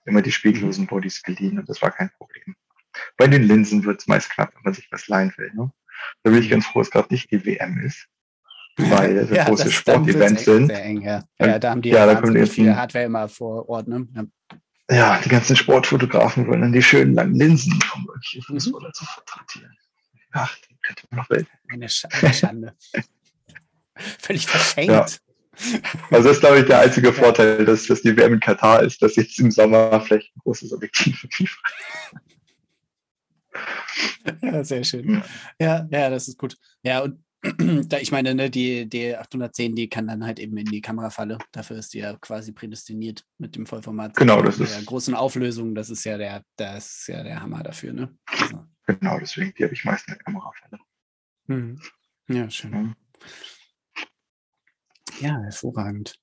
[0.05, 2.55] immer die spiegellosen Bodies geliehen und das war kein Problem.
[3.17, 5.51] Bei den Linsen wird es meist knapp, wenn man sich was leihen will.
[5.53, 5.71] Ne?
[6.23, 8.07] Da bin ich ganz froh, dass gerade nicht die WM ist.
[8.77, 10.67] weil ja, große Sportevents sind.
[10.67, 11.23] Sehr eng, ja.
[11.39, 13.87] ja, da haben die ja, ja da jetzt viel ein- Hardware immer vor Ort.
[13.87, 14.07] Ne?
[14.15, 14.23] Ja.
[14.91, 18.43] Ja, die ganzen Sportfotografen wollen dann die schönen langen Linsen, um irgendwelche Mhm.
[18.59, 19.77] Fußballer zu fotografieren.
[20.33, 21.47] Ach, den könnte man noch Welt.
[21.71, 22.75] Eine, Sch eine Schande.
[24.19, 24.91] Völlig verschenkt.
[24.91, 25.05] Ja.
[26.09, 29.01] Also das ist, glaube ich, der einzige Vorteil, dass, dass die WM in Katar ist,
[29.01, 31.61] dass jetzt im Sommer vielleicht ein großes Objektiv für FIFA
[34.41, 35.23] Ja, sehr schön.
[35.59, 36.57] Ja, ja, das ist gut.
[36.83, 37.23] Ja, und
[37.87, 41.39] da, ich meine, ne, die, die 810, die kann dann halt eben in die Kamerafalle.
[41.51, 44.15] Dafür ist die ja quasi prädestiniert mit dem Vollformat.
[44.15, 45.73] Genau, das der ist- großen Auflösung.
[45.73, 48.15] Das ist ja der, das ist ja der Hammer dafür, ne?
[48.25, 50.79] Also, Genau, deswegen die habe ich meist in der Kamerafälle.
[51.47, 51.81] mhm.
[52.27, 52.71] Ja, schön.
[52.73, 52.95] Ja.
[55.19, 56.15] Ja, hervorragend.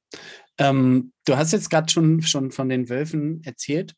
[0.58, 3.94] Ähm, du hast jetzt gerade schon, schon von den Wölfen erzählt.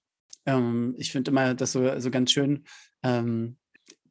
[0.47, 2.65] Ähm, ich finde immer das so, so ganz schön,
[3.03, 3.57] ähm,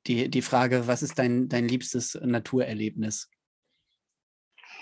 [0.09, 3.29] die, die Frage, was ist dein, dein liebstes Naturerlebnis?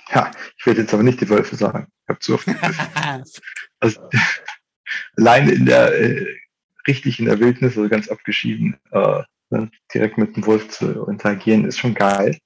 [0.10, 1.92] Ja, ich werde jetzt aber nicht die Wölfe sagen.
[2.04, 2.48] Ich habe zu oft
[3.80, 4.10] also,
[5.18, 6.26] allein in der äh,
[6.88, 11.66] richtig in der Wildnis, also ganz abgeschieden, äh, ne, direkt mit dem Wolf zu interagieren,
[11.66, 12.40] ist schon geil.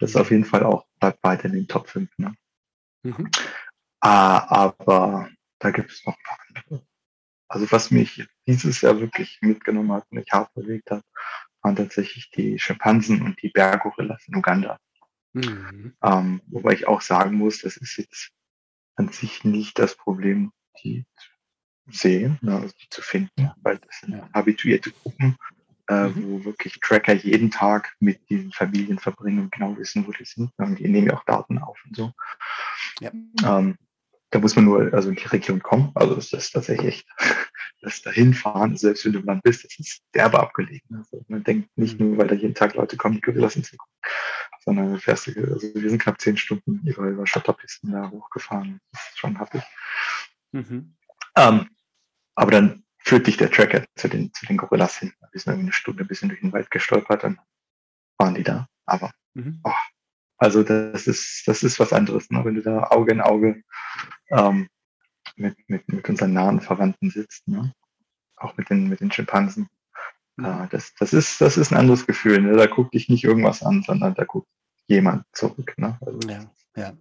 [0.00, 2.10] Das ist auf jeden Fall auch bleibt weiter in den Top 5.
[2.18, 2.34] Ne?
[3.04, 3.30] Mhm.
[4.00, 5.30] Ah, aber
[5.60, 6.86] da gibt es noch ein paar andere.
[7.48, 11.04] Also was mich dieses Jahr wirklich mitgenommen hat und ich hart bewegt hat,
[11.66, 14.78] waren tatsächlich die Schimpansen und die Berggorillas in Uganda.
[15.32, 15.94] Mhm.
[16.00, 18.30] Ähm, wobei ich auch sagen muss, das ist jetzt
[18.94, 20.52] an sich nicht das Problem,
[20.82, 21.28] die zu
[21.90, 24.28] sehen, ne, also die zu finden, weil das sind Ja.
[24.32, 25.36] habituierte Gruppen,
[25.88, 26.22] äh, Mhm.
[26.22, 30.52] wo wirklich Tracker jeden Tag mit diesen Familien verbringen und genau wissen, wo die sind.
[30.58, 32.12] Und die nehmen ja auch Daten auf und so.
[33.00, 33.10] Ja.
[33.12, 33.76] Ähm,
[34.30, 35.90] da muss man nur also in die Region kommen.
[35.94, 37.08] Also das ist tatsächlich echt,
[37.80, 40.96] das dahin fahren, selbst wenn du im Land bist, das ist derbe abgelegen.
[40.96, 42.08] Also man denkt nicht Mhm.
[42.10, 43.94] nur, weil da jeden Tag Leute kommen, die Gorillas hinzugucken,
[44.64, 48.80] sondern du fährst, also wir sind knapp zehn Stunden über, über Schotterpisten da hochgefahren.
[48.92, 49.62] Das ist schon happig.
[50.52, 50.96] Mhm.
[51.36, 51.68] Ähm,
[52.34, 55.12] aber dann führt dich der Tracker zu den, zu den Gorillas hin.
[55.32, 57.38] Wir sind irgendwie eine Stunde ein bisschen durch den Wald gestolpert, dann
[58.18, 58.68] waren die da.
[58.84, 59.62] Aber Mhm.
[60.38, 62.44] also das ist, das ist was anderes, ne?
[62.44, 63.62] wenn du da Auge in Auge
[64.30, 64.68] ähm,
[65.36, 67.72] mit, mit, mit unseren nahen Verwandten sitzt, ne?
[68.36, 69.68] auch mit den, mit den Schimpansen.
[70.36, 70.44] Mhm.
[70.44, 72.40] Äh, das, das, ist, das ist ein anderes Gefühl.
[72.40, 72.56] Ne?
[72.56, 74.48] Da guckt dich nicht irgendwas an, sondern da guckt
[74.86, 75.74] jemand zurück.
[75.78, 75.98] Ne?
[76.00, 76.92] Also Ja, ja.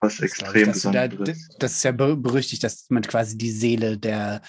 [0.00, 0.90] was Das glaube ich, extrem dass du
[1.24, 4.42] da, das ist ja ber- berüchtigt, dass man quasi die Seele der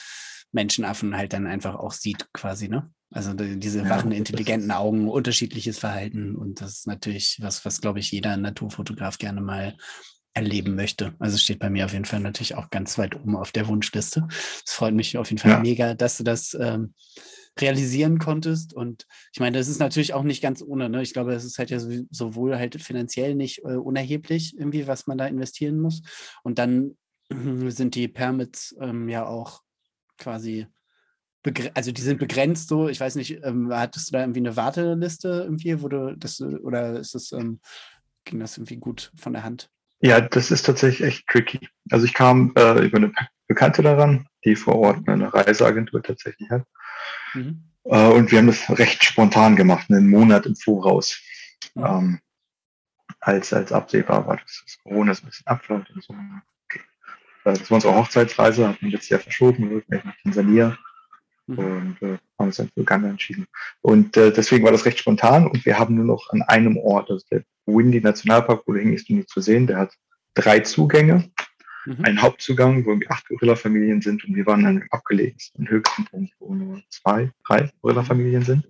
[0.51, 2.91] Menschenaffen halt dann einfach auch sieht, quasi, ne?
[3.11, 7.63] Also die- diese Ja, wachen, das intelligenten Augen, unterschiedliches Verhalten und das ist natürlich was,
[7.65, 9.75] was glaube ich jeder Naturfotograf gerne mal
[10.34, 11.15] erleben möchte.
[11.19, 13.68] Also es steht bei mir auf jeden Fall natürlich auch ganz weit oben auf der
[13.68, 14.27] Wunschliste.
[14.65, 15.60] Es freut mich auf jeden Fall Ja.
[15.60, 16.93] mega, dass du das ähm,
[17.60, 18.73] realisieren konntest.
[18.73, 20.89] Und ich meine, das ist natürlich auch nicht ganz ohne.
[20.89, 21.01] Ne?
[21.01, 25.07] Ich glaube, es ist halt ja so- sowohl halt finanziell nicht äh, unerheblich, irgendwie, was
[25.07, 26.01] man da investieren muss.
[26.43, 26.97] Und dann
[27.68, 29.61] sind die Permits ähm, ja auch
[30.18, 30.68] quasi,
[31.73, 32.88] also die sind begrenzt so.
[32.88, 36.99] Ich weiß nicht, ähm, hattest du da irgendwie eine Warteliste irgendwie, wo du das, oder
[36.99, 37.60] ist das, ähm,
[38.26, 39.69] ging das irgendwie gut von der Hand?
[40.01, 41.67] Ja, das ist tatsächlich echt tricky.
[41.91, 43.11] Also ich kam äh, über eine
[43.47, 46.65] Bekannte daran, die vor Ort eine Reiseagentur tatsächlich hat.
[47.34, 47.63] Mhm.
[47.84, 51.21] Äh, und wir haben das recht spontan gemacht, einen Monat im Voraus.
[51.76, 51.85] Mhm.
[51.85, 52.19] Ähm,
[53.19, 56.13] als, als absehbar war, dass das Corona so ein bisschen abläuft und so.
[56.13, 60.77] Äh, das war unsere Hochzeitsreise, hatten wir letztes Jahr verschoben, wir wollten eigentlich nach Tansania.
[61.57, 63.45] Und äh, haben uns dann für Uganda entschieden.
[63.81, 67.09] Und äh, deswegen war das recht spontan und wir haben nur noch an einem Ort,
[67.09, 69.93] also der Windy Nationalpark, wo du hingehst, um die zu sehen, der hat
[70.34, 71.30] drei Zugänge,
[71.85, 72.05] Mhm.
[72.05, 76.34] einen Hauptzugang, wo irgendwie acht Gorilla-Familien sind und wir waren dann im abgelegensten, höchsten Punkt,
[76.39, 78.67] wo nur zwei, drei Gorilla-Familien sind.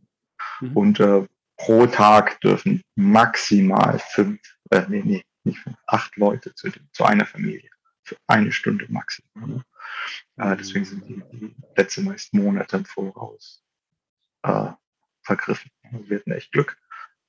[0.61, 0.77] Mhm.
[0.77, 1.25] Und äh,
[1.57, 4.39] pro Tag dürfen maximal fünf,
[4.69, 7.69] äh, nee, nee, nicht fünf, acht Leute zu, zu einer Familie.
[8.03, 9.63] Für eine Stunde maximal.
[10.39, 10.53] Ne?
[10.53, 13.63] Äh, deswegen sind die, die Plätze meist Monate im Voraus
[14.43, 14.71] äh,
[15.21, 15.71] vergriffen.
[15.91, 16.77] Wir hatten echt Glück.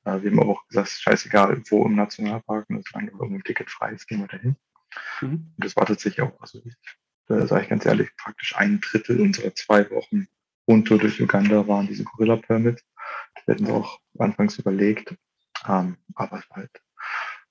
[0.05, 3.71] Äh, wir haben aber auch gesagt, scheißegal, wo im Nationalpark, und solange irgendwo ein Ticket
[3.71, 4.57] frei ist, gehen wir dahin.
[5.21, 5.53] Mhm.
[5.57, 6.63] Und das war tatsächlich auch, also
[7.27, 10.27] da sage ich ganz ehrlich, praktisch ein Drittel unserer zwei Wochen
[10.67, 12.85] Rundtour durch Uganda waren diese Gorilla-Permits.
[13.45, 15.17] Wir hatten auch anfangs überlegt,
[15.67, 16.71] ähm, aber es halt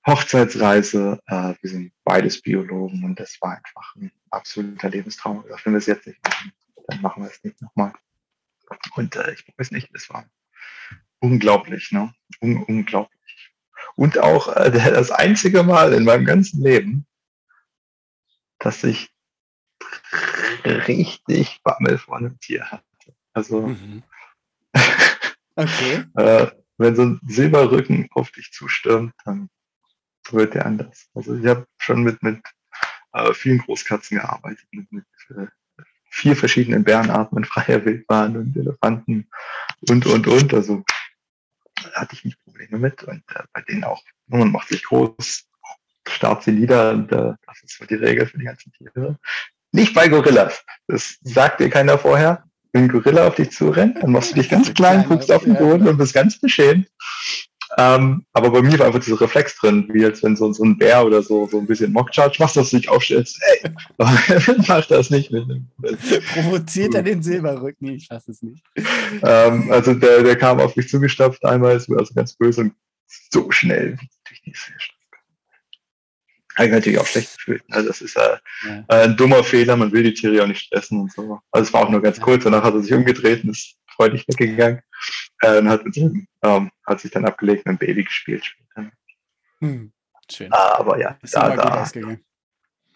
[0.10, 5.44] Hochzeitsreise, äh, wir sind beides Biologen und das war einfach ein absoluter Lebenstraum.
[5.44, 6.52] Also wenn wir es jetzt nicht machen,
[6.88, 7.94] dann machen wir es nicht nochmal.
[8.96, 10.26] Und äh, ich weiß nicht, es war
[11.20, 12.14] unglaublich, ne?
[12.42, 13.20] Un unglaublich.
[13.96, 17.06] Und auch äh, das einzige Mal in meinem ganzen Leben,
[18.60, 19.12] dass ich
[20.66, 23.16] richtig Bammel vor einem Tier hatte.
[23.34, 24.04] Also, Mhm.
[25.56, 26.06] Okay.
[26.16, 29.50] äh, wenn so ein Silberrücken auf dich zustürmt, dann
[30.34, 31.10] wird der anders.
[31.14, 32.42] Also ich habe schon mit, mit
[33.14, 35.48] äh, vielen Großkatzen gearbeitet, mit, mit äh,
[36.10, 39.30] vier verschiedenen Bärenarten in freier Wildbahn und Elefanten
[39.90, 40.54] und, und, und.
[40.54, 40.84] Also
[41.76, 44.04] da hatte ich nicht Probleme mit und äh, bei denen auch.
[44.28, 45.48] Man macht sich groß,
[46.08, 49.18] starrt sie nieder und äh, das ist so die Regel für die ganzen Tiere.
[49.72, 50.64] Nicht bei Gorillas.
[50.88, 52.44] Das sagt dir keiner vorher.
[52.72, 55.56] Wenn ein Gorilla auf dich zurennt, dann machst du dich ganz klein, guckst auf den
[55.56, 56.88] Boden und bist ganz beschämt.
[57.78, 60.78] Ähm, aber bei mir war einfach dieser Reflex drin, wie als wenn so, so ein
[60.78, 63.40] Bär oder so, so ein bisschen Mockcharge machst, dass du dich aufstellst.
[63.42, 63.72] Ey,
[64.68, 65.68] mach das nicht mit dem.
[66.34, 67.90] Provoziert er den Silberrücken?
[67.90, 68.64] Ich fasse es nicht.
[69.22, 72.74] Ähm, also der, der kam auf mich zugestapft einmal, ist also ganz böse und
[73.32, 74.54] so schnell durch die
[76.60, 77.64] habe ich natürlich auch schlecht gefühlt.
[77.70, 78.38] Also das ist äh,
[78.68, 78.84] ja.
[78.90, 81.40] ein dummer Fehler, man will die Tiere ja auch nicht stressen und so.
[81.52, 84.26] Also es war auch nur ganz kurz, danach hat er sich umgedreht und ist freudig
[84.28, 84.82] weggegangen.
[85.42, 85.82] Äh, und hat,
[86.44, 88.92] ähm, hat sich dann abgelegt und ein Baby gespielt später.
[89.60, 89.92] Hm,
[90.32, 90.52] schön.
[90.52, 91.86] Aber ja, ist da, da,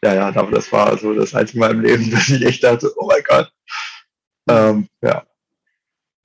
[0.03, 2.91] ja, ja, aber das war also das einzige Mal im Leben, dass ich echt dachte,
[2.97, 3.51] oh mein Gott.
[4.49, 5.25] Ähm, ja,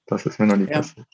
[0.07, 0.79] das ist mir noch nicht ja.
[0.79, 1.07] passiert.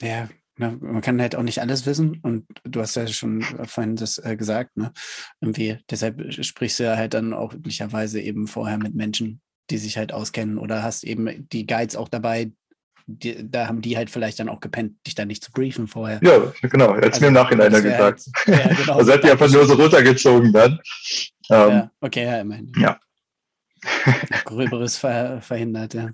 [0.00, 0.28] Ja?
[0.56, 4.36] Man kann halt auch nicht alles wissen und du hast ja schon vorhin das äh,
[4.36, 4.92] gesagt, ne?
[5.40, 9.40] Irgendwie, deshalb sprichst du ja halt dann auch üblicherweise eben vorher mit Menschen,
[9.70, 12.52] die sich halt auskennen oder hast eben die Guides auch dabei,
[13.06, 16.20] die, da haben die halt vielleicht dann auch gepennt, dich da nicht zu briefen vorher.
[16.22, 18.22] Ja, genau, jetzt also, mir im Nachhinein gesagt.
[18.46, 20.80] Halt, ja, genau, also hat die einfach nur so runtergezogen dann.
[21.50, 22.72] Ähm, ja, okay, ja, immerhin.
[22.76, 23.00] Ja.
[24.44, 26.10] Gröberes ver verhindert, ja.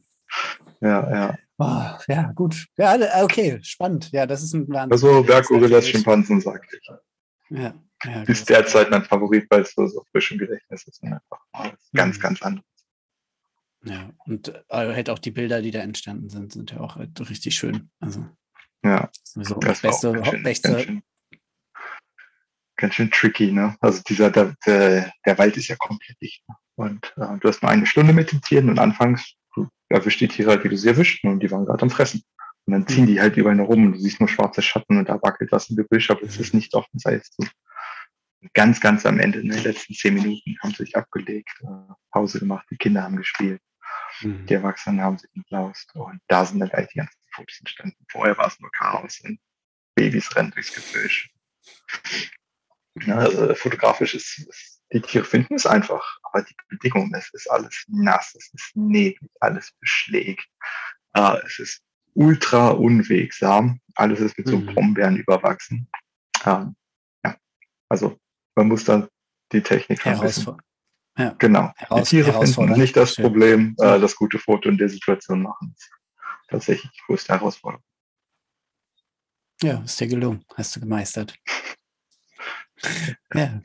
[0.80, 1.38] Ja, ja.
[1.58, 2.66] Oh, ja, gut.
[2.76, 4.10] Ja, okay, spannend.
[4.12, 4.92] Ja, das ist ein Wahnsinn.
[4.92, 6.90] Also Berggorillas, Schimpansen, sagte ich.
[7.50, 7.74] Ja.
[8.04, 11.40] ja ist derzeit mein Favorit, weil es so, so frisch im Gedächtnis ist und einfach
[11.92, 12.20] ganz, mhm.
[12.20, 12.64] ganz anders.
[13.88, 17.18] Ja, und äh, halt auch die Bilder, die da entstanden sind, sind ja auch halt
[17.30, 17.90] richtig schön.
[18.00, 18.26] Also,
[18.84, 21.02] ja, so das beste, ganz schön, beste ganz schön,
[22.76, 23.76] ganz schön, tricky, ne?
[23.80, 26.46] Also dieser, der, der, der Wald ist ja komplett dicht.
[26.48, 26.54] Ne?
[26.76, 29.34] Und äh, du hast nur eine Stunde mit den Tieren und anfangs
[29.88, 32.22] erwischt die Tiere halt, wie du sie erwischt, und die waren gerade am Fressen.
[32.66, 35.20] Und dann ziehen die halt überall rum und du siehst nur schwarze Schatten und da
[35.22, 37.46] wackelt was im Gebüsch, aber es ist nicht offen, sei es so.
[38.52, 42.38] Ganz, ganz am Ende, in den letzten zehn Minuten, haben sie sich abgelegt, äh, Pause
[42.38, 43.60] gemacht, die Kinder haben gespielt,
[44.22, 44.46] mhm.
[44.46, 48.04] die Erwachsenen haben sich entlaust und da sind dann halt die ganzen Fotos entstanden.
[48.10, 49.38] Vorher war es nur Chaos und
[49.94, 51.30] Babys rennen durchs Gebüsch.
[53.02, 57.50] Ja, also fotografisch ist, ist die Tiere finden es einfach, aber die Bedingungen, es ist
[57.50, 60.48] alles nass, es ist neblig, alles beschlägt,
[61.14, 61.82] äh, es ist
[62.14, 64.50] ultra unwegsam, alles ist mit mhm.
[64.50, 65.88] so Brombeeren überwachsen.
[66.44, 66.74] Ähm,
[67.24, 67.36] ja,
[67.88, 68.18] also
[68.54, 69.08] man muss dann
[69.52, 70.56] die Technik wissen.
[71.18, 71.34] Ja.
[71.38, 71.72] Genau.
[71.96, 75.74] die Tiere finden nicht das Problem, äh, das gute Foto in der Situation machen.
[76.48, 77.84] Tatsächlich die größte Herausforderung.
[79.60, 80.44] Ja, ist dir gelungen.
[80.54, 81.34] Hast du gemeistert.
[83.34, 83.60] ja.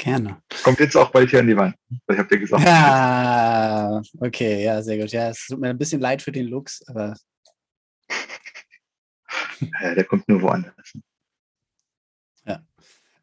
[0.00, 0.40] Gerne.
[0.62, 1.74] Kommt jetzt auch bald hier an die Wand.
[1.90, 2.62] Ich habe dir gesagt.
[2.64, 5.10] Ja, okay, ja, sehr gut.
[5.10, 7.16] Ja, es tut mir ein bisschen leid für den Lux, aber.
[9.60, 10.92] ja, der kommt nur woanders.
[12.46, 12.62] Ja.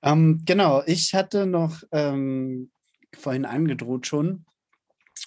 [0.01, 2.69] Ähm, genau, ich hatte noch ähm,
[3.15, 4.45] vorhin angedroht schon,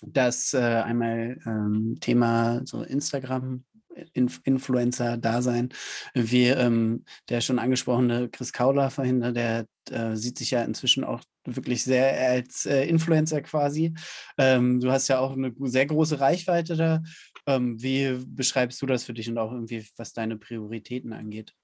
[0.02, 3.64] dass äh, einmal ähm, Thema so Instagram
[4.12, 5.70] Inf Influencer-Dasein.
[6.14, 11.04] Wie ähm, der schon angesprochene Chris Kauler vorhin, ne, der äh, sieht sich ja inzwischen
[11.04, 13.94] auch wirklich sehr als äh, Influencer quasi.
[14.36, 17.02] Ähm, du hast ja auch eine sehr große Reichweite da.
[17.46, 21.54] Ähm, wie beschreibst du das für dich und auch irgendwie, was deine Prioritäten angeht?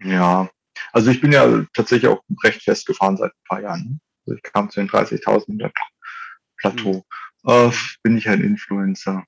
[0.00, 0.48] Ja,
[0.92, 4.00] also ich bin ja tatsächlich auch recht festgefahren seit ein paar Jahren.
[4.28, 5.72] Also ich kam zu den 30.000
[6.56, 7.06] Plateau.
[7.42, 7.50] Mhm.
[7.50, 7.70] Äh,
[8.02, 9.24] bin ich ein Influencer?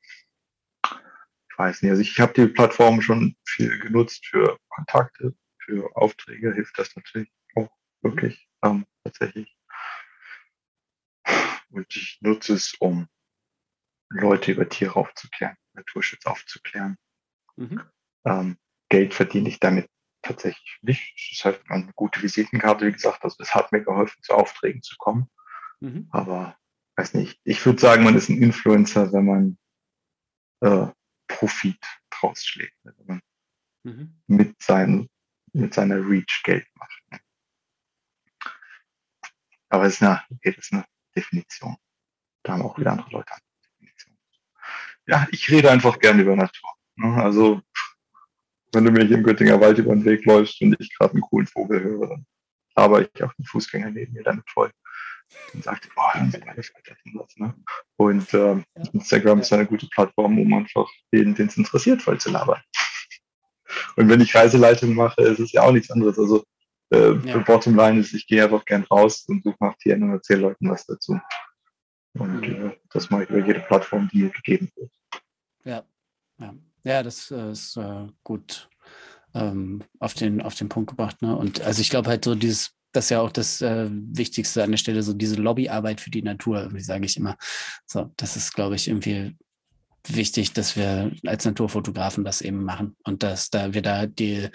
[1.60, 1.90] weiß nicht.
[1.90, 7.30] Also ich habe die Plattform schon viel genutzt für Kontakte, für Aufträge, hilft das natürlich
[7.54, 7.68] auch
[8.00, 9.54] wirklich ähm, tatsächlich.
[11.68, 13.08] Und ich nutze es, um
[14.08, 16.96] Leute über Tiere aufzuklären, Naturschutz aufzuklären.
[17.56, 17.82] Mhm.
[18.24, 18.56] Ähm,
[18.88, 19.88] Geld verdiene ich damit
[20.22, 21.14] tatsächlich nicht.
[21.16, 23.22] Es ist halt eine gute Visitenkarte, wie gesagt.
[23.24, 25.30] Also es hat mir geholfen, zu Aufträgen zu kommen.
[25.80, 26.08] Mhm.
[26.10, 26.56] Aber
[26.96, 27.40] weiß nicht.
[27.44, 29.58] Ich würde sagen, man ist ein Influencer, wenn man
[30.60, 30.92] äh,
[31.28, 31.80] Profit
[32.10, 33.20] draus schlägt, wenn man
[33.84, 34.22] mhm.
[34.26, 35.08] mit, seinem,
[35.52, 37.02] mit seiner Reach Geld macht.
[37.10, 37.20] Ne?
[39.70, 40.84] Aber es ist eine, okay, das ist eine
[41.16, 41.76] Definition.
[42.42, 44.18] Da haben auch wieder andere Leute eine Definition.
[45.06, 46.70] Ja, ich rede einfach gerne über Natur.
[46.96, 47.22] Ne?
[47.22, 47.62] Also,
[48.72, 51.22] wenn du mir hier im Göttinger Wald über den Weg läufst und ich gerade einen
[51.22, 52.26] coolen Vogel höre, dann
[52.76, 54.70] laber ich auch den Fußgänger neben mir damit voll
[55.54, 57.36] und sagt, boah, hören Sie mal das.
[57.36, 57.54] Ne?
[57.96, 58.82] Und ähm, ja.
[58.92, 62.60] Instagram ist eine gute Plattform, um einfach jeden, den es interessiert, voll zu labern.
[63.96, 66.18] Und wenn ich Reiseleitung mache, ist es ja auch nichts anderes.
[66.18, 66.44] Also
[66.92, 67.38] äh, ja.
[67.38, 70.86] Bottomline ist, ich gehe einfach gern raus und suche nach Tieren und erzähle Leuten was
[70.86, 71.18] dazu.
[72.14, 72.70] Und mhm.
[72.70, 74.90] äh, das mache ich über jede Plattform, die gegeben wird.
[75.64, 75.84] Ja,
[76.38, 76.54] ja.
[76.84, 78.68] Ja das äh, ist äh, gut
[79.34, 81.22] ähm, auf, den, auf den Punkt gebracht.
[81.22, 81.36] Ne?
[81.36, 84.70] Und also ich glaube halt so dieses, das ist ja auch das äh, Wichtigste an
[84.70, 87.36] der Stelle, so diese Lobbyarbeit für die Natur, wie sage ich immer.
[87.86, 89.36] So, das ist, glaube ich, irgendwie
[90.08, 94.48] wichtig, dass wir als Naturfotografen das eben machen und dass da wir da die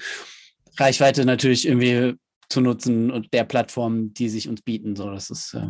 [0.78, 2.18] Reichweite natürlich irgendwie
[2.50, 4.96] zu nutzen und der Plattform, die sich uns bieten.
[4.96, 5.68] So, das ist äh,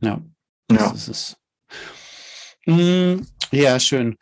[0.00, 0.22] ja,
[0.68, 0.92] das ja.
[0.92, 1.36] ist es.
[2.66, 3.22] Mm,
[3.52, 4.16] ja, schön.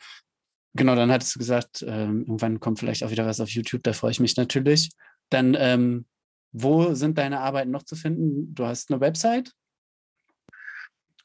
[0.75, 3.93] Genau, dann hattest du gesagt, ähm, irgendwann kommt vielleicht auch wieder was auf YouTube, da
[3.93, 4.89] freue ich mich natürlich.
[5.29, 6.05] Dann, ähm,
[6.51, 8.53] wo sind deine Arbeiten noch zu finden?
[8.55, 9.53] Du hast eine Website?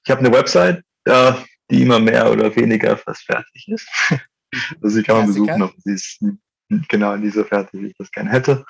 [0.04, 1.32] Ich habe eine Website, äh,
[1.70, 3.88] die immer mehr oder weniger fast fertig ist.
[4.10, 4.20] Mhm.
[4.82, 6.24] also sie kann man besuchen, ob sie ist
[6.88, 8.64] genau in dieser fertig, wie ich das gerne hätte.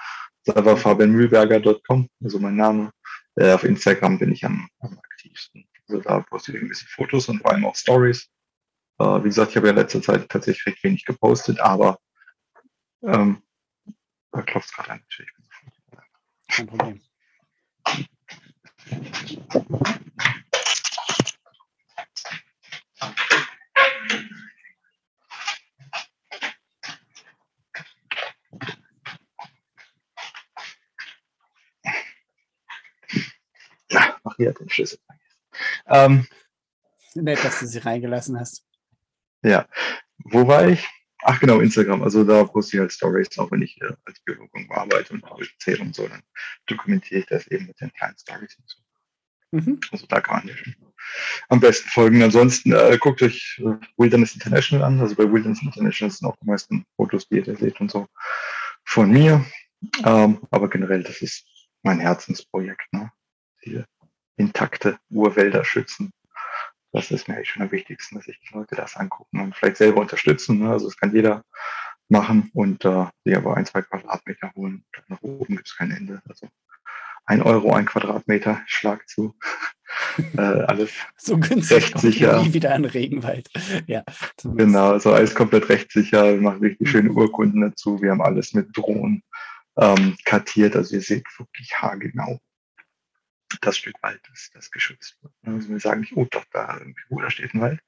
[0.45, 0.81] Das ist einfach mhm.
[0.81, 2.93] fabianmühlberger.com, also mein Name.
[3.35, 5.65] Äh, auf Instagram bin ich am, am aktivsten.
[5.89, 8.29] Also da poste ich ein bisschen Fotos und vor allem auch Stories.
[8.99, 11.99] Äh, wie gesagt, ich habe ja in letzter Zeit tatsächlich recht wenig gepostet, aber
[13.03, 13.43] ähm,
[14.33, 15.05] da klopft es gerade an.
[16.51, 17.01] Kein Problem.
[34.25, 34.99] Ach, hier hat den Schlüssel
[35.89, 36.27] ähm,
[37.15, 38.68] Nett, dass du sie reingelassen hast.
[39.43, 39.67] Ja.
[40.19, 40.87] Wo war ich?
[41.23, 42.03] Ach genau, Instagram.
[42.03, 45.83] Also da poste ich halt Stories, auch wenn ich äh, als Biologen arbeite und erzähle
[45.83, 46.23] und so, dann
[46.67, 48.79] dokumentiere ich das eben mit den kleinen Stories und so.
[49.51, 49.81] Mhm.
[49.91, 50.55] Also da kann man ja
[51.49, 52.23] am besten folgen.
[52.23, 55.01] Ansonsten äh, guckt euch äh, Wilderness International an.
[55.01, 58.07] Also bei Wilderness International sind auch die meisten Fotos, die ihr da seht und so
[58.85, 59.45] von mir.
[60.05, 61.47] Ähm, aber generell, das ist
[61.83, 62.93] mein Herzensprojekt.
[62.93, 63.11] Ne?
[63.65, 63.85] Die
[64.37, 66.11] intakte Urwälder schützen
[66.93, 69.77] das ist mir eigentlich schon am wichtigsten, dass sich die Leute das angucken und vielleicht
[69.77, 70.61] selber unterstützen.
[70.61, 70.71] Ne?
[70.71, 71.45] Also das kann jeder
[72.09, 74.85] machen und äh, sich aber ein, zwei Quadratmeter holen.
[75.09, 76.23] Nach oben gibt es kein Ende.
[76.29, 76.49] Also
[77.27, 79.37] ein Euro ein Quadratmeter, Schlag zu.
[80.37, 82.43] äh, alles so günstig rechtssicher.
[82.43, 83.49] Nie wieder ein Regenwald.
[83.87, 84.03] ja,
[84.43, 86.25] genau, also alles komplett rechtssicher.
[86.25, 87.19] Wir machen richtig schöne mhm.
[87.19, 88.01] Urkunden dazu.
[88.01, 89.23] Wir haben alles mit Drohnen
[89.77, 90.75] ähm, kartiert.
[90.75, 92.39] Also ihr seht wirklich haargenau,
[93.61, 95.33] das Stück Wald, das, das geschützt wird.
[95.43, 97.81] Also wir sagen nicht, oh doch, da irgendwo, da steht ein Wald.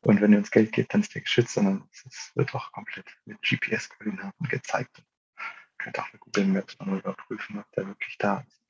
[0.00, 3.06] Und wenn ihr uns Geld gebt, dann ist der geschützt, sondern es wird auch komplett
[3.24, 4.98] mit GPS-Koordinaten gezeigt.
[4.98, 5.44] Ihr
[5.78, 8.62] könnt auch mit Google Maps mal überprüfen, ob der wirklich da ist.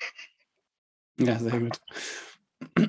[1.20, 1.80] Ja, sehr gut.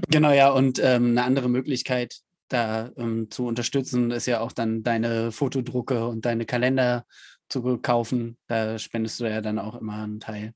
[0.10, 4.84] Genau, ja, und ähm, eine andere Möglichkeit, da ähm, zu unterstützen, ist ja auch dann
[4.84, 7.06] deine Fotodrucke und deine Kalender
[7.50, 8.38] zu kaufen.
[8.48, 10.54] Da spendest du ja dann auch immer einen Teil.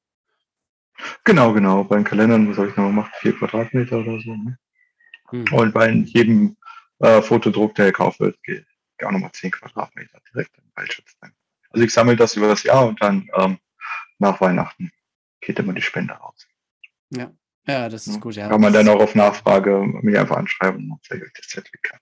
[1.23, 1.83] Genau, genau.
[1.83, 3.11] Bei den Kalendern, was habe ich noch gemacht?
[3.19, 4.35] Vier Quadratmeter oder so.
[4.35, 4.57] Ne?
[5.31, 5.45] Mhm.
[5.51, 6.57] Und bei jedem
[6.99, 8.65] äh, Fotodruck, der gekauft wird, geht
[9.03, 11.15] auch nochmal zehn Quadratmeter direkt im Waldschutz.
[11.69, 13.57] Also ich sammle das über das Jahr und dann ähm,
[14.19, 14.91] nach Weihnachten
[15.41, 16.47] geht immer die Spende raus.
[17.09, 17.31] Ja,
[17.67, 18.35] ja, das ist gut.
[18.35, 18.49] Ja.
[18.49, 21.99] Kann man dann auch auf Nachfrage mich einfach anschreiben und zeige euch das Zertifikat.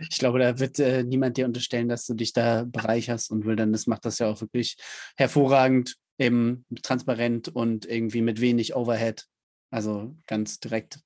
[0.00, 3.54] Ich glaube, da wird äh, niemand dir unterstellen, dass du dich da bereicherst und will
[3.54, 4.76] dann, das macht das ja auch wirklich
[5.16, 9.26] hervorragend eben transparent und irgendwie mit wenig Overhead.
[9.70, 11.00] Also ganz direkt.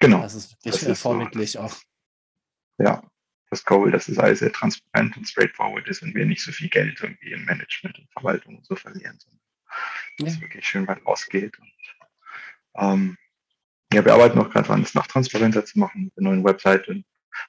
[0.00, 0.22] Genau.
[0.22, 1.76] Das ist wirklich das vorbildlich so, auch.
[2.78, 3.08] Ja,
[3.50, 6.68] das Goal, dass es alles sehr transparent und straightforward ist und wir nicht so viel
[6.68, 9.40] Geld irgendwie im Management und Verwaltung und so verlieren, sondern
[10.18, 10.24] ja.
[10.24, 11.58] dass es wirklich schön weit rausgeht.
[11.58, 11.72] Und,
[12.76, 13.16] ähm,
[13.92, 16.86] ja, wir arbeiten auch gerade daran, es noch transparenter zu machen mit der neuen Website,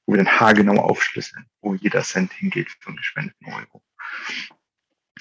[0.06, 3.84] wo wir dann haargenau aufschlüsseln, wo jeder Cent hingeht für einen gespendeten Euro.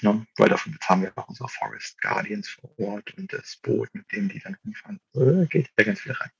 [0.01, 0.25] Ne?
[0.37, 4.29] Weil dafür bezahlen wir auch unsere Forest Guardians vor Ort und das Boot, mit dem
[4.29, 4.99] die dann hinfahren.
[5.15, 6.31] Äh, geht da ganz viel rein.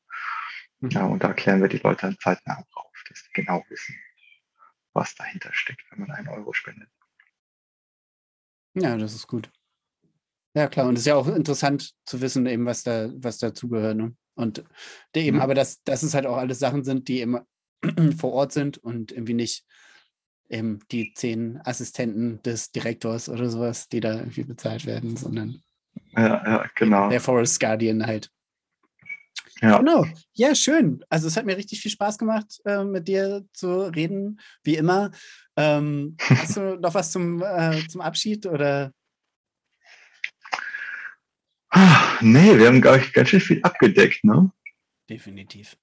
[0.79, 0.89] Mhm.
[0.89, 3.95] Ja, und da erklären wir die Leute dann zeitnah drauf, dass die genau wissen,
[4.93, 6.89] was dahinter steckt, wenn man einen Euro spendet.
[8.73, 9.51] Ja, das ist gut.
[10.53, 10.88] Ja, klar.
[10.88, 13.97] Und es ist ja auch interessant zu wissen, eben, was da, was dazugehört.
[13.97, 14.15] Ne?
[14.35, 14.63] Und
[15.15, 15.41] eben, mhm.
[15.41, 17.39] aber dass, dass es halt auch alles Sachen sind, die eben
[18.17, 19.65] vor Ort sind und irgendwie nicht
[20.52, 25.61] eben die zehn Assistenten des Direktors oder sowas, die da irgendwie bezahlt werden, sondern
[26.15, 27.10] ja, ja, genau.
[27.10, 28.30] der Forest Guardian halt.
[29.61, 29.78] Ja.
[29.78, 30.06] Genau.
[30.34, 31.03] Ja, schön.
[31.10, 35.11] Also es hat mir richtig viel Spaß gemacht, äh, mit dir zu reden, wie immer.
[35.56, 38.91] Ähm, hast du noch was zum, äh, zum Abschied oder?
[41.69, 44.52] Ah, nee, wir haben, glaube ich, ganz schön viel abgedeckt, ne?
[45.10, 45.78] Definitiv.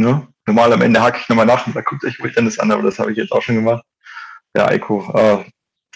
[0.00, 0.26] Ne?
[0.46, 2.72] Normal am Ende hake ich nochmal nach und sage, guckt euch ruhig dann das an,
[2.72, 3.84] aber das habe ich jetzt auch schon gemacht.
[4.56, 5.44] Ja, Eiko, äh,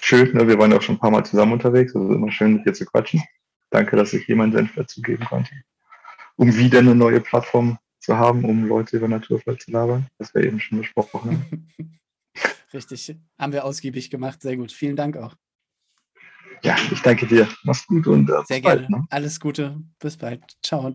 [0.01, 0.47] schön, ne?
[0.47, 2.72] wir waren ja auch schon ein paar Mal zusammen unterwegs, also immer schön mit dir
[2.72, 3.22] zu quatschen.
[3.70, 5.51] Danke, dass ich jemanden Senf dazu geben konnte,
[6.36, 10.44] um wieder eine neue Plattform zu haben, um Leute über Naturfall zu labern, was wir
[10.44, 11.68] eben schon besprochen haben.
[12.72, 14.72] Richtig, haben wir ausgiebig gemacht, sehr gut.
[14.72, 15.35] Vielen Dank auch.
[16.62, 17.48] Ja, ich danke dir.
[17.62, 18.81] Mach's gut und äh, sehr gerne.
[18.81, 19.06] Bald, ne?
[19.10, 20.43] Alles Gute, bis bald.
[20.62, 20.93] Ciao.